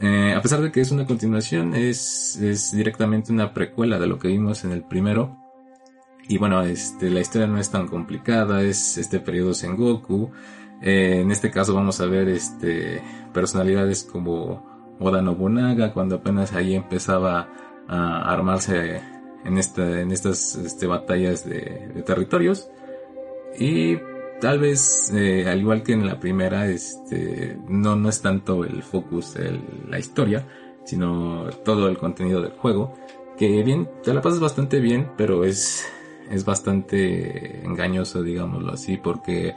Eh, 0.00 0.32
a 0.32 0.40
pesar 0.42 0.60
de 0.60 0.70
que 0.70 0.80
es 0.80 0.92
una 0.92 1.04
continuación, 1.04 1.74
es, 1.74 2.36
es 2.36 2.70
directamente 2.70 3.32
una 3.32 3.52
precuela 3.52 3.98
de 3.98 4.06
lo 4.06 4.20
que 4.20 4.28
vimos 4.28 4.62
en 4.62 4.70
el 4.70 4.84
primero. 4.84 5.36
Y 6.28 6.38
bueno, 6.38 6.62
este, 6.62 7.10
la 7.10 7.18
historia 7.18 7.48
no 7.48 7.58
es 7.58 7.70
tan 7.70 7.88
complicada, 7.88 8.62
es 8.62 8.96
este 8.96 9.18
periodo 9.18 9.54
Sengoku. 9.54 10.30
Eh, 10.80 11.20
en 11.20 11.30
este 11.30 11.50
caso 11.50 11.74
vamos 11.74 12.00
a 12.00 12.06
ver 12.06 12.28
este, 12.28 13.02
personalidades 13.32 14.04
como 14.04 14.96
Oda 15.00 15.22
Nobunaga, 15.22 15.92
cuando 15.92 16.16
apenas 16.16 16.52
ahí 16.52 16.74
empezaba 16.74 17.48
a 17.88 18.32
armarse 18.32 19.00
en, 19.44 19.58
esta, 19.58 20.00
en 20.00 20.12
estas 20.12 20.56
este, 20.56 20.86
batallas 20.86 21.48
de, 21.48 21.90
de, 21.94 22.02
territorios. 22.02 22.70
Y 23.58 23.96
tal 24.40 24.58
vez, 24.58 25.12
eh, 25.14 25.48
al 25.48 25.60
igual 25.60 25.82
que 25.82 25.92
en 25.92 26.06
la 26.06 26.20
primera, 26.20 26.68
este, 26.68 27.58
no, 27.68 27.96
no 27.96 28.08
es 28.08 28.20
tanto 28.20 28.64
el 28.64 28.82
focus 28.82 29.34
de 29.34 29.60
la 29.88 29.98
historia, 29.98 30.46
sino 30.84 31.46
todo 31.64 31.88
el 31.88 31.98
contenido 31.98 32.40
del 32.40 32.52
juego. 32.52 32.94
Que 33.36 33.62
bien, 33.62 33.88
te 34.02 34.12
la 34.12 34.20
pasas 34.20 34.40
bastante 34.40 34.80
bien, 34.80 35.12
pero 35.16 35.44
es, 35.44 35.86
es 36.30 36.44
bastante 36.44 37.64
engañoso, 37.64 38.22
digámoslo 38.22 38.72
así, 38.72 38.96
porque 38.96 39.54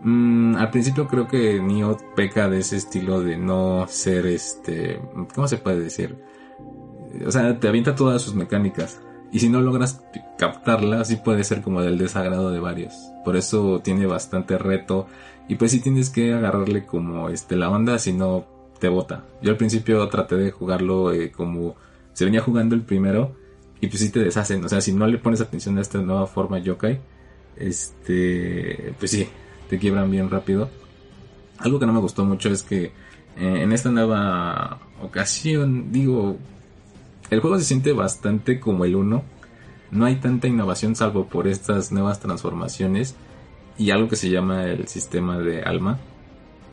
Mm, 0.00 0.56
al 0.56 0.70
principio 0.70 1.08
creo 1.08 1.26
que 1.26 1.60
Neo 1.60 1.96
peca 2.14 2.48
de 2.48 2.58
ese 2.58 2.76
estilo 2.76 3.22
de 3.22 3.36
no 3.36 3.86
ser 3.88 4.26
este, 4.26 5.00
¿cómo 5.34 5.48
se 5.48 5.56
puede 5.56 5.80
decir? 5.80 6.16
O 7.26 7.30
sea, 7.30 7.58
te 7.58 7.68
avienta 7.68 7.94
todas 7.94 8.22
sus 8.22 8.34
mecánicas. 8.34 9.00
Y 9.32 9.40
si 9.40 9.48
no 9.48 9.60
logras 9.60 10.02
captarla, 10.38 11.04
sí 11.04 11.16
puede 11.16 11.44
ser 11.44 11.62
como 11.62 11.82
del 11.82 11.98
desagrado 11.98 12.50
de 12.50 12.60
varios. 12.60 12.94
Por 13.24 13.36
eso 13.36 13.80
tiene 13.82 14.06
bastante 14.06 14.58
reto. 14.58 15.06
Y 15.48 15.56
pues 15.56 15.70
sí 15.72 15.80
tienes 15.80 16.10
que 16.10 16.32
agarrarle 16.32 16.86
como 16.86 17.28
este 17.28 17.56
la 17.56 17.70
onda, 17.70 17.98
si 17.98 18.12
no 18.12 18.46
te 18.78 18.88
bota. 18.88 19.24
Yo 19.42 19.50
al 19.50 19.56
principio 19.56 20.06
traté 20.08 20.36
de 20.36 20.50
jugarlo 20.50 21.12
eh, 21.12 21.30
como 21.30 21.76
se 22.12 22.24
venía 22.24 22.40
jugando 22.40 22.74
el 22.74 22.82
primero. 22.82 23.34
Y 23.80 23.88
pues 23.88 24.00
sí 24.00 24.10
te 24.10 24.20
deshacen. 24.20 24.64
O 24.64 24.68
sea, 24.68 24.80
si 24.80 24.92
no 24.92 25.06
le 25.06 25.18
pones 25.18 25.40
atención 25.40 25.78
a 25.78 25.82
esta 25.82 25.98
nueva 26.00 26.26
forma 26.26 26.58
yokai, 26.58 27.00
este, 27.56 28.94
pues 28.98 29.10
sí, 29.10 29.28
te 29.68 29.78
quiebran 29.78 30.10
bien 30.10 30.30
rápido. 30.30 30.70
Algo 31.58 31.78
que 31.78 31.86
no 31.86 31.92
me 31.92 32.00
gustó 32.00 32.24
mucho 32.24 32.50
es 32.50 32.62
que 32.62 32.84
eh, 32.84 32.92
en 33.62 33.72
esta 33.72 33.90
nueva 33.90 34.80
ocasión, 35.02 35.92
digo, 35.92 36.36
el 37.30 37.40
juego 37.40 37.58
se 37.58 37.64
siente 37.64 37.92
bastante 37.92 38.60
como 38.60 38.84
el 38.84 38.96
1. 38.96 39.22
No 39.90 40.04
hay 40.04 40.16
tanta 40.16 40.48
innovación 40.48 40.96
salvo 40.96 41.26
por 41.26 41.46
estas 41.46 41.92
nuevas 41.92 42.20
transformaciones 42.20 43.14
y 43.78 43.90
algo 43.90 44.08
que 44.08 44.16
se 44.16 44.30
llama 44.30 44.64
el 44.64 44.88
sistema 44.88 45.38
de 45.38 45.62
alma. 45.62 45.98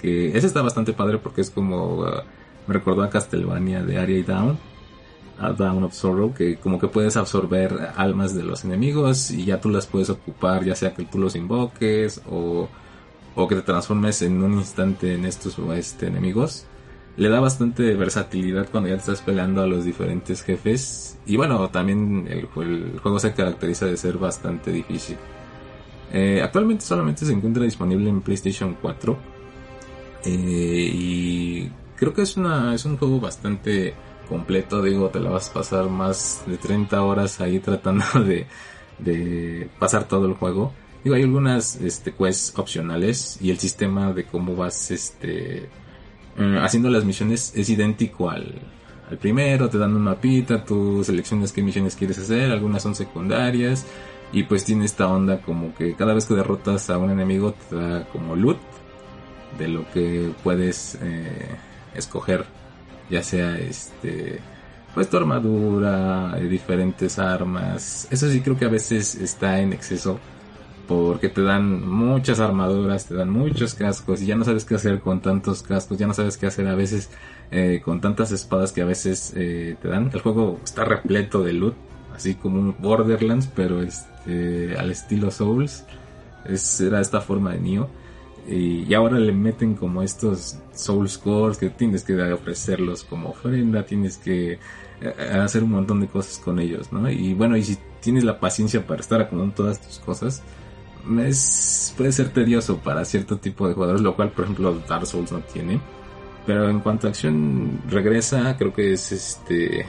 Que 0.01 0.37
ese 0.37 0.47
está 0.47 0.61
bastante 0.61 0.93
padre 0.93 1.17
porque 1.17 1.41
es 1.41 1.49
como... 1.49 2.01
Uh, 2.01 2.21
me 2.67 2.73
recordó 2.73 3.03
a 3.03 3.09
Castlevania 3.09 3.83
de 3.83 3.97
Aria 3.97 4.17
y 4.17 4.23
Down. 4.23 4.57
A 5.39 5.51
Down 5.51 5.83
of 5.83 5.93
Sorrow, 5.93 6.33
que 6.33 6.57
como 6.57 6.79
que 6.79 6.87
puedes 6.87 7.17
absorber 7.17 7.89
almas 7.97 8.35
de 8.35 8.43
los 8.43 8.63
enemigos 8.63 9.31
y 9.31 9.45
ya 9.45 9.59
tú 9.59 9.69
las 9.69 9.87
puedes 9.87 10.09
ocupar, 10.09 10.63
ya 10.63 10.75
sea 10.75 10.93
que 10.93 11.03
tú 11.03 11.17
los 11.17 11.35
invoques 11.35 12.21
o 12.29 12.69
o 13.35 13.47
que 13.47 13.55
te 13.55 13.61
transformes 13.61 14.21
en 14.21 14.43
un 14.43 14.53
instante 14.53 15.13
en 15.15 15.25
estos 15.25 15.57
este, 15.75 16.07
enemigos. 16.07 16.65
Le 17.15 17.29
da 17.29 17.39
bastante 17.39 17.93
versatilidad 17.95 18.69
cuando 18.71 18.89
ya 18.89 18.95
estás 18.95 19.21
peleando 19.21 19.61
a 19.61 19.67
los 19.67 19.85
diferentes 19.85 20.41
jefes. 20.43 21.17
Y 21.25 21.37
bueno, 21.37 21.69
también 21.69 22.27
el, 22.27 22.45
juego 22.47 23.19
se 23.19 23.33
caracteriza 23.33 23.85
de 23.85 23.97
ser 23.97 24.17
bastante 24.17 24.71
difícil. 24.71 25.17
Eh, 26.11 26.41
actualmente 26.43 26.83
solamente 26.85 27.25
se 27.25 27.33
encuentra 27.33 27.63
disponible 27.63 28.09
en 28.09 28.21
PlayStation 28.21 28.77
4. 28.81 29.17
Eh, 30.25 30.91
y 30.93 31.71
creo 31.95 32.13
que 32.13 32.23
es, 32.23 32.37
una, 32.37 32.73
es 32.73 32.85
un 32.85 32.97
juego 32.97 33.19
bastante 33.19 33.93
completo. 34.27 34.81
Digo, 34.81 35.09
te 35.09 35.19
la 35.19 35.29
vas 35.29 35.49
a 35.49 35.53
pasar 35.53 35.89
más 35.89 36.43
de 36.47 36.57
30 36.57 37.01
horas 37.03 37.41
ahí 37.41 37.59
tratando 37.59 38.05
de, 38.25 38.47
de 38.99 39.69
pasar 39.79 40.07
todo 40.07 40.25
el 40.25 40.33
juego. 40.33 40.73
Digo, 41.03 41.15
hay 41.15 41.23
algunas 41.23 41.75
este, 41.77 42.13
quests 42.13 42.57
opcionales 42.57 43.37
y 43.41 43.49
el 43.51 43.59
sistema 43.59 44.13
de 44.13 44.25
cómo 44.25 44.55
vas 44.55 44.89
este, 44.91 45.69
eh, 46.37 46.59
haciendo 46.61 46.89
las 46.89 47.03
misiones 47.03 47.51
es 47.55 47.69
idéntico 47.69 48.29
al, 48.29 48.61
al 49.09 49.17
primero, 49.17 49.69
te 49.69 49.77
dan 49.77 49.95
un 49.95 50.03
mapita, 50.03 50.63
tú 50.63 51.03
seleccionas 51.03 51.51
qué 51.51 51.61
misiones 51.61 51.95
quieres 51.95 52.17
hacer, 52.19 52.51
algunas 52.51 52.81
son 52.81 52.95
secundarias 52.95 53.85
y 54.31 54.43
pues 54.43 54.63
tiene 54.65 54.85
esta 54.85 55.07
onda 55.07 55.41
como 55.41 55.75
que 55.75 55.93
cada 55.93 56.13
vez 56.13 56.25
que 56.25 56.33
derrotas 56.33 56.89
a 56.89 56.97
un 56.97 57.11
enemigo 57.11 57.53
te 57.69 57.75
da 57.75 58.05
como 58.05 58.35
loot 58.35 58.57
de 59.59 59.67
lo 59.67 59.89
que 59.91 60.31
puedes 60.43 60.97
eh, 61.01 61.49
escoger, 61.93 62.45
ya 63.09 63.21
sea 63.21 63.57
este 63.59 64.39
pues 64.95 65.09
tu 65.09 65.17
armadura, 65.17 66.35
diferentes 66.37 67.17
armas, 67.19 68.07
eso 68.09 68.29
sí 68.29 68.41
creo 68.41 68.57
que 68.57 68.65
a 68.65 68.69
veces 68.69 69.15
está 69.15 69.59
en 69.59 69.73
exceso 69.73 70.19
porque 70.87 71.29
te 71.29 71.41
dan 71.41 71.87
muchas 71.87 72.39
armaduras, 72.39 73.07
te 73.07 73.15
dan 73.15 73.29
muchos 73.29 73.73
cascos 73.73 74.21
y 74.21 74.25
ya 74.25 74.35
no 74.35 74.43
sabes 74.43 74.65
qué 74.65 74.75
hacer 74.75 74.99
con 74.99 75.21
tantos 75.21 75.63
cascos, 75.63 75.97
ya 75.97 76.07
no 76.07 76.13
sabes 76.13 76.37
qué 76.37 76.45
hacer 76.45 76.67
a 76.67 76.75
veces 76.75 77.09
eh, 77.51 77.81
con 77.83 78.01
tantas 78.01 78.31
espadas 78.31 78.71
que 78.71 78.81
a 78.81 78.85
veces 78.85 79.33
eh, 79.35 79.75
te 79.81 79.87
dan. 79.87 80.09
El 80.13 80.21
juego 80.21 80.59
está 80.63 80.83
repleto 80.83 81.43
de 81.43 81.53
loot, 81.53 81.75
así 82.13 82.35
como 82.35 82.59
un 82.59 82.75
Borderlands, 82.79 83.47
pero 83.55 83.81
este, 83.81 84.75
al 84.77 84.91
estilo 84.91 85.31
Souls. 85.31 85.85
Es, 86.45 86.81
era 86.81 86.99
esta 86.99 87.21
forma 87.21 87.53
de 87.53 87.59
Nioh. 87.59 87.87
Y, 88.45 88.93
ahora 88.93 89.17
le 89.19 89.31
meten 89.31 89.75
como 89.75 90.03
estos 90.03 90.57
Souls 90.73 91.17
Cores 91.17 91.57
que 91.57 91.69
tienes 91.69 92.03
que 92.03 92.21
ofrecerlos 92.33 93.05
como 93.05 93.29
ofrenda, 93.29 93.83
tienes 93.85 94.17
que 94.17 94.59
eh, 94.99 95.39
hacer 95.41 95.63
un 95.63 95.71
montón 95.71 96.01
de 96.01 96.07
cosas 96.07 96.39
con 96.39 96.59
ellos, 96.59 96.91
¿no? 96.91 97.09
Y 97.09 97.33
bueno, 97.33 97.55
y 97.55 97.63
si 97.63 97.77
tienes 98.01 98.25
la 98.25 98.41
paciencia 98.41 98.85
para 98.85 98.99
estar 98.99 99.21
acomodando 99.21 99.55
todas 99.55 99.79
tus 99.79 99.99
cosas, 99.99 100.43
es, 101.25 101.93
puede 101.97 102.11
ser 102.11 102.29
tedioso 102.29 102.77
para 102.77 103.05
cierto 103.05 103.37
tipo 103.37 103.67
de 103.67 103.73
jugadores, 103.73 104.01
lo 104.01 104.15
cual 104.15 104.31
por 104.31 104.45
ejemplo 104.45 104.79
Dark 104.87 105.05
Souls 105.05 105.31
no 105.31 105.39
tiene. 105.39 105.79
Pero 106.45 106.69
en 106.69 106.79
cuanto 106.79 107.07
a 107.07 107.09
acción 107.09 107.81
regresa, 107.89 108.57
creo 108.57 108.73
que 108.73 108.93
es 108.93 109.11
este 109.11 109.85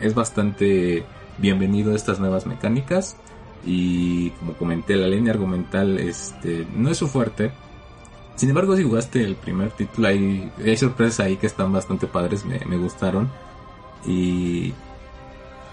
es 0.00 0.14
bastante 0.14 1.04
bienvenido 1.38 1.92
a 1.92 1.96
estas 1.96 2.20
nuevas 2.20 2.46
mecánicas 2.46 3.16
y 3.66 4.30
como 4.30 4.52
comenté 4.54 4.94
la 4.94 5.08
línea 5.08 5.32
argumental 5.32 5.98
este 5.98 6.66
no 6.74 6.90
es 6.90 6.98
su 6.98 7.08
fuerte. 7.08 7.50
Sin 8.36 8.50
embargo, 8.50 8.76
si 8.76 8.84
jugaste 8.84 9.24
el 9.24 9.34
primer 9.34 9.72
título 9.72 10.06
hay, 10.06 10.52
hay 10.64 10.76
sorpresas 10.76 11.26
ahí 11.26 11.36
que 11.36 11.48
están 11.48 11.72
bastante 11.72 12.06
padres, 12.06 12.44
me, 12.44 12.60
me 12.66 12.76
gustaron 12.76 13.28
y 14.06 14.72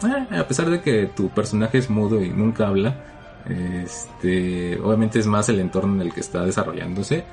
eh, 0.04 0.38
a 0.38 0.48
pesar 0.48 0.70
de 0.70 0.82
que 0.82 1.06
tu 1.06 1.30
personaje 1.30 1.78
es 1.78 1.90
mudo 1.90 2.24
y 2.24 2.30
nunca 2.30 2.68
habla, 2.68 3.15
este, 3.50 4.80
obviamente 4.80 5.20
es 5.20 5.28
más 5.28 5.50
el 5.50 5.60
entorno 5.60 5.96
en 5.96 6.02
el 6.02 6.14
que 6.14 6.22
está 6.22 6.46
desarrollándose. 6.46 7.24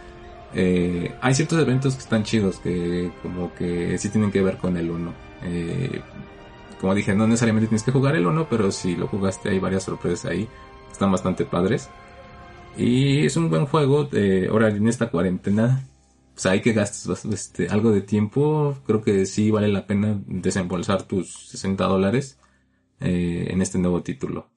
Eh, 0.54 1.14
hay 1.20 1.34
ciertos 1.34 1.58
eventos 1.58 1.94
que 1.94 2.00
están 2.00 2.24
chidos, 2.24 2.58
que 2.58 3.10
como 3.22 3.54
que 3.54 3.96
sí 3.98 4.10
tienen 4.10 4.30
que 4.30 4.42
ver 4.42 4.58
con 4.58 4.76
el 4.76 4.90
1. 4.90 5.14
Eh, 5.44 6.00
como 6.80 6.94
dije, 6.94 7.14
no 7.14 7.26
necesariamente 7.26 7.68
tienes 7.68 7.84
que 7.84 7.92
jugar 7.92 8.16
el 8.16 8.26
1, 8.26 8.46
pero 8.50 8.70
si 8.70 8.96
lo 8.96 9.06
jugaste 9.06 9.50
hay 9.50 9.58
varias 9.58 9.84
sorpresas 9.84 10.30
ahí. 10.30 10.48
Están 10.90 11.10
bastante 11.10 11.44
padres. 11.44 11.88
Y 12.76 13.24
es 13.26 13.36
un 13.36 13.50
buen 13.50 13.66
juego. 13.66 14.08
ahora 14.50 14.68
en 14.68 14.88
esta 14.88 15.10
cuarentena, 15.10 15.82
pues 16.34 16.46
hay 16.46 16.60
que 16.60 16.72
gastes 16.72 17.24
este, 17.26 17.68
algo 17.68 17.90
de 17.92 18.02
tiempo. 18.02 18.76
Creo 18.86 19.02
que 19.02 19.26
sí 19.26 19.50
vale 19.50 19.68
la 19.68 19.86
pena 19.86 20.20
desembolsar 20.26 21.04
tus 21.04 21.32
60 21.48 21.84
dólares 21.84 22.38
eh, 23.00 23.48
en 23.50 23.62
este 23.62 23.78
nuevo 23.78 24.02
título. 24.02 24.51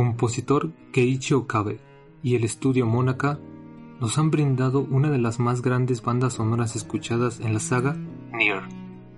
Compositor 0.00 0.72
Keiichi 0.92 1.34
Okabe 1.34 1.78
y 2.22 2.34
el 2.34 2.44
estudio 2.44 2.86
Monaka 2.86 3.38
nos 4.00 4.16
han 4.16 4.30
brindado 4.30 4.80
una 4.90 5.10
de 5.10 5.18
las 5.18 5.38
más 5.38 5.60
grandes 5.60 6.00
bandas 6.00 6.32
sonoras 6.32 6.74
escuchadas 6.74 7.38
en 7.40 7.52
la 7.52 7.60
saga 7.60 7.98
Nier, 8.32 8.62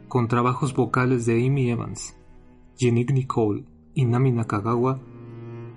con 0.09 0.27
trabajos 0.27 0.75
vocales 0.75 1.25
de 1.25 1.47
Amy 1.47 1.71
Evans, 1.71 2.16
Yannick 2.79 3.12
Nicole 3.12 3.64
y 3.95 4.07
Nami 4.07 4.33
Nakagawa, 4.33 4.99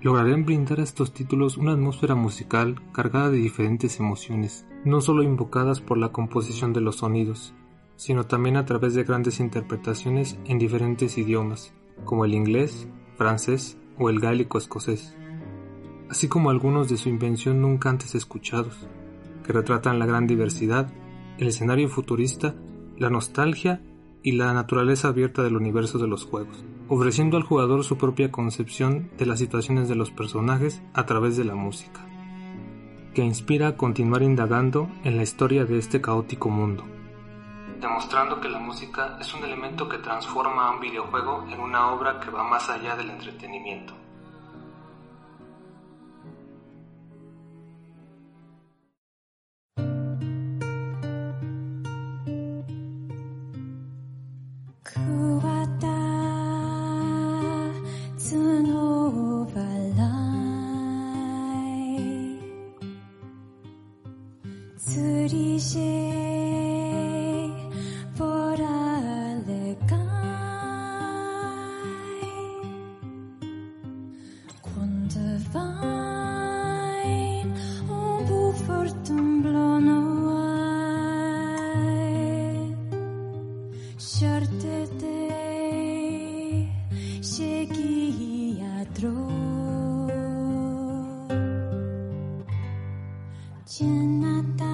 lograrán 0.02 0.44
brindar 0.44 0.80
a 0.80 0.82
estos 0.82 1.14
títulos 1.14 1.56
una 1.56 1.74
atmósfera 1.74 2.16
musical 2.16 2.82
cargada 2.90 3.30
de 3.30 3.38
diferentes 3.38 4.00
emociones, 4.00 4.66
no 4.84 5.00
solo 5.00 5.22
invocadas 5.22 5.80
por 5.80 5.98
la 5.98 6.08
composición 6.08 6.72
de 6.72 6.80
los 6.80 6.96
sonidos, 6.96 7.54
sino 7.94 8.26
también 8.26 8.56
a 8.56 8.64
través 8.64 8.94
de 8.94 9.04
grandes 9.04 9.38
interpretaciones 9.38 10.36
en 10.46 10.58
diferentes 10.58 11.16
idiomas, 11.16 11.72
como 12.04 12.24
el 12.24 12.34
inglés, 12.34 12.88
francés, 13.16 13.78
o 13.98 14.10
el 14.10 14.20
gálico 14.20 14.58
escocés, 14.58 15.16
así 16.10 16.28
como 16.28 16.50
algunos 16.50 16.88
de 16.88 16.96
su 16.96 17.08
invención 17.08 17.60
nunca 17.60 17.90
antes 17.90 18.14
escuchados, 18.14 18.86
que 19.44 19.52
retratan 19.52 19.98
la 19.98 20.06
gran 20.06 20.26
diversidad, 20.26 20.92
el 21.38 21.48
escenario 21.48 21.88
futurista, 21.88 22.54
la 22.96 23.10
nostalgia 23.10 23.82
y 24.22 24.32
la 24.32 24.52
naturaleza 24.52 25.08
abierta 25.08 25.42
del 25.42 25.56
universo 25.56 25.98
de 25.98 26.08
los 26.08 26.24
juegos, 26.24 26.64
ofreciendo 26.88 27.36
al 27.36 27.42
jugador 27.42 27.84
su 27.84 27.96
propia 27.96 28.30
concepción 28.30 29.10
de 29.18 29.26
las 29.26 29.38
situaciones 29.38 29.88
de 29.88 29.94
los 29.94 30.10
personajes 30.10 30.82
a 30.94 31.06
través 31.06 31.36
de 31.36 31.44
la 31.44 31.54
música, 31.54 32.06
que 33.14 33.24
inspira 33.24 33.68
a 33.68 33.76
continuar 33.76 34.22
indagando 34.22 34.88
en 35.04 35.16
la 35.16 35.22
historia 35.22 35.64
de 35.64 35.78
este 35.78 36.00
caótico 36.00 36.48
mundo 36.48 36.84
demostrando 37.86 38.40
que 38.40 38.48
la 38.48 38.58
música 38.58 39.16
es 39.20 39.32
un 39.32 39.44
elemento 39.44 39.88
que 39.88 39.98
transforma 39.98 40.66
a 40.66 40.70
un 40.72 40.80
videojuego 40.80 41.46
en 41.48 41.60
una 41.60 41.92
obra 41.92 42.18
que 42.18 42.30
va 42.30 42.42
más 42.42 42.68
allá 42.68 42.96
del 42.96 43.10
entretenimiento. 43.10 44.05
cannot 93.86 94.56
die. 94.58 94.65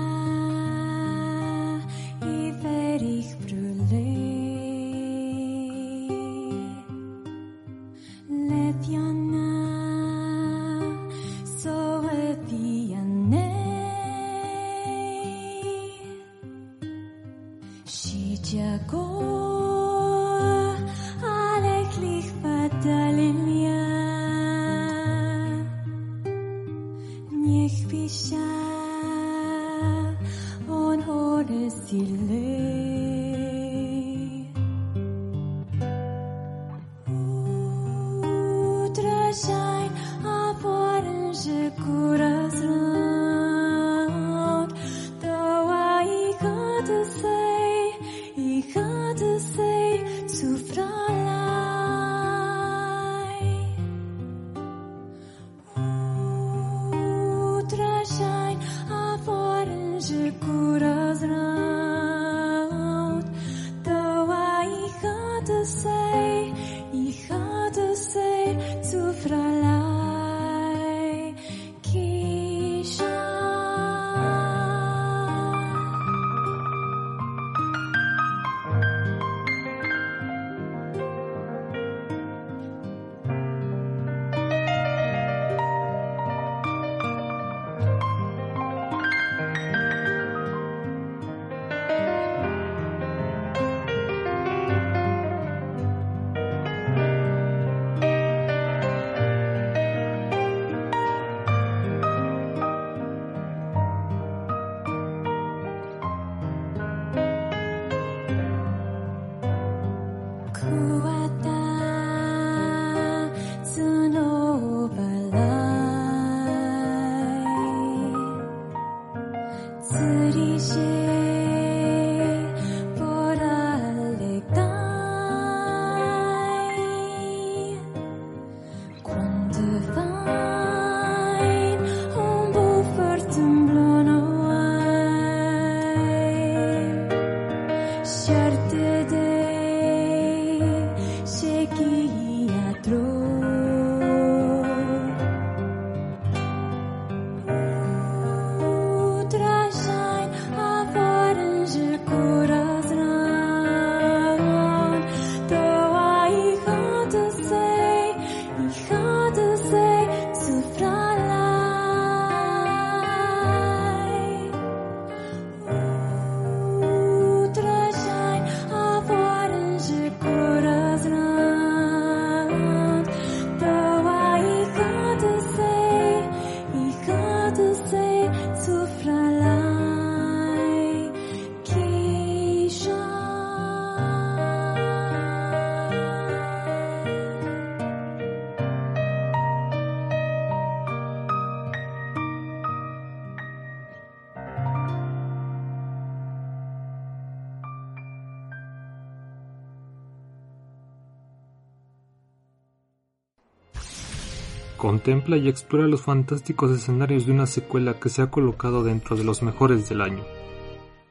Contempla 204.82 205.36
y 205.36 205.48
explora 205.48 205.86
los 205.86 206.02
fantásticos 206.02 206.72
escenarios 206.72 207.24
de 207.24 207.30
una 207.30 207.46
secuela 207.46 208.00
que 208.00 208.08
se 208.08 208.20
ha 208.20 208.32
colocado 208.32 208.82
dentro 208.82 209.14
de 209.14 209.22
los 209.22 209.40
mejores 209.40 209.88
del 209.88 210.00
año. 210.00 210.24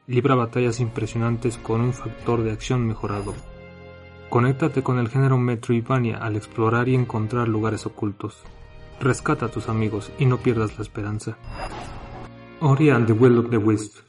Libra 0.08 0.36
batallas 0.36 0.82
impresionantes 0.82 1.58
con 1.58 1.80
un 1.80 1.94
factor 1.94 2.44
de 2.44 2.52
acción 2.52 2.86
mejorado. 2.86 3.34
Conéctate 4.30 4.84
con 4.84 5.00
el 5.00 5.08
género 5.08 5.38
Metroidvania 5.38 6.18
al 6.18 6.36
explorar 6.36 6.90
y 6.90 6.96
encontrar 6.96 7.48
lugares 7.48 7.86
ocultos. 7.86 8.44
Rescata 9.00 9.46
a 9.46 9.52
tus 9.52 9.70
amigos 9.70 10.12
y 10.20 10.26
no 10.26 10.40
pierdas 10.40 10.78
la 10.78 10.82
esperanza. 10.82 11.38
Ori 12.60 12.92
the 13.06 13.14
Will 13.14 13.38
of 13.38 13.50
the 13.52 13.58
Wisp. 13.58 14.00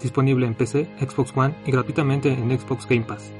Disponible 0.00 0.44
en 0.44 0.54
PC, 0.54 0.90
Xbox 0.98 1.32
One 1.36 1.54
y 1.64 1.70
gratuitamente 1.70 2.32
en 2.32 2.58
Xbox 2.58 2.88
Game 2.88 3.04
Pass. 3.04 3.30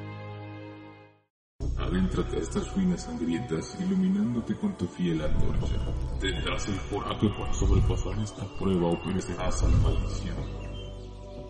Adéntrate 1.92 2.36
a 2.36 2.40
estas 2.40 2.74
ruinas 2.74 3.02
sangrientas 3.02 3.76
iluminándote 3.78 4.56
con 4.56 4.72
tu 4.78 4.86
fiel 4.86 5.20
antorcha. 5.20 5.76
Tendrás 6.18 6.66
el 6.68 6.80
coraje 6.88 7.28
para 7.38 7.52
sobrepasar 7.52 8.18
esta 8.18 8.46
prueba 8.58 8.86
o 8.88 9.02
perecerás 9.02 9.62
a 9.62 9.68
la 9.68 9.76
maldición. 9.76 10.36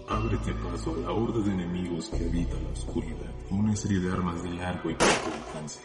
Ábrete 0.08 0.52
paso 0.54 0.96
a 0.96 0.98
la 0.98 1.12
horda 1.12 1.46
de 1.46 1.52
enemigos 1.52 2.08
que 2.08 2.24
habita 2.28 2.56
la 2.60 2.70
oscuridad 2.70 3.32
una 3.50 3.76
serie 3.76 4.00
de 4.00 4.10
armas 4.10 4.42
de 4.42 4.50
largo 4.50 4.90
y 4.90 4.94
corto 4.94 5.30
alcance. 5.32 5.80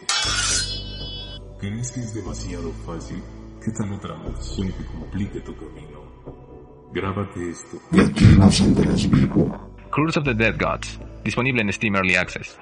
¿Crees 1.60 1.92
que 1.92 2.00
es 2.00 2.14
demasiado 2.14 2.72
fácil? 2.84 3.22
¿Qué 3.64 3.70
tal 3.70 3.92
otra 3.92 4.16
maldición 4.16 4.72
que 4.72 4.84
complique 4.86 5.40
tu 5.40 5.54
camino? 5.54 6.02
Grábate 6.92 7.48
esto. 7.48 7.78
Curse 9.92 10.18
of 10.18 10.24
the 10.24 10.34
Dead 10.34 10.58
Gods. 10.58 10.98
Disponible 11.22 11.62
en 11.62 11.72
Steam 11.72 11.94
Early 11.94 12.16
Access. 12.16 12.58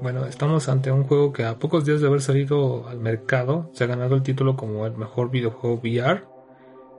Bueno, 0.00 0.26
estamos 0.26 0.68
ante 0.68 0.92
un 0.92 1.02
juego 1.02 1.32
que 1.32 1.44
a 1.44 1.58
pocos 1.58 1.84
días 1.84 2.00
de 2.00 2.06
haber 2.06 2.20
salido 2.20 2.86
al 2.86 3.00
mercado 3.00 3.68
se 3.74 3.82
ha 3.82 3.88
ganado 3.88 4.14
el 4.14 4.22
título 4.22 4.54
como 4.54 4.86
el 4.86 4.96
mejor 4.96 5.28
videojuego 5.28 5.80
VR, 5.82 6.22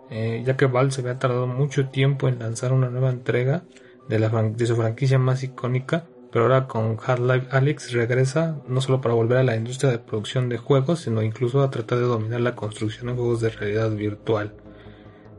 eh, 0.09 0.43
ya 0.45 0.57
que 0.57 0.65
Valve 0.65 0.91
se 0.91 0.99
había 0.99 1.17
tardado 1.17 1.47
mucho 1.47 1.87
tiempo 1.87 2.27
en 2.27 2.39
lanzar 2.39 2.73
una 2.73 2.89
nueva 2.89 3.09
entrega 3.09 3.63
de, 4.09 4.65
su 4.65 4.75
franquicia 4.75 5.17
más 5.17 5.43
icónica, 5.43 6.07
pero 6.29 6.43
ahora 6.43 6.67
con 6.67 6.97
Half-Life 7.01 7.47
Alyx 7.51 7.93
regresa 7.93 8.57
no 8.67 8.81
solo 8.81 8.99
para 8.99 9.15
volver 9.15 9.37
a 9.37 9.43
la 9.43 9.55
industria 9.55 9.91
de 9.91 9.99
producción 9.99 10.49
de 10.49 10.57
juegos, 10.57 10.99
sino 10.99 11.21
incluso 11.21 11.61
a 11.61 11.71
tratar 11.71 11.99
de 11.99 12.05
dominar 12.05 12.41
la 12.41 12.55
construcción 12.55 13.07
de 13.07 13.13
juegos 13.13 13.39
de 13.39 13.49
realidad 13.49 13.91
virtual. 13.91 14.55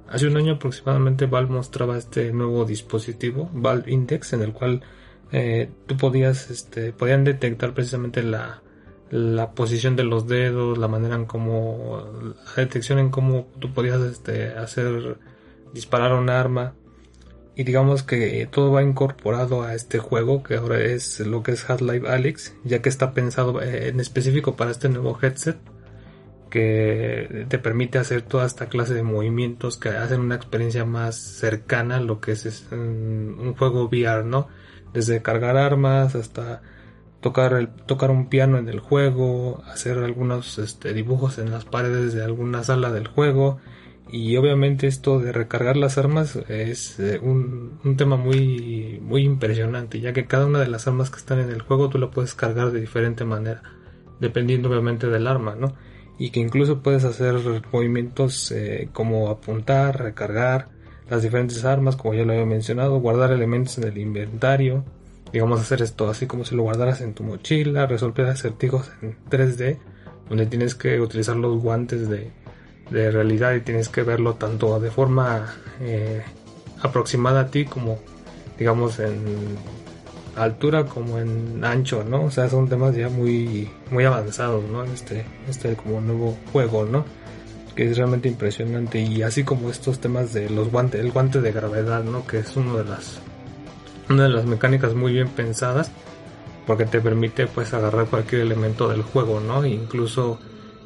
Hace 0.08 0.28
un 0.28 0.38
año 0.38 0.54
aproximadamente 0.54 1.26
Valve 1.26 1.52
mostraba 1.52 1.98
este 1.98 2.32
nuevo 2.32 2.64
dispositivo, 2.64 3.50
Valve 3.52 3.92
Index, 3.92 4.32
en 4.32 4.40
el 4.40 4.54
cual 4.54 4.82
eh, 5.32 5.70
tú 5.86 5.96
podías, 5.96 6.50
este, 6.50 6.92
podían 6.92 7.24
detectar 7.24 7.72
precisamente 7.74 8.22
la, 8.22 8.62
la 9.10 9.52
posición 9.52 9.96
de 9.96 10.04
los 10.04 10.26
dedos, 10.26 10.78
la 10.78 10.88
manera 10.88 11.16
en 11.16 11.26
cómo, 11.26 12.04
la 12.56 12.62
detección 12.62 12.98
en 12.98 13.10
cómo 13.10 13.48
tú 13.58 13.72
podías 13.72 14.00
este, 14.00 14.48
hacer 14.48 15.18
disparar 15.72 16.14
un 16.14 16.30
arma. 16.30 16.74
Y 17.56 17.64
digamos 17.64 18.02
que 18.02 18.48
todo 18.50 18.72
va 18.72 18.82
incorporado 18.82 19.62
a 19.62 19.74
este 19.74 19.98
juego, 19.98 20.42
que 20.42 20.54
ahora 20.54 20.80
es 20.80 21.20
lo 21.20 21.42
que 21.42 21.52
es 21.52 21.68
Half-Life 21.68 22.08
Alyx, 22.08 22.54
ya 22.64 22.80
que 22.80 22.88
está 22.88 23.12
pensado 23.12 23.60
eh, 23.60 23.88
en 23.88 24.00
específico 24.00 24.56
para 24.56 24.70
este 24.70 24.88
nuevo 24.88 25.18
headset, 25.20 25.58
que 26.48 27.46
te 27.48 27.58
permite 27.58 27.98
hacer 27.98 28.22
toda 28.22 28.46
esta 28.46 28.68
clase 28.68 28.94
de 28.94 29.02
movimientos 29.02 29.76
que 29.76 29.90
hacen 29.90 30.20
una 30.20 30.36
experiencia 30.36 30.84
más 30.84 31.16
cercana 31.16 31.96
a 31.96 32.00
lo 32.00 32.20
que 32.20 32.32
es, 32.32 32.66
un 32.72 33.54
juego 33.58 33.84
VR, 33.84 34.24
¿no? 34.24 34.48
Desde 34.92 35.22
cargar 35.22 35.56
armas 35.56 36.14
hasta 36.14 36.62
tocar, 37.20 37.74
tocar 37.86 38.10
un 38.10 38.28
piano 38.28 38.58
en 38.58 38.68
el 38.68 38.80
juego, 38.80 39.62
hacer 39.66 39.98
algunos 39.98 40.58
este, 40.58 40.92
dibujos 40.92 41.38
en 41.38 41.50
las 41.50 41.64
paredes 41.64 42.14
de 42.14 42.24
alguna 42.24 42.64
sala 42.64 42.90
del 42.90 43.06
juego. 43.06 43.58
Y 44.12 44.36
obviamente 44.36 44.88
esto 44.88 45.20
de 45.20 45.30
recargar 45.30 45.76
las 45.76 45.96
armas 45.96 46.34
es 46.48 46.98
eh, 46.98 47.20
un, 47.22 47.78
un, 47.84 47.96
tema 47.96 48.16
muy, 48.16 48.98
muy 49.00 49.22
impresionante, 49.22 50.00
ya 50.00 50.12
que 50.12 50.26
cada 50.26 50.46
una 50.46 50.58
de 50.58 50.66
las 50.66 50.88
armas 50.88 51.10
que 51.10 51.18
están 51.18 51.38
en 51.38 51.50
el 51.50 51.62
juego 51.62 51.88
tú 51.90 51.98
la 51.98 52.10
puedes 52.10 52.34
cargar 52.34 52.72
de 52.72 52.80
diferente 52.80 53.24
manera, 53.24 53.62
dependiendo 54.18 54.68
obviamente 54.68 55.06
del 55.06 55.28
arma, 55.28 55.54
¿no? 55.54 55.76
Y 56.18 56.30
que 56.30 56.40
incluso 56.40 56.82
puedes 56.82 57.04
hacer 57.04 57.36
movimientos 57.72 58.50
eh, 58.50 58.88
como 58.92 59.30
apuntar, 59.30 60.02
recargar, 60.02 60.68
las 61.10 61.22
diferentes 61.22 61.64
armas, 61.64 61.96
como 61.96 62.14
ya 62.14 62.24
lo 62.24 62.32
había 62.32 62.46
mencionado, 62.46 63.00
guardar 63.00 63.32
elementos 63.32 63.76
en 63.78 63.84
el 63.84 63.98
inventario, 63.98 64.84
digamos 65.32 65.60
hacer 65.60 65.82
esto 65.82 66.08
así 66.08 66.26
como 66.26 66.44
si 66.44 66.54
lo 66.54 66.62
guardaras 66.62 67.00
en 67.00 67.14
tu 67.14 67.24
mochila, 67.24 67.86
resolver 67.86 68.26
acertijos 68.26 68.90
en 69.02 69.16
3D, 69.28 69.78
donde 70.28 70.46
tienes 70.46 70.74
que 70.74 71.00
utilizar 71.00 71.36
los 71.36 71.60
guantes 71.60 72.08
de, 72.08 72.30
de 72.90 73.10
realidad 73.10 73.54
y 73.54 73.60
tienes 73.60 73.88
que 73.88 74.02
verlo 74.02 74.34
tanto 74.34 74.78
de 74.78 74.90
forma 74.90 75.52
eh, 75.80 76.22
aproximada 76.80 77.40
a 77.40 77.46
ti 77.48 77.64
como 77.64 77.98
digamos 78.56 79.00
en 79.00 79.56
altura 80.36 80.84
como 80.84 81.18
en 81.18 81.64
ancho, 81.64 82.04
¿no? 82.04 82.24
O 82.24 82.30
sea, 82.30 82.48
son 82.48 82.68
temas 82.68 82.94
ya 82.94 83.08
muy 83.08 83.68
muy 83.90 84.04
avanzados, 84.04 84.62
¿no? 84.70 84.84
Este 84.84 85.24
este 85.48 85.74
como 85.74 86.00
nuevo 86.00 86.36
juego, 86.52 86.84
¿no? 86.84 87.04
Que 87.74 87.90
es 87.90 87.96
realmente 87.96 88.28
impresionante 88.28 89.00
y 89.00 89.22
así 89.22 89.44
como 89.44 89.70
estos 89.70 90.00
temas 90.00 90.32
de 90.32 90.50
los 90.50 90.70
guantes, 90.70 91.00
el 91.00 91.12
guante 91.12 91.40
de 91.40 91.52
gravedad, 91.52 92.04
¿no? 92.04 92.26
Que 92.26 92.38
es 92.38 92.56
uno 92.56 92.76
de 92.76 92.84
las 92.84 93.20
una 94.08 94.24
de 94.24 94.30
las 94.30 94.44
mecánicas 94.44 94.94
muy 94.94 95.12
bien 95.12 95.28
pensadas 95.28 95.90
porque 96.66 96.84
te 96.84 97.00
permite 97.00 97.46
pues 97.46 97.72
agarrar 97.74 98.06
cualquier 98.06 98.42
elemento 98.42 98.88
del 98.88 99.02
juego, 99.02 99.40
¿no? 99.40 99.64
incluso 99.64 100.38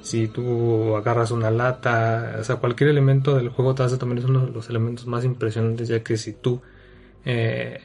si 0.03 0.28
tú 0.28 0.97
agarras 0.97 1.30
una 1.30 1.51
lata, 1.51 2.37
o 2.39 2.45
sea, 2.45 2.57
cualquier 2.57 2.91
elemento 2.91 3.37
del 3.37 3.49
juego 3.49 3.74
te 3.74 3.85
hace 3.85 3.97
también 3.97 4.18
es 4.18 4.24
uno 4.26 4.45
de 4.45 4.53
los 4.53 4.68
elementos 4.68 5.07
más 5.07 5.24
impresionantes 5.24 5.89
ya 5.89 6.03
que 6.03 6.18
si 6.18 6.35
tú 6.35 6.61
eh, 7.27 7.81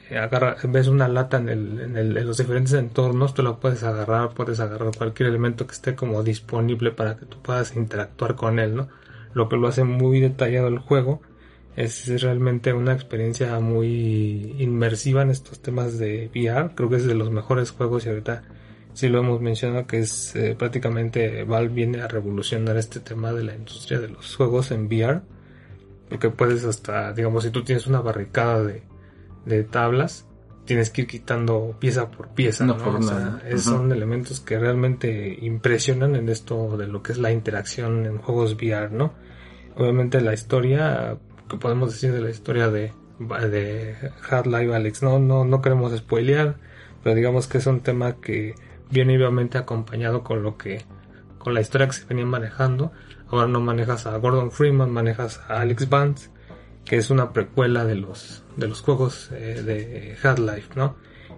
ves 0.64 0.88
una 0.88 1.08
lata 1.08 1.38
en, 1.38 1.48
el, 1.48 1.80
en, 1.80 1.96
el, 1.96 2.16
en, 2.16 2.26
los 2.26 2.36
diferentes 2.38 2.74
entornos, 2.74 3.34
tú 3.34 3.42
la 3.42 3.56
puedes 3.56 3.82
agarrar, 3.82 4.34
puedes 4.34 4.60
agarrar 4.60 4.90
cualquier 4.96 5.30
elemento 5.30 5.66
que 5.66 5.72
esté 5.72 5.94
como 5.94 6.22
disponible 6.22 6.90
para 6.90 7.16
que 7.16 7.26
tú 7.26 7.38
puedas 7.42 7.74
interactuar 7.74 8.34
con 8.34 8.58
él, 8.58 8.76
¿no? 8.76 8.88
lo 9.34 9.48
que 9.48 9.56
lo 9.56 9.68
hace 9.68 9.84
muy 9.84 10.20
detallado 10.20 10.68
el 10.68 10.78
juego. 10.78 11.22
Es 11.76 12.20
realmente 12.20 12.72
una 12.72 12.92
experiencia 12.92 13.58
muy 13.60 14.56
inmersiva 14.58 15.22
en 15.22 15.30
estos 15.30 15.60
temas 15.60 15.98
de 15.98 16.30
VR. 16.34 16.74
Creo 16.74 16.90
que 16.90 16.96
es 16.96 17.06
de 17.06 17.14
los 17.14 17.30
mejores 17.30 17.70
juegos 17.70 18.04
y 18.04 18.08
ahorita 18.08 18.42
sí 18.92 19.08
lo 19.08 19.20
hemos 19.20 19.40
mencionado 19.40 19.86
que 19.86 20.00
es 20.00 20.34
eh, 20.34 20.56
prácticamente 20.58 21.44
Valve 21.44 21.72
viene 21.72 22.02
a 22.02 22.08
revolucionar 22.08 22.76
este 22.76 23.00
tema 23.00 23.32
de 23.32 23.44
la 23.44 23.54
industria 23.54 24.00
de 24.00 24.08
los 24.08 24.34
juegos 24.36 24.72
en 24.72 24.86
VR. 24.86 25.22
Porque 26.08 26.28
puedes 26.30 26.64
hasta, 26.64 27.12
digamos, 27.12 27.44
si 27.44 27.50
tú 27.50 27.62
tienes 27.62 27.86
una 27.86 28.00
barricada 28.00 28.64
de, 28.64 28.82
de 29.44 29.64
tablas, 29.64 30.26
tienes 30.64 30.90
que 30.90 31.02
ir 31.02 31.06
quitando 31.08 31.74
pieza 31.78 32.10
por 32.10 32.28
pieza. 32.28 32.64
No, 32.64 32.76
Son 33.58 33.90
elementos 33.92 34.40
que 34.40 34.58
realmente 34.58 35.36
impresionan 35.40 36.14
en 36.16 36.28
esto 36.28 36.76
de 36.76 36.86
lo 36.86 37.02
que 37.02 37.12
es 37.12 37.18
la 37.18 37.32
interacción 37.32 38.06
en 38.06 38.18
juegos 38.18 38.54
VR, 38.54 38.90
¿no? 38.90 39.12
Obviamente 39.76 40.20
la 40.20 40.32
historia, 40.32 41.16
que 41.48 41.56
podemos 41.56 41.92
decir 41.92 42.12
de 42.12 42.20
la 42.20 42.30
historia 42.30 42.68
de, 42.68 42.92
de 43.18 43.96
Hard 44.28 44.46
Life 44.46 44.74
Alex, 44.74 45.02
no, 45.02 45.18
no, 45.18 45.44
no 45.44 45.60
queremos 45.60 45.96
spoilear, 45.96 46.56
pero 47.02 47.16
digamos 47.16 47.46
que 47.46 47.58
es 47.58 47.66
un 47.66 47.80
tema 47.80 48.20
que 48.20 48.54
viene 48.90 49.16
obviamente 49.16 49.58
acompañado 49.58 50.22
con 50.22 50.42
lo 50.42 50.56
que, 50.56 50.84
con 51.38 51.54
la 51.54 51.60
historia 51.60 51.86
que 51.86 51.94
se 51.94 52.04
venía 52.04 52.26
manejando. 52.26 52.92
Ahora 53.28 53.46
no 53.46 53.60
manejas 53.60 54.06
a 54.06 54.16
Gordon 54.18 54.50
Freeman, 54.50 54.90
manejas 54.90 55.40
a 55.48 55.60
Alex 55.60 55.88
Vance, 55.88 56.29
que 56.90 56.96
es 56.96 57.08
una 57.08 57.32
precuela 57.32 57.84
de 57.84 57.94
los, 57.94 58.42
de 58.56 58.66
los 58.66 58.80
juegos 58.80 59.30
eh, 59.30 59.62
de 59.64 60.16
Hard 60.20 60.40
Life, 60.40 60.70
¿no? 60.74 60.96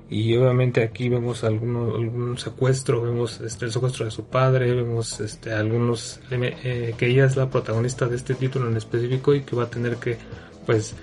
y 0.09 0.34
obviamente 0.34 0.82
aquí 0.82 1.11
vemos 1.11 1.44
algunos 1.44 1.94
algún 1.94 2.38
secuestro 2.38 3.03
vemos 3.03 3.38
este 3.42 3.66
el 3.66 3.72
secuestro 3.72 4.07
de 4.07 4.11
su 4.11 4.24
padre 4.24 4.72
vemos 4.72 5.20
este 5.20 5.53
algunos 5.53 6.20
eh, 6.30 6.94
que 6.96 7.07
ella 7.07 7.26
es 7.26 7.36
la 7.36 7.50
protagonista 7.50 8.07
de 8.07 8.16
este 8.16 8.34
título 8.34 8.68
en 8.68 8.78
específico 8.78 9.34
y 9.34 9.42
que 9.42 9.55
va 9.55 9.64
a 9.64 9.70
tener 9.70 9.96
que 9.96 10.16
pues 10.64 10.94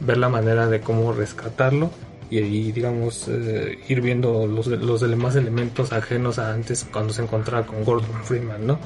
ver 0.00 0.18
la 0.18 0.28
manera 0.28 0.66
de 0.66 0.80
cómo 0.80 1.12
rescatarlo 1.12 1.90
y, 2.28 2.72
digamos 2.72 3.28
eh, 3.28 3.78
ir 3.88 4.00
viendo 4.00 4.48
los, 4.48 4.66
los 4.66 5.00
demás 5.00 5.36
elementos 5.36 5.92
ajenos 5.92 6.40
a 6.40 6.52
antes 6.52 6.88
cuando 6.92 7.12
se 7.12 7.22
encontraba 7.22 7.66
con 7.66 7.84
Gordon 7.84 8.24
Freeman 8.24 8.66
no 8.66 8.78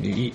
y 0.00 0.32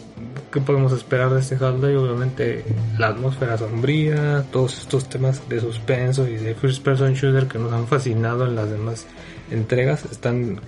qué 0.51 0.61
podemos 0.61 0.91
esperar 0.93 1.31
de 1.31 1.39
este 1.39 1.55
Half-Life 1.55 1.97
obviamente 1.97 2.63
la 2.97 3.07
atmósfera 3.07 3.57
sombría 3.57 4.45
todos 4.51 4.77
estos 4.79 5.09
temas 5.09 5.47
de 5.49 5.59
suspenso 5.59 6.27
y 6.27 6.35
de 6.35 6.53
first 6.53 6.83
person 6.83 7.13
shooter 7.13 7.47
que 7.47 7.57
nos 7.57 7.73
han 7.73 7.87
fascinado 7.87 8.45
en 8.45 8.55
las 8.55 8.69
demás 8.69 9.05
entregas 9.49 10.05
están 10.05 10.59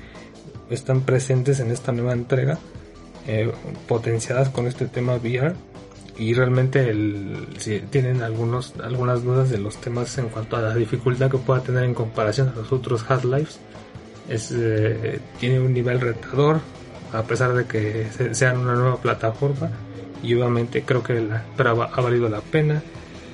están 0.69 1.01
presentes 1.01 1.59
en 1.59 1.71
esta 1.71 1.91
nueva 1.91 2.13
entrega 2.13 2.57
eh, 3.27 3.51
potenciadas 3.87 4.49
con 4.49 4.67
este 4.67 4.85
tema 4.85 5.15
VR 5.15 5.53
y 6.17 6.33
realmente 6.33 6.89
el, 6.89 7.47
si 7.57 7.79
tienen 7.79 8.21
algunos 8.21 8.73
algunas 8.83 9.23
dudas 9.23 9.49
de 9.49 9.59
los 9.59 9.77
temas 9.77 10.17
en 10.17 10.29
cuanto 10.29 10.57
a 10.57 10.61
la 10.61 10.75
dificultad 10.75 11.31
que 11.31 11.37
pueda 11.37 11.61
tener 11.61 11.83
en 11.83 11.93
comparación 11.93 12.49
a 12.49 12.55
los 12.55 12.71
otros 12.71 13.05
Half-Lives 13.09 13.59
es, 14.27 14.51
eh, 14.51 15.19
tiene 15.39 15.59
un 15.59 15.73
nivel 15.73 16.01
retador 16.01 16.59
a 17.13 17.23
pesar 17.23 17.53
de 17.53 17.65
que 17.65 18.07
sean 18.33 18.57
una 18.57 18.75
nueva 18.75 18.97
plataforma 18.97 19.69
y 20.21 20.33
obviamente 20.35 20.83
creo 20.83 21.03
que 21.03 21.21
la 21.21 21.45
ha 21.57 22.01
valido 22.01 22.29
la 22.29 22.41
pena. 22.41 22.81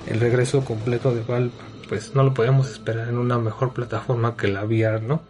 El 0.07 0.19
regreso 0.19 0.63
completo 0.63 1.13
de 1.13 1.23
Valve 1.23 1.51
pues 1.89 2.15
no 2.15 2.23
lo 2.23 2.33
podemos 2.33 2.69
esperar 2.69 3.09
en 3.09 3.17
una 3.17 3.37
mejor 3.37 3.73
plataforma 3.73 4.35
que 4.35 4.47
la 4.47 4.63
VR 4.63 5.01
no 5.01 5.21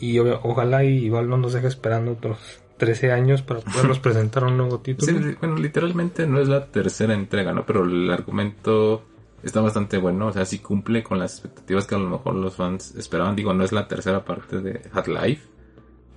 y 0.00 0.18
ojalá 0.18 0.84
y 0.84 1.08
Valve 1.08 1.28
no 1.28 1.38
nos 1.38 1.52
deje 1.52 1.68
esperando 1.68 2.12
otros 2.12 2.38
13 2.78 3.12
años 3.12 3.42
para 3.42 3.60
podernos 3.60 3.98
presentar 4.00 4.44
un 4.44 4.56
nuevo 4.56 4.80
título. 4.80 5.36
Bueno 5.40 5.56
literalmente 5.56 6.26
no 6.26 6.40
es 6.40 6.48
la 6.48 6.66
tercera 6.66 7.14
entrega 7.14 7.52
no 7.52 7.64
pero 7.66 7.84
el 7.84 8.10
argumento 8.10 9.04
está 9.42 9.60
bastante 9.60 9.98
bueno 9.98 10.28
o 10.28 10.32
sea 10.32 10.44
sí 10.44 10.58
cumple 10.60 11.02
con 11.02 11.18
las 11.18 11.34
expectativas 11.34 11.86
que 11.86 11.94
a 11.94 11.98
lo 11.98 12.10
mejor 12.10 12.34
los 12.34 12.54
fans 12.54 12.94
esperaban. 12.96 13.36
Digo 13.36 13.52
no 13.54 13.64
es 13.64 13.72
la 13.72 13.86
tercera 13.86 14.24
parte 14.24 14.60
de 14.60 14.82
Half-Life 14.92 15.51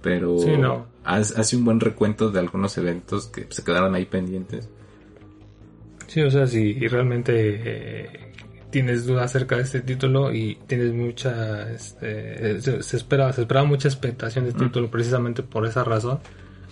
pero 0.05 0.85
hace 1.03 1.57
un 1.57 1.65
buen 1.65 1.79
recuento 1.79 2.29
de 2.29 2.39
algunos 2.39 2.77
eventos 2.77 3.25
que 3.25 3.47
se 3.49 3.63
quedaron 3.63 3.95
ahí 3.95 4.05
pendientes. 4.05 4.69
Sí, 6.05 6.21
o 6.21 6.29
sea, 6.29 6.45
si 6.45 6.87
realmente 6.87 7.33
eh, 7.33 8.31
tienes 8.69 9.07
duda 9.07 9.23
acerca 9.23 9.55
de 9.55 9.63
este 9.63 9.81
título 9.81 10.31
y 10.31 10.59
tienes 10.67 10.93
mucha, 10.93 11.71
este, 11.71 12.61
se, 12.61 12.97
espera, 12.97 13.33
se 13.33 13.41
esperaba 13.41 13.65
mucha 13.65 13.87
expectación 13.87 14.45
de 14.45 14.51
este 14.51 14.65
título 14.65 14.91
precisamente 14.91 15.41
por 15.41 15.65
esa 15.65 15.83
razón. 15.83 16.19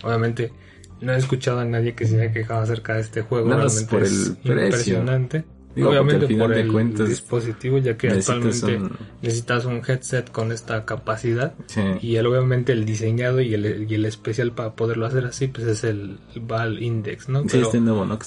Obviamente 0.04 0.52
no 1.00 1.12
he 1.12 1.16
escuchado 1.16 1.58
a 1.58 1.64
nadie 1.64 1.96
que 1.96 2.06
se 2.06 2.20
haya 2.22 2.32
quejado 2.32 2.60
acerca 2.60 2.94
de 2.94 3.00
este 3.00 3.22
juego. 3.22 3.48
realmente 3.48 3.86
por 3.90 4.04
el 4.04 4.38
impresionante. 4.44 5.44
Obviamente 5.82 6.36
por 6.36 6.52
el 6.52 6.94
dispositivo, 7.06 7.78
ya 7.78 7.96
que 7.96 8.08
actualmente 8.08 8.80
necesitas 9.22 9.64
un 9.64 9.82
headset 9.86 10.30
con 10.30 10.52
esta 10.52 10.84
capacidad. 10.84 11.54
Y 12.00 12.16
obviamente 12.18 12.72
el 12.72 12.84
diseñado 12.84 13.40
y 13.40 13.54
el, 13.54 13.86
y 13.90 13.94
el 13.94 14.04
especial 14.04 14.52
para 14.52 14.74
poderlo 14.74 15.06
hacer 15.06 15.24
así, 15.24 15.48
pues 15.48 15.66
es 15.66 15.84
el 15.84 16.18
VAL 16.40 16.82
Index, 16.82 17.28
¿no? 17.28 17.44
pero, 17.44 17.64
este 17.64 17.80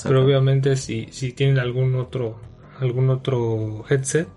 pero 0.07 0.25
obviamente 0.25 0.75
si, 0.75 1.07
si 1.11 1.31
tienen 1.31 1.59
algún 1.59 1.95
otro, 1.95 2.39
algún 2.79 3.09
otro 3.09 3.85
headset, 3.89 4.27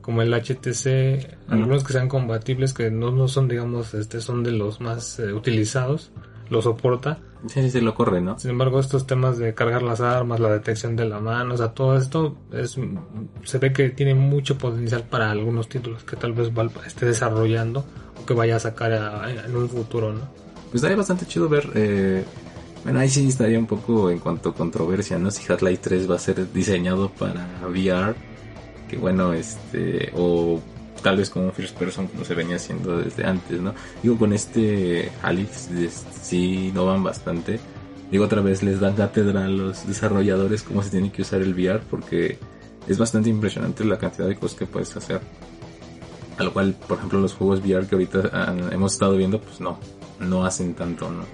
como 0.00 0.22
el 0.22 0.32
HTC, 0.32 1.38
algunos 1.48 1.84
que 1.84 1.92
sean 1.92 2.08
compatibles, 2.08 2.72
que 2.72 2.90
no, 2.90 3.10
no 3.10 3.28
son, 3.28 3.48
digamos, 3.48 3.94
este 3.94 4.20
son 4.20 4.42
de 4.42 4.52
los 4.52 4.80
más 4.80 5.18
eh, 5.18 5.32
utilizados, 5.32 6.10
lo 6.48 6.62
soporta. 6.62 7.18
Sí, 7.46 7.62
sí, 7.62 7.70
sí, 7.70 7.80
lo 7.80 7.94
corre, 7.94 8.20
¿no? 8.20 8.38
Sin 8.38 8.50
embargo, 8.50 8.80
estos 8.80 9.06
temas 9.06 9.38
de 9.38 9.54
cargar 9.54 9.82
las 9.82 10.00
armas, 10.00 10.40
la 10.40 10.50
detección 10.50 10.94
de 10.94 11.06
la 11.06 11.20
mano, 11.20 11.54
o 11.54 11.56
sea, 11.56 11.68
todo 11.68 11.96
esto 11.96 12.36
es, 12.52 12.78
se 13.44 13.58
ve 13.58 13.72
que 13.72 13.90
tiene 13.90 14.14
mucho 14.14 14.58
potencial 14.58 15.04
para 15.04 15.30
algunos 15.30 15.68
títulos 15.68 16.04
que 16.04 16.16
tal 16.16 16.32
vez 16.32 16.52
Valve 16.52 16.74
esté 16.86 17.06
desarrollando 17.06 17.84
o 18.20 18.26
que 18.26 18.34
vaya 18.34 18.56
a 18.56 18.60
sacar 18.60 18.92
en 19.46 19.56
un 19.56 19.68
futuro, 19.68 20.12
¿no? 20.12 20.20
Pues 20.70 20.76
estaría 20.76 20.96
bastante 20.96 21.26
chido 21.26 21.48
ver, 21.48 21.70
eh, 21.74 22.24
bueno, 22.84 23.00
ahí 23.00 23.08
sí 23.08 23.26
estaría 23.26 23.58
un 23.58 23.66
poco 23.66 24.10
en 24.10 24.18
cuanto 24.18 24.50
a 24.50 24.54
controversia, 24.54 25.18
¿no? 25.18 25.30
Si 25.30 25.50
Half-Life 25.50 25.80
3 25.82 26.10
va 26.10 26.16
a 26.16 26.18
ser 26.18 26.52
diseñado 26.52 27.10
para 27.10 27.46
VR, 27.68 28.14
que 28.88 28.96
bueno, 28.96 29.32
este, 29.32 30.12
o 30.14 30.60
tal 31.02 31.16
vez 31.16 31.30
como 31.30 31.52
first 31.52 31.76
person 31.76 32.06
como 32.06 32.24
se 32.24 32.34
venía 32.34 32.56
haciendo 32.56 32.98
desde 32.98 33.24
antes, 33.24 33.60
¿no? 33.60 33.74
Digo, 34.02 34.18
con 34.18 34.32
este 34.32 35.10
Alex 35.22 35.68
sí 36.22 36.70
no 36.74 36.86
van 36.86 37.02
bastante. 37.02 37.58
Digo, 38.10 38.24
otra 38.24 38.40
vez 38.40 38.62
les 38.62 38.80
dan 38.80 38.94
cátedra 38.94 39.44
a 39.44 39.48
los 39.48 39.86
desarrolladores 39.86 40.62
cómo 40.62 40.82
se 40.82 40.90
tiene 40.90 41.12
que 41.12 41.22
usar 41.22 41.42
el 41.42 41.54
VR 41.54 41.80
porque 41.88 42.38
es 42.88 42.98
bastante 42.98 43.30
impresionante 43.30 43.84
la 43.84 43.98
cantidad 43.98 44.26
de 44.26 44.36
cosas 44.36 44.58
que 44.58 44.66
puedes 44.66 44.96
hacer. 44.96 45.20
A 46.38 46.42
lo 46.42 46.52
cual, 46.52 46.74
por 46.88 46.98
ejemplo, 46.98 47.20
los 47.20 47.34
juegos 47.34 47.60
VR 47.60 47.86
que 47.86 47.94
ahorita 47.94 48.54
hemos 48.72 48.94
estado 48.94 49.16
viendo, 49.16 49.40
pues 49.40 49.60
no, 49.60 49.78
no 50.18 50.44
hacen 50.44 50.74
tanto, 50.74 51.10
¿no? 51.10 51.24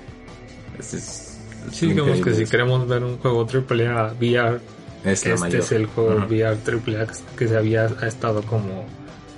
Este 0.79 0.99
es, 0.99 1.39
sí, 1.73 1.89
digamos 1.89 2.21
que 2.21 2.35
si 2.35 2.45
queremos 2.45 2.87
ver 2.87 3.05
un 3.05 3.17
juego 3.19 3.47
AAA 3.47 4.15
VR, 4.21 4.61
este 5.05 5.33
es 5.33 5.73
el 5.73 5.87
juego 5.87 6.27
VR 6.27 6.59
AAA 6.67 7.07
que 7.39 7.49
se 7.49 7.57
había 7.57 7.87
estado 8.03 8.43
como 8.43 8.85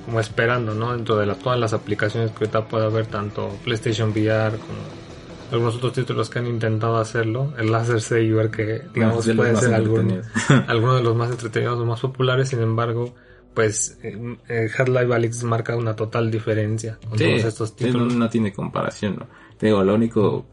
como 0.08 0.20
esperando, 0.20 0.72
¿no? 0.72 0.92
Dentro 0.92 1.16
de 1.18 1.26
todas 1.34 1.60
las 1.60 1.74
aplicaciones 1.74 2.30
que 2.30 2.38
ahorita 2.38 2.66
puede 2.66 2.86
haber, 2.86 3.06
tanto 3.08 3.54
PlayStation 3.62 4.08
VR 4.08 4.56
como 4.56 4.78
algunos 5.52 5.76
otros 5.76 5.92
títulos 5.92 6.30
que 6.30 6.38
han 6.38 6.46
intentado 6.46 6.96
hacerlo, 6.96 7.52
el 7.58 7.70
Laser 7.70 8.00
Saber 8.00 8.50
que 8.50 8.84
digamos 8.94 9.28
puede 9.28 9.54
ser 9.56 9.74
algún, 9.74 10.22
alguno 10.66 10.94
de 10.94 11.02
los 11.02 11.14
más 11.14 11.30
entretenidos 11.30 11.78
o 11.78 11.84
más 11.84 12.00
populares, 12.00 12.48
sin 12.48 12.60
embargo, 12.60 13.14
pues 13.52 13.98
eh, 14.02 14.38
eh 14.48 14.70
Hard 14.78 14.88
Life 14.88 15.12
Alex 15.12 15.44
marca 15.44 15.76
una 15.76 15.94
total 15.94 16.30
diferencia 16.30 16.98
con 17.06 17.18
todos 17.18 17.44
estos 17.44 17.76
títulos. 17.76 18.14
no, 18.14 18.30
tiene 18.30 18.50
comparación, 18.50 19.16
¿no? 19.16 19.26
Te 19.58 19.66
digo, 19.66 19.84
lo 19.84 19.94
único, 19.94 20.46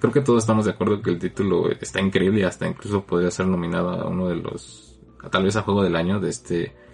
creo 0.00 0.12
que 0.12 0.20
todos 0.20 0.42
estamos 0.42 0.64
de 0.64 0.72
acuerdo 0.72 1.00
que 1.00 1.10
el 1.10 1.20
título 1.20 1.70
está 1.70 2.00
increíble 2.00 2.40
y 2.40 2.42
hasta 2.42 2.66
incluso 2.66 3.04
podría 3.04 3.30
ser 3.30 3.46
nominado 3.46 3.90
a 3.90 4.08
uno 4.08 4.26
de 4.26 4.34
los, 4.34 4.98
tal 5.30 5.44
vez 5.44 5.54
a 5.54 5.62
juego 5.62 5.84
del 5.84 5.94
año 5.94 6.18
de 6.18 6.30
este 6.30 6.85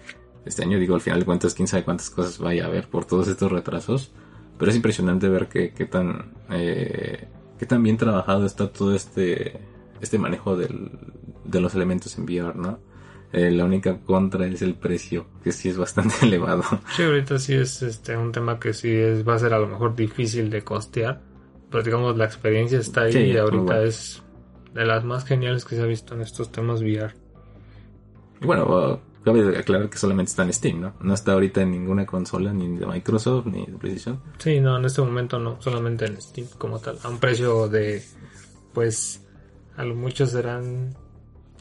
este 0.45 0.63
año. 0.63 0.79
Digo, 0.79 0.95
al 0.95 1.01
final 1.01 1.19
de 1.19 1.25
cuentas, 1.25 1.53
quién 1.53 1.67
sabe 1.67 1.83
cuántas 1.83 2.09
cosas 2.09 2.39
vaya 2.39 2.65
a 2.65 2.67
haber 2.67 2.87
por 2.87 3.05
todos 3.05 3.27
estos 3.27 3.51
retrasos. 3.51 4.11
Pero 4.57 4.69
es 4.69 4.75
impresionante 4.75 5.27
ver 5.29 5.47
qué 5.47 5.87
tan, 5.89 6.31
eh, 6.51 7.27
qué 7.57 7.65
tan 7.65 7.81
bien 7.81 7.97
trabajado 7.97 8.45
está 8.45 8.71
todo 8.71 8.95
este, 8.95 9.59
este 9.99 10.19
manejo 10.19 10.55
del, 10.55 10.91
de 11.45 11.61
los 11.61 11.73
elementos 11.75 12.17
en 12.17 12.25
VR, 12.25 12.55
¿no? 12.55 12.79
Eh, 13.31 13.49
la 13.49 13.65
única 13.65 13.97
contra 13.99 14.45
es 14.45 14.61
el 14.61 14.75
precio, 14.75 15.25
que 15.43 15.51
sí 15.51 15.69
es 15.69 15.77
bastante 15.77 16.13
elevado. 16.21 16.63
Sí, 16.95 17.03
ahorita 17.03 17.39
sí 17.39 17.55
es 17.55 17.81
este 17.81 18.15
un 18.15 18.31
tema 18.31 18.59
que 18.59 18.73
sí 18.73 18.91
es, 18.91 19.27
va 19.27 19.35
a 19.35 19.39
ser 19.39 19.53
a 19.53 19.59
lo 19.59 19.67
mejor 19.67 19.95
difícil 19.95 20.51
de 20.51 20.63
costear, 20.63 21.21
pero 21.71 21.83
digamos 21.83 22.15
la 22.15 22.25
experiencia 22.25 22.77
está 22.77 23.01
ahí 23.01 23.31
y 23.31 23.37
ahorita 23.37 23.83
es 23.83 24.21
de 24.73 24.85
las 24.85 25.03
más 25.03 25.25
geniales 25.25 25.65
que 25.65 25.75
se 25.75 25.81
ha 25.81 25.85
visto 25.85 26.13
en 26.13 26.21
estos 26.21 26.51
temas 26.51 26.81
VR. 26.81 27.15
Y 28.39 28.45
bueno, 28.45 29.01
Cabe 29.23 29.57
aclarar 29.57 29.89
que 29.89 29.97
solamente 29.97 30.31
está 30.31 30.43
en 30.43 30.51
Steam, 30.51 30.81
¿no? 30.81 30.93
No 30.99 31.13
está 31.13 31.33
ahorita 31.33 31.61
en 31.61 31.71
ninguna 31.71 32.05
consola, 32.05 32.51
ni 32.53 32.77
de 32.77 32.85
Microsoft, 32.85 33.45
ni 33.45 33.65
de 33.65 33.77
PlayStation. 33.77 34.19
Sí, 34.37 34.59
no, 34.59 34.77
en 34.77 34.85
este 34.85 35.01
momento 35.01 35.39
no, 35.39 35.61
solamente 35.61 36.05
en 36.05 36.21
Steam 36.21 36.47
como 36.57 36.79
tal. 36.79 36.99
A 37.03 37.09
un 37.09 37.19
precio 37.19 37.69
de, 37.69 38.03
pues, 38.73 39.25
a 39.77 39.85
lo 39.85 39.95
mucho 39.95 40.25
serán... 40.25 40.95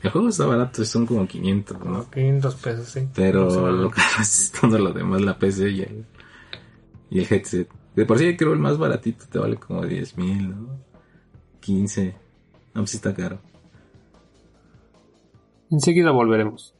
El 0.03 0.11
juego 0.11 0.29
está 0.29 0.47
barato, 0.47 0.85
son 0.85 1.07
como 1.07 1.29
500, 1.29 1.85
¿no? 1.85 2.11
500 2.11 2.55
pesos, 2.57 2.89
sí. 2.89 3.09
Pero 3.15 3.71
lo 3.71 3.91
que 3.91 4.01
es 4.21 4.53
todo 4.61 4.79
lo 4.79 4.93
demás, 4.93 5.21
la 5.21 5.39
PC 5.39 5.71
y 5.71 5.83
el, 5.83 6.05
y 7.11 7.21
el 7.21 7.27
headset. 7.31 7.69
De 7.95 8.07
por 8.07 8.19
sí 8.19 8.37
creo 8.37 8.55
el 8.55 8.59
más 8.59 8.79
baratito 8.79 9.27
te 9.31 9.39
vale 9.39 9.57
como 9.57 9.87
10 9.87 10.17
mil, 10.17 10.51
¿no? 10.51 10.81
15. 11.61 12.17
No, 12.75 12.81
pues 12.81 12.91
sí 12.91 12.97
está 12.97 13.15
caro. 13.15 13.39
Enseguida 15.71 16.11
volveremos. 16.11 16.75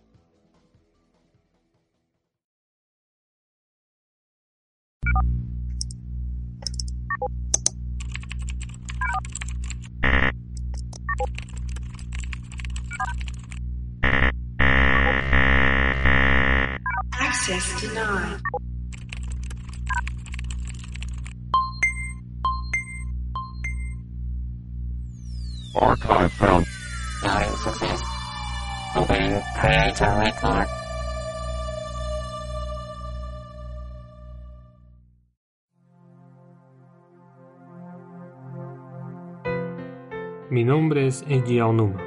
Mi 40.51 40.65
nombre 40.65 41.09
es 41.09 41.25
Eiji 41.27 41.59
Aonuma. 41.59 42.01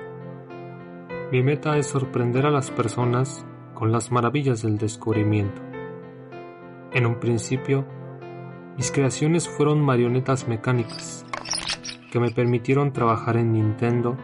Mi 1.29 1.43
meta 1.43 1.77
es 1.77 1.87
sorprender 1.87 2.45
a 2.45 2.51
las 2.51 2.71
personas 2.71 3.45
con 3.75 3.91
las 3.91 4.11
maravillas 4.11 4.63
del 4.63 4.79
descubrimiento. 4.79 5.61
En 6.91 7.05
un 7.05 7.19
principio, 7.19 7.85
mis 8.77 8.91
creaciones 8.91 9.47
fueron 9.47 9.81
marionetas 9.81 10.47
mecánicas 10.47 11.25
que 12.11 12.19
me 12.19 12.31
permitieron 12.31 12.93
trabajar 12.93 13.37
en 13.37 13.51
Nintendo 13.51 14.17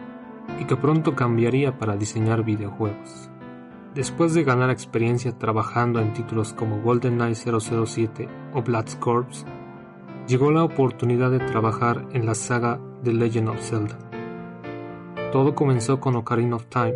y 0.58 0.64
que 0.64 0.76
pronto 0.76 1.14
cambiaría 1.14 1.78
para 1.78 1.96
diseñar 1.96 2.42
videojuegos. 2.42 3.30
Después 3.94 4.32
de 4.32 4.42
ganar 4.42 4.70
experiencia 4.70 5.38
trabajando 5.38 6.00
en 6.00 6.14
títulos 6.14 6.54
como 6.54 6.80
GoldenEye 6.80 7.34
007 7.34 8.28
o 8.54 8.62
Blood's 8.62 8.96
Corps, 8.96 9.44
llegó 10.26 10.50
la 10.50 10.64
oportunidad 10.64 11.30
de 11.30 11.40
trabajar 11.40 12.06
en 12.12 12.24
la 12.24 12.34
saga 12.34 12.80
The 13.04 13.12
Legend 13.12 13.50
of 13.50 13.60
Zelda. 13.60 13.98
Todo 15.30 15.54
comenzó 15.54 16.00
con 16.00 16.16
Ocarina 16.16 16.56
of 16.56 16.66
Time, 16.66 16.94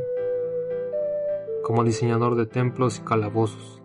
como 1.66 1.82
diseñador 1.82 2.36
de 2.36 2.46
templos 2.46 3.00
y 3.00 3.00
calabozos, 3.00 3.82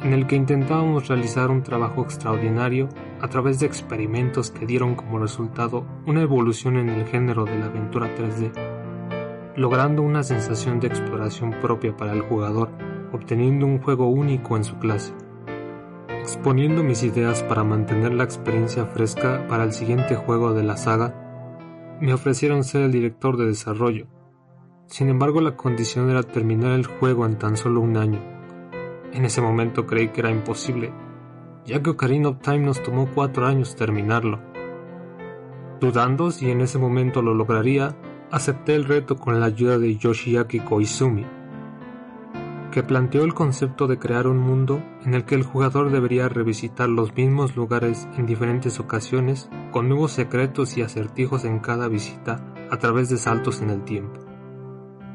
en 0.00 0.14
el 0.14 0.26
que 0.26 0.34
intentábamos 0.34 1.08
realizar 1.08 1.50
un 1.50 1.62
trabajo 1.62 2.00
extraordinario 2.00 2.88
a 3.20 3.28
través 3.28 3.60
de 3.60 3.66
experimentos 3.66 4.50
que 4.50 4.64
dieron 4.64 4.94
como 4.94 5.18
resultado 5.18 5.84
una 6.06 6.22
evolución 6.22 6.78
en 6.78 6.88
el 6.88 7.04
género 7.04 7.44
de 7.44 7.58
la 7.58 7.66
aventura 7.66 8.16
3D, 8.16 8.52
logrando 9.56 10.00
una 10.00 10.22
sensación 10.22 10.80
de 10.80 10.86
exploración 10.86 11.50
propia 11.60 11.94
para 11.94 12.14
el 12.14 12.22
jugador, 12.22 12.70
obteniendo 13.12 13.66
un 13.66 13.78
juego 13.78 14.06
único 14.06 14.56
en 14.56 14.64
su 14.64 14.78
clase. 14.78 15.12
Exponiendo 16.08 16.82
mis 16.82 17.02
ideas 17.02 17.42
para 17.42 17.62
mantener 17.62 18.14
la 18.14 18.24
experiencia 18.24 18.86
fresca 18.86 19.46
para 19.48 19.64
el 19.64 19.74
siguiente 19.74 20.16
juego 20.16 20.54
de 20.54 20.62
la 20.62 20.78
saga, 20.78 21.98
me 22.00 22.14
ofrecieron 22.14 22.64
ser 22.64 22.84
el 22.84 22.92
director 22.92 23.36
de 23.36 23.48
desarrollo. 23.48 24.06
Sin 24.92 25.08
embargo, 25.08 25.40
la 25.40 25.56
condición 25.56 26.10
era 26.10 26.22
terminar 26.22 26.72
el 26.72 26.84
juego 26.84 27.24
en 27.24 27.38
tan 27.38 27.56
solo 27.56 27.80
un 27.80 27.96
año. 27.96 28.20
En 29.14 29.24
ese 29.24 29.40
momento 29.40 29.86
creí 29.86 30.08
que 30.08 30.20
era 30.20 30.30
imposible, 30.30 30.92
ya 31.64 31.82
que 31.82 31.88
Ocarina 31.88 32.28
of 32.28 32.42
Time 32.42 32.58
nos 32.58 32.82
tomó 32.82 33.08
cuatro 33.14 33.46
años 33.46 33.74
terminarlo. 33.74 34.38
Dudando 35.80 36.30
si 36.30 36.50
en 36.50 36.60
ese 36.60 36.78
momento 36.78 37.22
lo 37.22 37.32
lograría, 37.32 37.96
acepté 38.30 38.74
el 38.74 38.84
reto 38.84 39.16
con 39.16 39.40
la 39.40 39.46
ayuda 39.46 39.78
de 39.78 39.96
Yoshiaki 39.96 40.60
Koizumi, 40.60 41.24
que 42.70 42.82
planteó 42.82 43.24
el 43.24 43.32
concepto 43.32 43.86
de 43.86 43.98
crear 43.98 44.26
un 44.26 44.40
mundo 44.40 44.82
en 45.06 45.14
el 45.14 45.24
que 45.24 45.36
el 45.36 45.42
jugador 45.42 45.90
debería 45.90 46.28
revisitar 46.28 46.90
los 46.90 47.16
mismos 47.16 47.56
lugares 47.56 48.06
en 48.18 48.26
diferentes 48.26 48.78
ocasiones, 48.78 49.48
con 49.70 49.88
nuevos 49.88 50.12
secretos 50.12 50.76
y 50.76 50.82
acertijos 50.82 51.46
en 51.46 51.60
cada 51.60 51.88
visita 51.88 52.44
a 52.70 52.76
través 52.76 53.08
de 53.08 53.16
saltos 53.16 53.62
en 53.62 53.70
el 53.70 53.84
tiempo. 53.84 54.31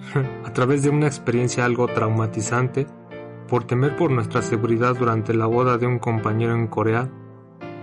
a 0.45 0.53
través 0.53 0.83
de 0.83 0.89
una 0.89 1.07
experiencia 1.07 1.65
algo 1.65 1.87
traumatizante, 1.87 2.87
por 3.47 3.63
temer 3.63 3.95
por 3.95 4.11
nuestra 4.11 4.41
seguridad 4.41 4.95
durante 4.95 5.33
la 5.33 5.45
boda 5.45 5.77
de 5.77 5.87
un 5.87 5.99
compañero 5.99 6.53
en 6.53 6.67
Corea, 6.67 7.09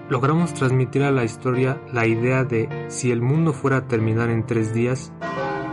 logramos 0.09 0.53
transmitir 0.53 1.03
a 1.03 1.11
la 1.11 1.25
historia 1.25 1.81
la 1.93 2.07
idea 2.07 2.45
de 2.45 2.87
si 2.89 3.11
el 3.11 3.23
mundo 3.23 3.53
fuera 3.53 3.79
a 3.79 3.89
terminar 3.89 4.31
en 4.31 4.45
tres 4.47 4.75
días, 4.75 5.13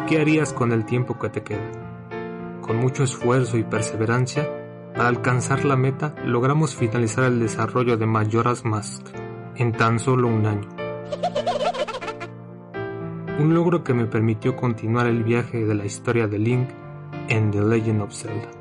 ¿qué 0.07 0.21
harías 0.21 0.53
con 0.53 0.71
el 0.71 0.85
tiempo 0.85 1.19
que 1.19 1.29
te 1.29 1.43
queda? 1.43 2.59
Con 2.61 2.77
mucho 2.77 3.03
esfuerzo 3.03 3.57
y 3.57 3.63
perseverancia, 3.63 4.49
para 4.95 5.09
alcanzar 5.09 5.65
la 5.65 5.75
meta 5.75 6.15
logramos 6.25 6.75
finalizar 6.75 7.25
el 7.25 7.39
desarrollo 7.39 7.97
de 7.97 8.05
Majora's 8.05 8.65
Mask 8.65 9.05
en 9.55 9.71
tan 9.71 9.99
solo 9.99 10.27
un 10.27 10.45
año. 10.45 10.69
Un 13.41 13.55
logro 13.55 13.83
que 13.83 13.95
me 13.95 14.05
permitió 14.05 14.55
continuar 14.55 15.07
el 15.07 15.23
viaje 15.23 15.65
de 15.65 15.73
la 15.73 15.83
historia 15.83 16.27
de 16.27 16.37
Link 16.37 16.69
en 17.27 17.49
The 17.49 17.61
Legend 17.61 18.01
of 18.03 18.13
Zelda. 18.13 18.60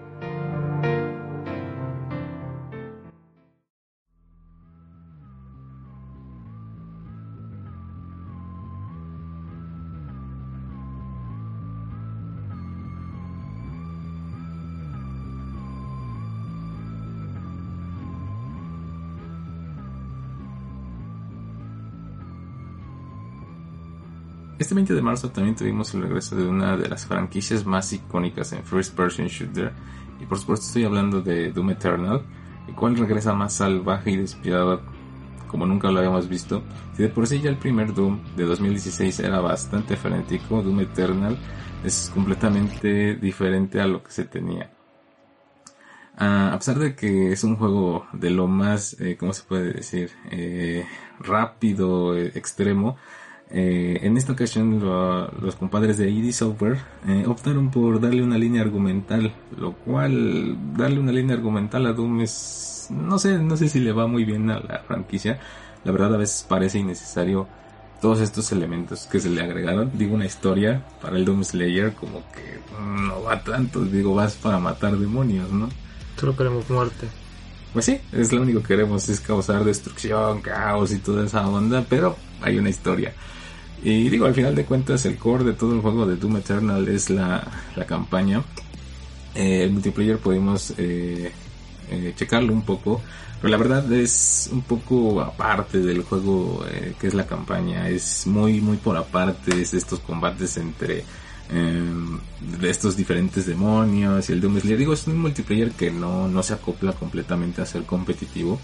Este 24.60 24.74
20 24.74 24.92
de 24.92 25.00
marzo 25.00 25.30
también 25.30 25.56
tuvimos 25.56 25.94
el 25.94 26.02
regreso 26.02 26.36
de 26.36 26.46
una 26.46 26.76
de 26.76 26.86
las 26.86 27.06
franquicias 27.06 27.64
más 27.64 27.94
icónicas 27.94 28.52
en 28.52 28.62
First 28.62 28.94
Person 28.94 29.26
Shooter. 29.26 29.72
Y 30.20 30.26
por 30.26 30.38
supuesto 30.38 30.66
estoy 30.66 30.84
hablando 30.84 31.22
de 31.22 31.50
Doom 31.50 31.70
Eternal, 31.70 32.20
el 32.68 32.74
cual 32.74 32.94
regresa 32.98 33.32
más 33.32 33.54
salvaje 33.54 34.10
y 34.10 34.18
despiadado 34.18 34.82
como 35.48 35.64
nunca 35.64 35.90
lo 35.90 36.00
habíamos 36.00 36.28
visto. 36.28 36.62
Si 36.94 37.02
de 37.02 37.08
por 37.08 37.26
sí 37.26 37.40
ya 37.40 37.48
el 37.48 37.56
primer 37.56 37.94
Doom 37.94 38.20
de 38.36 38.44
2016 38.44 39.20
era 39.20 39.40
bastante 39.40 39.96
frenético, 39.96 40.62
Doom 40.62 40.80
Eternal 40.80 41.38
es 41.82 42.10
completamente 42.12 43.14
diferente 43.14 43.80
a 43.80 43.86
lo 43.86 44.02
que 44.02 44.10
se 44.10 44.26
tenía. 44.26 44.70
Ah, 46.18 46.50
a 46.52 46.58
pesar 46.58 46.78
de 46.78 46.94
que 46.94 47.32
es 47.32 47.44
un 47.44 47.56
juego 47.56 48.06
de 48.12 48.28
lo 48.28 48.46
más, 48.46 48.94
eh, 49.00 49.16
¿cómo 49.18 49.32
se 49.32 49.42
puede 49.42 49.72
decir? 49.72 50.10
Eh, 50.30 50.84
rápido, 51.18 52.14
eh, 52.14 52.32
extremo, 52.34 52.98
eh, 53.52 53.98
en 54.02 54.16
esta 54.16 54.32
ocasión 54.32 54.80
los 54.80 55.56
compadres 55.56 55.98
de 55.98 56.08
ID 56.08 56.32
Software 56.32 56.78
eh, 57.08 57.24
optaron 57.26 57.70
por 57.70 58.00
darle 58.00 58.22
una 58.22 58.38
línea 58.38 58.62
argumental, 58.62 59.32
lo 59.58 59.72
cual 59.72 60.56
darle 60.76 61.00
una 61.00 61.12
línea 61.12 61.34
argumental 61.34 61.86
a 61.86 61.92
Doom 61.92 62.20
es 62.20 62.70
no 62.90 63.18
sé, 63.18 63.38
no 63.38 63.56
sé 63.56 63.68
si 63.68 63.80
le 63.80 63.92
va 63.92 64.06
muy 64.06 64.24
bien 64.24 64.50
a 64.50 64.58
la 64.60 64.82
franquicia. 64.86 65.38
La 65.84 65.92
verdad 65.92 66.14
a 66.14 66.18
veces 66.18 66.44
parece 66.48 66.78
innecesario 66.78 67.46
todos 68.00 68.20
estos 68.20 68.50
elementos 68.52 69.06
que 69.06 69.20
se 69.20 69.30
le 69.30 69.42
agregaron. 69.42 69.90
Digo 69.94 70.14
una 70.14 70.26
historia 70.26 70.84
para 71.00 71.16
el 71.16 71.24
Doom 71.24 71.44
Slayer 71.44 71.92
como 71.94 72.22
que 72.32 72.60
no 72.80 73.22
va 73.22 73.42
tanto, 73.42 73.84
digo 73.84 74.14
vas 74.14 74.34
para 74.34 74.58
matar 74.58 74.96
demonios, 74.96 75.50
¿no? 75.50 75.68
Solo 76.16 76.36
queremos 76.36 76.68
muerte. 76.68 77.08
Pues 77.72 77.84
sí, 77.84 78.00
es 78.12 78.32
lo 78.32 78.42
único 78.42 78.60
que 78.60 78.68
queremos, 78.68 79.08
es 79.08 79.20
causar 79.20 79.64
destrucción, 79.64 80.40
caos 80.40 80.92
y 80.92 80.98
toda 80.98 81.24
esa 81.24 81.48
onda, 81.48 81.84
pero 81.88 82.16
hay 82.42 82.58
una 82.58 82.68
historia. 82.68 83.12
Y 83.82 84.10
digo, 84.10 84.26
al 84.26 84.34
final 84.34 84.54
de 84.54 84.64
cuentas, 84.66 85.06
el 85.06 85.16
core 85.16 85.44
de 85.44 85.52
todo 85.54 85.74
el 85.74 85.80
juego 85.80 86.06
de 86.06 86.16
Doom 86.16 86.36
Eternal 86.36 86.86
es 86.88 87.08
la, 87.08 87.46
la 87.76 87.86
campaña. 87.86 88.42
Eh, 89.34 89.62
el 89.64 89.70
multiplayer 89.70 90.18
podemos 90.18 90.74
eh, 90.76 91.32
eh, 91.90 92.12
checarlo 92.14 92.52
un 92.52 92.62
poco, 92.62 93.00
pero 93.40 93.50
la 93.50 93.56
verdad 93.56 93.90
es 93.92 94.50
un 94.52 94.62
poco 94.62 95.22
aparte 95.22 95.78
del 95.78 96.02
juego 96.02 96.62
que 97.00 97.06
es 97.06 97.14
la 97.14 97.26
campaña. 97.26 97.88
Es 97.88 98.26
muy, 98.26 98.60
muy 98.60 98.76
por 98.76 98.98
aparte 98.98 99.62
es 99.62 99.72
estos 99.72 100.00
combates 100.00 100.56
entre 100.58 101.04
de 101.50 102.70
estos 102.70 102.96
diferentes 102.96 103.44
demonios 103.46 104.28
y 104.28 104.32
el 104.34 104.40
Doom 104.40 104.60
Slayer. 104.60 104.78
Digo, 104.78 104.92
es 104.92 105.06
un 105.06 105.18
multiplayer 105.18 105.72
que 105.72 105.90
no, 105.90 106.28
no 106.28 106.42
se 106.44 106.54
acopla 106.54 106.92
completamente 106.92 107.62
a 107.62 107.66
ser 107.66 107.84
competitivo. 107.84 108.60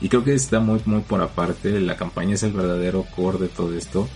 Y 0.00 0.08
creo 0.08 0.24
que 0.24 0.34
está 0.34 0.58
muy, 0.58 0.80
muy 0.86 1.02
por 1.02 1.20
aparte. 1.20 1.78
La 1.80 1.96
campaña 1.96 2.34
es 2.34 2.42
el 2.42 2.52
verdadero 2.52 3.04
core 3.14 3.38
de 3.38 3.48
todo 3.48 3.72
esto 3.76 4.08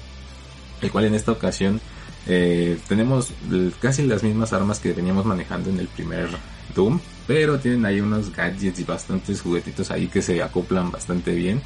el 0.80 0.90
cual 0.90 1.06
en 1.06 1.14
esta 1.14 1.32
ocasión 1.32 1.80
eh, 2.26 2.78
tenemos 2.88 3.32
casi 3.80 4.06
las 4.06 4.22
mismas 4.22 4.52
armas 4.52 4.80
que 4.80 4.92
veníamos 4.92 5.24
manejando 5.24 5.70
en 5.70 5.80
el 5.80 5.88
primer 5.88 6.28
Doom, 6.74 7.00
pero 7.26 7.58
tienen 7.58 7.86
ahí 7.86 8.00
unos 8.00 8.34
gadgets 8.34 8.78
y 8.78 8.84
bastantes 8.84 9.40
juguetitos 9.40 9.90
ahí 9.90 10.08
que 10.08 10.20
se 10.20 10.42
acoplan 10.42 10.90
bastante 10.90 11.34
bien. 11.34 11.62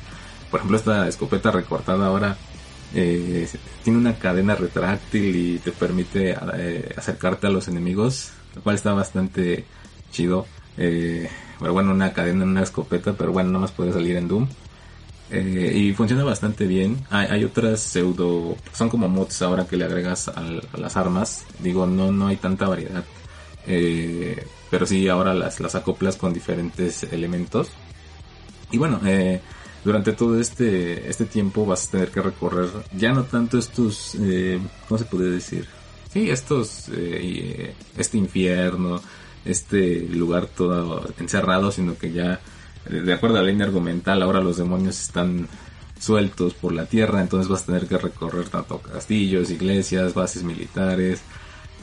Por 0.51 0.61
ejemplo, 0.61 0.77
esta 0.77 1.09
escopeta 1.09 1.51
recortada 1.51 2.07
ahora 2.07 2.37
eh, 2.95 3.49
tiene 3.83 3.99
una 3.99 4.15
cadena 4.15 4.55
retráctil 4.55 5.35
y 5.35 5.59
te 5.59 5.73
permite 5.73 6.37
eh, 6.55 6.95
acercarte 6.97 7.49
a 7.49 7.51
los 7.51 7.67
enemigos, 7.67 8.31
lo 8.55 8.63
cual 8.63 8.77
está 8.77 8.93
bastante 8.93 9.65
chido. 10.13 10.47
pero 10.77 11.73
bueno, 11.73 11.91
una 11.91 12.13
cadena 12.13 12.45
en 12.45 12.51
una 12.51 12.63
escopeta, 12.63 13.15
pero 13.15 13.33
bueno, 13.33 13.51
nada 13.51 13.63
más 13.63 13.73
puede 13.73 13.93
salir 13.93 14.17
en 14.17 14.29
Doom. 14.29 14.49
Eh, 15.33 15.72
y 15.74 15.93
funciona 15.95 16.24
bastante 16.24 16.66
bien. 16.66 16.99
Hay, 17.11 17.43
otras 17.45 17.80
pseudo, 17.80 18.57
son 18.72 18.89
como 18.89 19.09
mods 19.09 19.43
ahora 19.43 19.66
que 19.66 19.76
le 19.76 19.85
agregas 19.85 20.28
a 20.28 20.43
las 20.76 20.97
armas. 20.97 21.45
Digo, 21.59 21.87
no, 21.87 22.12
no 22.12 22.28
hay 22.28 22.37
tanta 22.37 22.68
variedad. 22.68 23.05
Eh, 23.66 24.45
pero 24.70 24.87
sí 24.87 25.09
ahora 25.09 25.35
las, 25.35 25.61
las 25.61 25.74
acoplas 25.74 26.16
con 26.16 26.33
diferentes 26.33 27.03
elementos. 27.05 27.68
Y 28.70 28.78
bueno, 28.78 29.01
eh, 29.05 29.41
durante 29.85 30.12
todo 30.12 30.41
este, 30.41 31.09
este 31.09 31.26
tiempo 31.26 31.66
vas 31.66 31.87
a 31.87 31.91
tener 31.91 32.11
que 32.11 32.22
recorrer 32.22 32.68
ya 32.97 33.12
no 33.12 33.24
tanto 33.24 33.59
estos, 33.59 34.16
eh, 34.20 34.61
¿cómo 34.89 34.99
se 34.99 35.05
puede 35.05 35.30
decir? 35.30 35.66
Sí, 36.12 36.30
estos, 36.30 36.89
eh, 36.95 37.74
este 37.97 38.18
infierno, 38.18 39.01
este 39.45 40.01
lugar 40.09 40.47
todo 40.47 41.07
encerrado, 41.18 41.72
sino 41.72 41.97
que 41.99 42.12
ya, 42.12 42.41
de 42.89 43.12
acuerdo 43.12 43.39
a 43.39 43.43
la 43.43 43.49
línea 43.49 43.66
argumental, 43.66 44.22
ahora 44.22 44.41
los 44.41 44.57
demonios 44.57 45.01
están 45.01 45.49
sueltos 46.03 46.55
por 46.55 46.72
la 46.72 46.87
tierra, 46.87 47.22
entonces 47.22 47.49
vas 47.49 47.62
a 47.62 47.66
tener 47.66 47.87
que 47.87 47.97
recorrer 47.97 48.49
tanto 48.49 48.78
castillos, 48.78 49.51
iglesias, 49.51 50.14
bases 50.14 50.43
militares. 50.43 51.22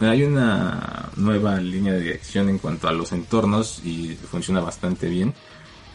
Hay 0.02 0.24
una 0.24 1.10
nueva 1.16 1.58
línea 1.58 1.94
de 1.94 2.02
dirección 2.02 2.50
en 2.50 2.58
cuanto 2.58 2.88
a 2.88 2.92
los 2.92 3.12
entornos 3.12 3.82
y 3.84 4.18
funciona 4.30 4.60
bastante 4.60 5.08
bien. 5.08 5.34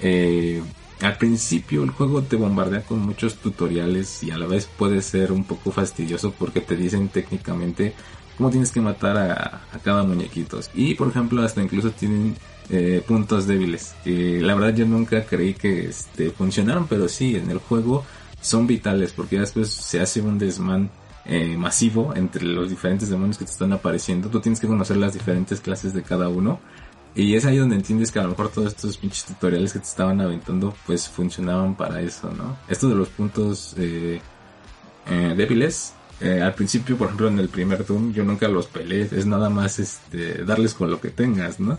Eh, 0.01 0.63
al 1.01 1.19
principio 1.19 1.83
el 1.83 1.91
juego 1.91 2.23
te 2.23 2.37
bombardea 2.37 2.83
con 2.83 3.01
muchos 3.01 3.37
tutoriales 3.37 4.23
y 4.23 4.31
a 4.31 4.39
la 4.39 4.47
vez 4.47 4.67
puede 4.67 5.03
ser 5.03 5.33
un 5.33 5.45
poco 5.45 5.71
fastidioso 5.71 6.33
porque 6.39 6.61
te 6.61 6.77
dicen 6.77 7.09
técnicamente 7.09 7.95
cómo 8.37 8.51
tienes 8.51 8.73
que 8.73 8.81
matar 8.81 9.17
a, 9.17 9.63
a 9.73 9.79
cada 9.83 10.03
muñequito. 10.03 10.61
Y 10.75 10.95
por 10.95 11.09
ejemplo 11.09 11.43
hasta 11.43 11.63
incluso 11.63 11.91
tienen 11.91 12.37
eh, 12.71 13.03
puntos 13.07 13.47
débiles. 13.47 13.95
Que 14.05 14.41
la 14.41 14.55
verdad 14.55 14.75
yo 14.75 14.87
nunca 14.87 15.25
creí 15.25 15.55
que 15.55 15.87
este, 15.89 16.31
funcionaron, 16.31 16.87
pero 16.87 17.09
sí, 17.09 17.37
en 17.37 17.51
el 17.51 17.59
juego 17.59 18.05
son 18.41 18.67
vitales 18.67 19.13
porque 19.13 19.39
después 19.39 19.69
se 19.71 20.01
hace 20.01 20.21
un 20.21 20.39
desmán 20.39 20.91
eh, 21.25 21.57
masivo 21.57 22.13
entre 22.15 22.45
los 22.45 22.69
diferentes 22.69 23.09
demonios 23.09 23.39
que 23.39 23.45
te 23.45 23.51
están 23.51 23.73
apareciendo. 23.73 24.29
Tú 24.29 24.41
tienes 24.41 24.61
que 24.61 24.67
conocer 24.67 24.97
las 24.97 25.15
diferentes 25.15 25.61
clases 25.61 25.95
de 25.95 26.03
cada 26.03 26.29
uno. 26.29 26.61
Y 27.17 27.37
es 27.37 27.45
ahí 27.45 27.59
donde 27.59 27.77
entiendes 27.77 28.11
que 28.11 28.19
a 28.19 28.25
lo 28.25 28.31
mejor 28.31 28.49
todos 28.49 28.69
estos 28.69 28.97
pinches 28.97 29.25
tutoriales 29.25 29.73
que 29.73 29.79
te 29.79 29.85
estaban 29.85 30.21
aventando 30.21 30.75
pues 30.85 31.09
funcionaban 31.09 31.77
para 31.77 32.01
eso, 32.01 32.31
¿no? 32.33 32.57
Esto 32.69 32.89
de 32.89 32.97
los 32.97 33.09
puntos 33.09 33.75
eh, 33.79 34.21
eh, 35.09 35.35
débiles, 35.37 35.95
eh, 36.21 36.41
al 36.41 36.55
principio, 36.55 36.97
por 36.97 37.07
ejemplo, 37.09 37.29
en 37.29 37.39
el 37.39 37.49
primer 37.49 37.87
Doom 37.87 38.13
yo 38.13 38.25
nunca 38.25 38.49
los 38.49 38.67
peleé, 38.67 39.09
es 39.13 39.27
nada 39.27 39.49
más 39.49 39.79
este 39.79 40.45
darles 40.45 40.75
con 40.75 40.91
lo 40.91 41.01
que 41.01 41.11
tengas, 41.11 41.61
¿no? 41.61 41.79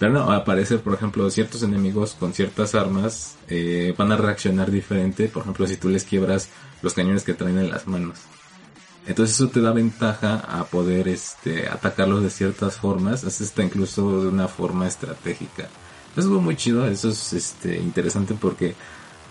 Pero 0.00 0.14
no, 0.14 0.32
aparece, 0.32 0.78
por 0.78 0.94
ejemplo, 0.94 1.30
ciertos 1.30 1.62
enemigos 1.62 2.16
con 2.18 2.32
ciertas 2.32 2.74
armas 2.74 3.36
eh, 3.48 3.94
van 3.98 4.10
a 4.10 4.16
reaccionar 4.16 4.70
diferente, 4.70 5.28
por 5.28 5.42
ejemplo, 5.42 5.66
si 5.66 5.76
tú 5.76 5.90
les 5.90 6.04
quiebras 6.04 6.48
los 6.80 6.94
cañones 6.94 7.22
que 7.22 7.34
traen 7.34 7.58
en 7.58 7.70
las 7.70 7.86
manos. 7.86 8.18
Entonces 9.06 9.36
eso 9.36 9.48
te 9.48 9.60
da 9.60 9.72
ventaja 9.72 10.36
a 10.36 10.64
poder 10.64 11.06
este, 11.06 11.68
atacarlos 11.68 12.22
de 12.22 12.30
ciertas 12.30 12.76
formas, 12.76 13.24
hasta 13.24 13.62
incluso 13.62 14.22
de 14.22 14.28
una 14.28 14.48
forma 14.48 14.88
estratégica. 14.88 15.68
Eso 16.16 16.34
es 16.34 16.42
muy 16.42 16.56
chido, 16.56 16.86
eso 16.86 17.10
es 17.10 17.34
este, 17.34 17.76
interesante 17.76 18.32
porque 18.32 18.74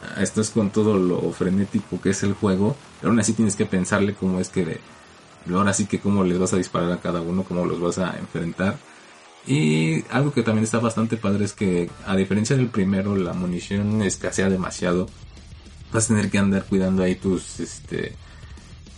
ah, 0.03 0.22
estás 0.22 0.51
con 0.51 0.70
todo 0.70 0.99
lo 0.99 1.32
frenético 1.32 1.99
que 1.99 2.11
es 2.11 2.22
el 2.22 2.34
juego, 2.34 2.76
pero 3.01 3.09
aún 3.09 3.20
así 3.20 3.34
tienes 3.34 3.55
que 3.55 3.65
pensarle 3.65 4.13
cómo 4.13 4.39
es 4.39 4.49
que, 4.49 4.80
ahora 5.51 5.74
sí 5.74 5.88
que 5.88 5.99
cómo 5.99 6.24
les 6.24 6.38
vas 6.38 6.53
a 6.53 6.57
disparar 6.57 6.91
a 6.91 6.99
cada 6.99 7.22
uno, 7.22 7.43
cómo 7.43 7.65
los 7.65 7.82
vas 7.82 7.97
a 7.97 8.15
enfrentar. 8.20 8.78
Y 9.47 10.03
algo 10.11 10.31
que 10.31 10.43
también 10.43 10.63
está 10.63 10.79
bastante 10.79 11.17
padre 11.17 11.45
es 11.45 11.53
que 11.53 11.89
a 12.05 12.15
diferencia 12.15 12.55
del 12.55 12.67
primero 12.67 13.15
la 13.15 13.33
munición 13.33 14.01
escasea 14.01 14.49
demasiado. 14.49 15.07
Vas 15.91 16.05
a 16.05 16.07
tener 16.09 16.29
que 16.29 16.37
andar 16.37 16.65
cuidando 16.65 17.03
ahí 17.03 17.15
tus 17.15 17.59
este 17.59 18.15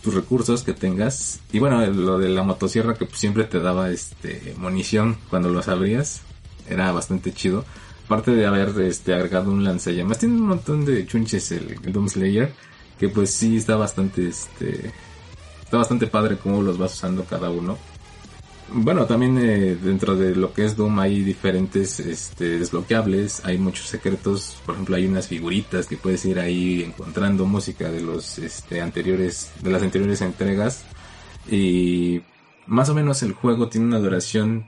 tus 0.02 0.14
recursos 0.14 0.62
que 0.62 0.72
tengas. 0.74 1.40
Y 1.52 1.58
bueno, 1.58 1.84
lo 1.86 2.18
de 2.18 2.28
la 2.28 2.42
motosierra 2.42 2.94
que 2.94 3.06
siempre 3.12 3.44
te 3.44 3.60
daba 3.60 3.90
este 3.90 4.54
munición 4.58 5.16
cuando 5.30 5.48
los 5.48 5.68
abrías. 5.68 6.22
Era 6.68 6.92
bastante 6.92 7.32
chido. 7.32 7.64
Aparte 8.04 8.32
de 8.32 8.46
haber 8.46 8.78
este 8.82 9.14
agregado 9.14 9.50
un 9.50 9.64
lanzallamas. 9.64 10.18
Tiene 10.18 10.34
un 10.34 10.46
montón 10.48 10.84
de 10.84 11.06
chunches 11.06 11.52
el, 11.52 11.78
el. 11.84 12.52
Que 12.98 13.08
pues 13.08 13.30
sí 13.30 13.56
está 13.56 13.76
bastante 13.76 14.28
este. 14.28 14.92
Está 15.64 15.78
bastante 15.78 16.06
padre 16.06 16.36
cómo 16.36 16.62
los 16.62 16.76
vas 16.76 16.94
usando 16.94 17.24
cada 17.24 17.48
uno. 17.48 17.78
Bueno, 18.74 19.04
también 19.04 19.36
eh, 19.36 19.76
dentro 19.76 20.16
de 20.16 20.34
lo 20.34 20.54
que 20.54 20.64
es 20.64 20.76
Doom 20.76 20.98
hay 20.98 21.22
diferentes 21.22 22.00
este, 22.00 22.58
desbloqueables, 22.58 23.44
hay 23.44 23.58
muchos 23.58 23.86
secretos, 23.86 24.56
por 24.64 24.74
ejemplo 24.74 24.96
hay 24.96 25.06
unas 25.06 25.28
figuritas 25.28 25.86
que 25.86 25.98
puedes 25.98 26.24
ir 26.24 26.38
ahí 26.38 26.82
encontrando 26.82 27.44
música 27.44 27.90
de 27.90 28.00
los 28.00 28.38
este, 28.38 28.80
anteriores, 28.80 29.52
de 29.60 29.70
las 29.70 29.82
anteriores 29.82 30.22
entregas. 30.22 30.86
Y 31.50 32.22
más 32.66 32.88
o 32.88 32.94
menos 32.94 33.22
el 33.22 33.34
juego 33.34 33.68
tiene 33.68 33.88
una 33.88 33.98
duración, 33.98 34.66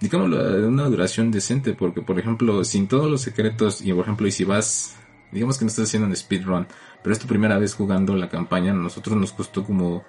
digamos 0.00 0.28
una 0.28 0.84
duración 0.84 1.30
decente 1.30 1.72
porque 1.72 2.02
por 2.02 2.18
ejemplo 2.18 2.62
sin 2.64 2.88
todos 2.88 3.10
los 3.10 3.22
secretos 3.22 3.80
y 3.80 3.92
por 3.94 4.02
ejemplo 4.02 4.26
y 4.26 4.32
si 4.32 4.44
vas, 4.44 4.96
digamos 5.32 5.56
que 5.56 5.64
no 5.64 5.70
estás 5.70 5.88
haciendo 5.88 6.08
un 6.08 6.16
speedrun, 6.16 6.66
pero 7.02 7.14
es 7.14 7.18
tu 7.18 7.26
primera 7.26 7.58
vez 7.58 7.74
jugando 7.74 8.14
la 8.16 8.28
campaña, 8.28 8.72
a 8.72 8.74
nosotros 8.74 9.16
nos 9.16 9.32
costó 9.32 9.64
como 9.64 10.04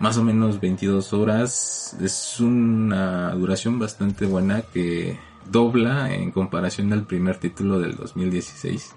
más 0.00 0.16
o 0.18 0.24
menos 0.24 0.60
22 0.60 1.12
horas. 1.12 1.96
Es 2.00 2.40
una 2.40 3.30
duración 3.32 3.78
bastante 3.78 4.26
buena 4.26 4.62
que 4.62 5.18
dobla 5.50 6.14
en 6.14 6.30
comparación 6.30 6.92
al 6.92 7.06
primer 7.06 7.38
título 7.38 7.78
del 7.80 7.96
2016. 7.96 8.94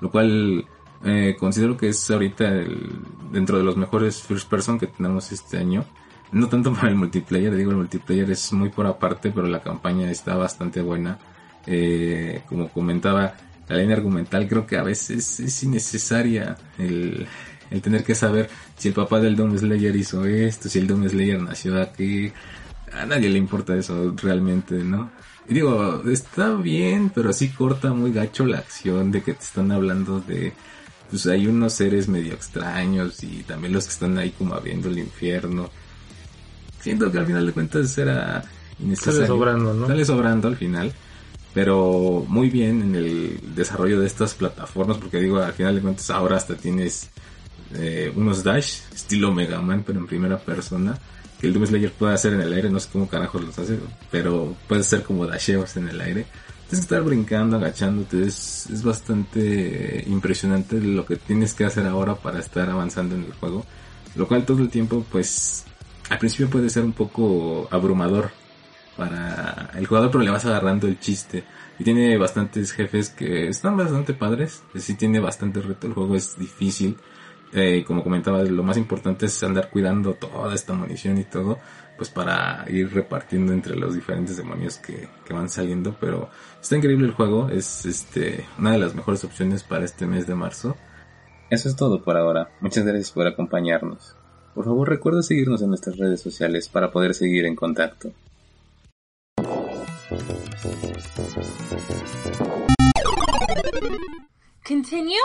Lo 0.00 0.10
cual 0.10 0.66
eh, 1.04 1.36
considero 1.38 1.76
que 1.76 1.88
es 1.88 2.10
ahorita 2.10 2.48
el, 2.48 3.00
dentro 3.32 3.58
de 3.58 3.64
los 3.64 3.76
mejores 3.76 4.22
first 4.22 4.48
person 4.48 4.78
que 4.78 4.86
tenemos 4.86 5.32
este 5.32 5.58
año. 5.58 5.84
No 6.32 6.48
tanto 6.48 6.72
para 6.74 6.88
el 6.88 6.94
multiplayer, 6.94 7.54
digo 7.54 7.70
el 7.70 7.76
multiplayer 7.76 8.30
es 8.30 8.52
muy 8.52 8.70
por 8.70 8.86
aparte, 8.86 9.30
pero 9.30 9.46
la 9.46 9.60
campaña 9.60 10.10
está 10.10 10.36
bastante 10.36 10.80
buena. 10.82 11.18
Eh, 11.66 12.42
como 12.48 12.68
comentaba, 12.68 13.34
la 13.68 13.76
línea 13.76 13.96
argumental 13.96 14.48
creo 14.48 14.66
que 14.66 14.78
a 14.78 14.82
veces 14.82 15.40
es 15.40 15.62
innecesaria 15.62 16.56
el, 16.78 17.26
el 17.70 17.82
tener 17.82 18.04
que 18.04 18.14
saber 18.14 18.48
si 18.76 18.88
el 18.88 18.94
papá 18.94 19.20
del 19.20 19.36
Doom 19.36 19.56
Slayer 19.58 19.94
hizo 19.96 20.24
esto, 20.24 20.68
si 20.68 20.78
el 20.78 20.86
Doom 20.86 21.08
Slayer 21.08 21.40
nació 21.40 21.80
aquí, 21.80 22.32
a 22.92 23.06
nadie 23.06 23.28
le 23.28 23.38
importa 23.38 23.76
eso 23.76 24.14
realmente, 24.22 24.76
¿no? 24.76 25.10
Y 25.48 25.54
digo, 25.54 26.02
está 26.10 26.54
bien, 26.54 27.10
pero 27.14 27.32
sí 27.32 27.48
corta 27.48 27.92
muy 27.92 28.12
gacho 28.12 28.44
la 28.44 28.58
acción 28.58 29.10
de 29.10 29.22
que 29.22 29.34
te 29.34 29.44
están 29.44 29.72
hablando 29.72 30.20
de, 30.20 30.52
pues 31.10 31.26
hay 31.26 31.46
unos 31.46 31.72
seres 31.72 32.08
medio 32.08 32.34
extraños 32.34 33.22
y 33.22 33.42
también 33.44 33.72
los 33.72 33.84
que 33.84 33.92
están 33.92 34.18
ahí 34.18 34.30
como 34.30 34.54
abriendo 34.54 34.88
el 34.88 34.98
infierno. 34.98 35.70
Siento 36.80 37.10
que 37.10 37.18
al 37.18 37.26
final 37.26 37.46
de 37.46 37.52
cuentas 37.52 37.96
era 37.96 38.44
innecesario. 38.78 39.20
Sale 39.20 39.26
sobrando, 39.26 39.74
¿no? 39.74 39.86
Sale 39.86 40.04
sobrando 40.04 40.48
al 40.48 40.56
final 40.56 40.92
pero 41.54 42.24
muy 42.28 42.50
bien 42.50 42.82
en 42.82 42.94
el 42.94 43.40
desarrollo 43.54 43.98
de 43.98 44.06
estas 44.06 44.34
plataformas 44.34 44.98
porque 44.98 45.18
digo 45.18 45.38
al 45.38 45.52
final 45.52 45.74
de 45.74 45.80
cuentas 45.80 46.08
ahora 46.10 46.36
hasta 46.36 46.54
tienes 46.54 47.08
eh, 47.74 48.12
unos 48.14 48.42
dash 48.44 48.80
estilo 48.94 49.32
Mega 49.32 49.60
Man 49.60 49.84
pero 49.86 49.98
en 49.98 50.06
primera 50.06 50.38
persona 50.38 50.98
que 51.40 51.46
el 51.46 51.52
Doom 51.52 51.66
Slayer 51.66 51.92
puede 51.92 52.14
hacer 52.14 52.34
en 52.34 52.40
el 52.40 52.52
aire 52.52 52.70
no 52.70 52.80
sé 52.80 52.88
cómo 52.92 53.08
carajos 53.08 53.44
los 53.44 53.58
hace 53.58 53.78
pero 54.10 54.56
puede 54.66 54.82
ser 54.82 55.02
como 55.02 55.26
dasheos 55.26 55.76
en 55.76 55.88
el 55.88 56.00
aire 56.00 56.26
tienes 56.68 56.86
que 56.86 56.94
estar 56.94 57.02
brincando 57.02 57.56
agachándote 57.56 58.24
es, 58.24 58.68
es 58.70 58.82
bastante 58.82 60.04
impresionante 60.06 60.80
lo 60.80 61.06
que 61.06 61.16
tienes 61.16 61.54
que 61.54 61.64
hacer 61.64 61.86
ahora 61.86 62.14
para 62.14 62.40
estar 62.40 62.68
avanzando 62.68 63.14
en 63.14 63.24
el 63.24 63.32
juego 63.34 63.64
lo 64.16 64.26
cual 64.26 64.44
todo 64.44 64.62
el 64.62 64.70
tiempo 64.70 65.04
pues 65.10 65.64
al 66.08 66.18
principio 66.18 66.48
puede 66.48 66.70
ser 66.70 66.84
un 66.84 66.92
poco 66.92 67.68
abrumador 67.70 68.30
para 68.98 69.70
el 69.76 69.86
jugador, 69.86 70.10
pero 70.10 70.24
le 70.24 70.30
vas 70.30 70.44
agarrando 70.44 70.88
el 70.88 70.98
chiste. 70.98 71.44
Y 71.78 71.84
tiene 71.84 72.18
bastantes 72.18 72.72
jefes 72.72 73.10
que 73.10 73.48
están 73.48 73.76
bastante 73.76 74.12
padres. 74.12 74.64
Sí 74.74 74.94
tiene 74.94 75.20
bastante 75.20 75.60
reto, 75.60 75.86
el 75.86 75.92
juego 75.92 76.16
es 76.16 76.36
difícil. 76.36 76.96
Eh, 77.52 77.84
como 77.86 78.02
comentaba, 78.02 78.42
lo 78.42 78.62
más 78.62 78.76
importante 78.76 79.26
es 79.26 79.42
andar 79.42 79.70
cuidando 79.70 80.14
toda 80.14 80.54
esta 80.54 80.74
munición 80.74 81.18
y 81.18 81.24
todo, 81.24 81.58
pues 81.96 82.10
para 82.10 82.64
ir 82.68 82.92
repartiendo 82.92 83.52
entre 83.52 83.74
los 83.74 83.94
diferentes 83.94 84.36
demonios 84.36 84.76
que, 84.78 85.08
que 85.24 85.34
van 85.34 85.48
saliendo. 85.48 85.96
Pero 86.00 86.28
está 86.60 86.76
increíble 86.76 87.06
el 87.06 87.14
juego, 87.14 87.48
es 87.48 87.86
este 87.86 88.46
una 88.58 88.72
de 88.72 88.78
las 88.78 88.94
mejores 88.94 89.24
opciones 89.24 89.62
para 89.62 89.84
este 89.84 90.06
mes 90.06 90.26
de 90.26 90.34
marzo. 90.34 90.76
Eso 91.50 91.68
es 91.68 91.76
todo 91.76 92.02
por 92.02 92.16
ahora. 92.16 92.50
Muchas 92.60 92.84
gracias 92.84 93.10
por 93.10 93.26
acompañarnos. 93.26 94.14
Por 94.54 94.64
favor 94.64 94.88
recuerda 94.88 95.22
seguirnos 95.22 95.62
en 95.62 95.68
nuestras 95.68 95.96
redes 95.96 96.20
sociales 96.20 96.68
para 96.68 96.90
poder 96.90 97.14
seguir 97.14 97.46
en 97.46 97.56
contacto. 97.56 98.12
Continue? 104.66 105.16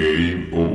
Game 0.00 0.48
over. 0.54 0.69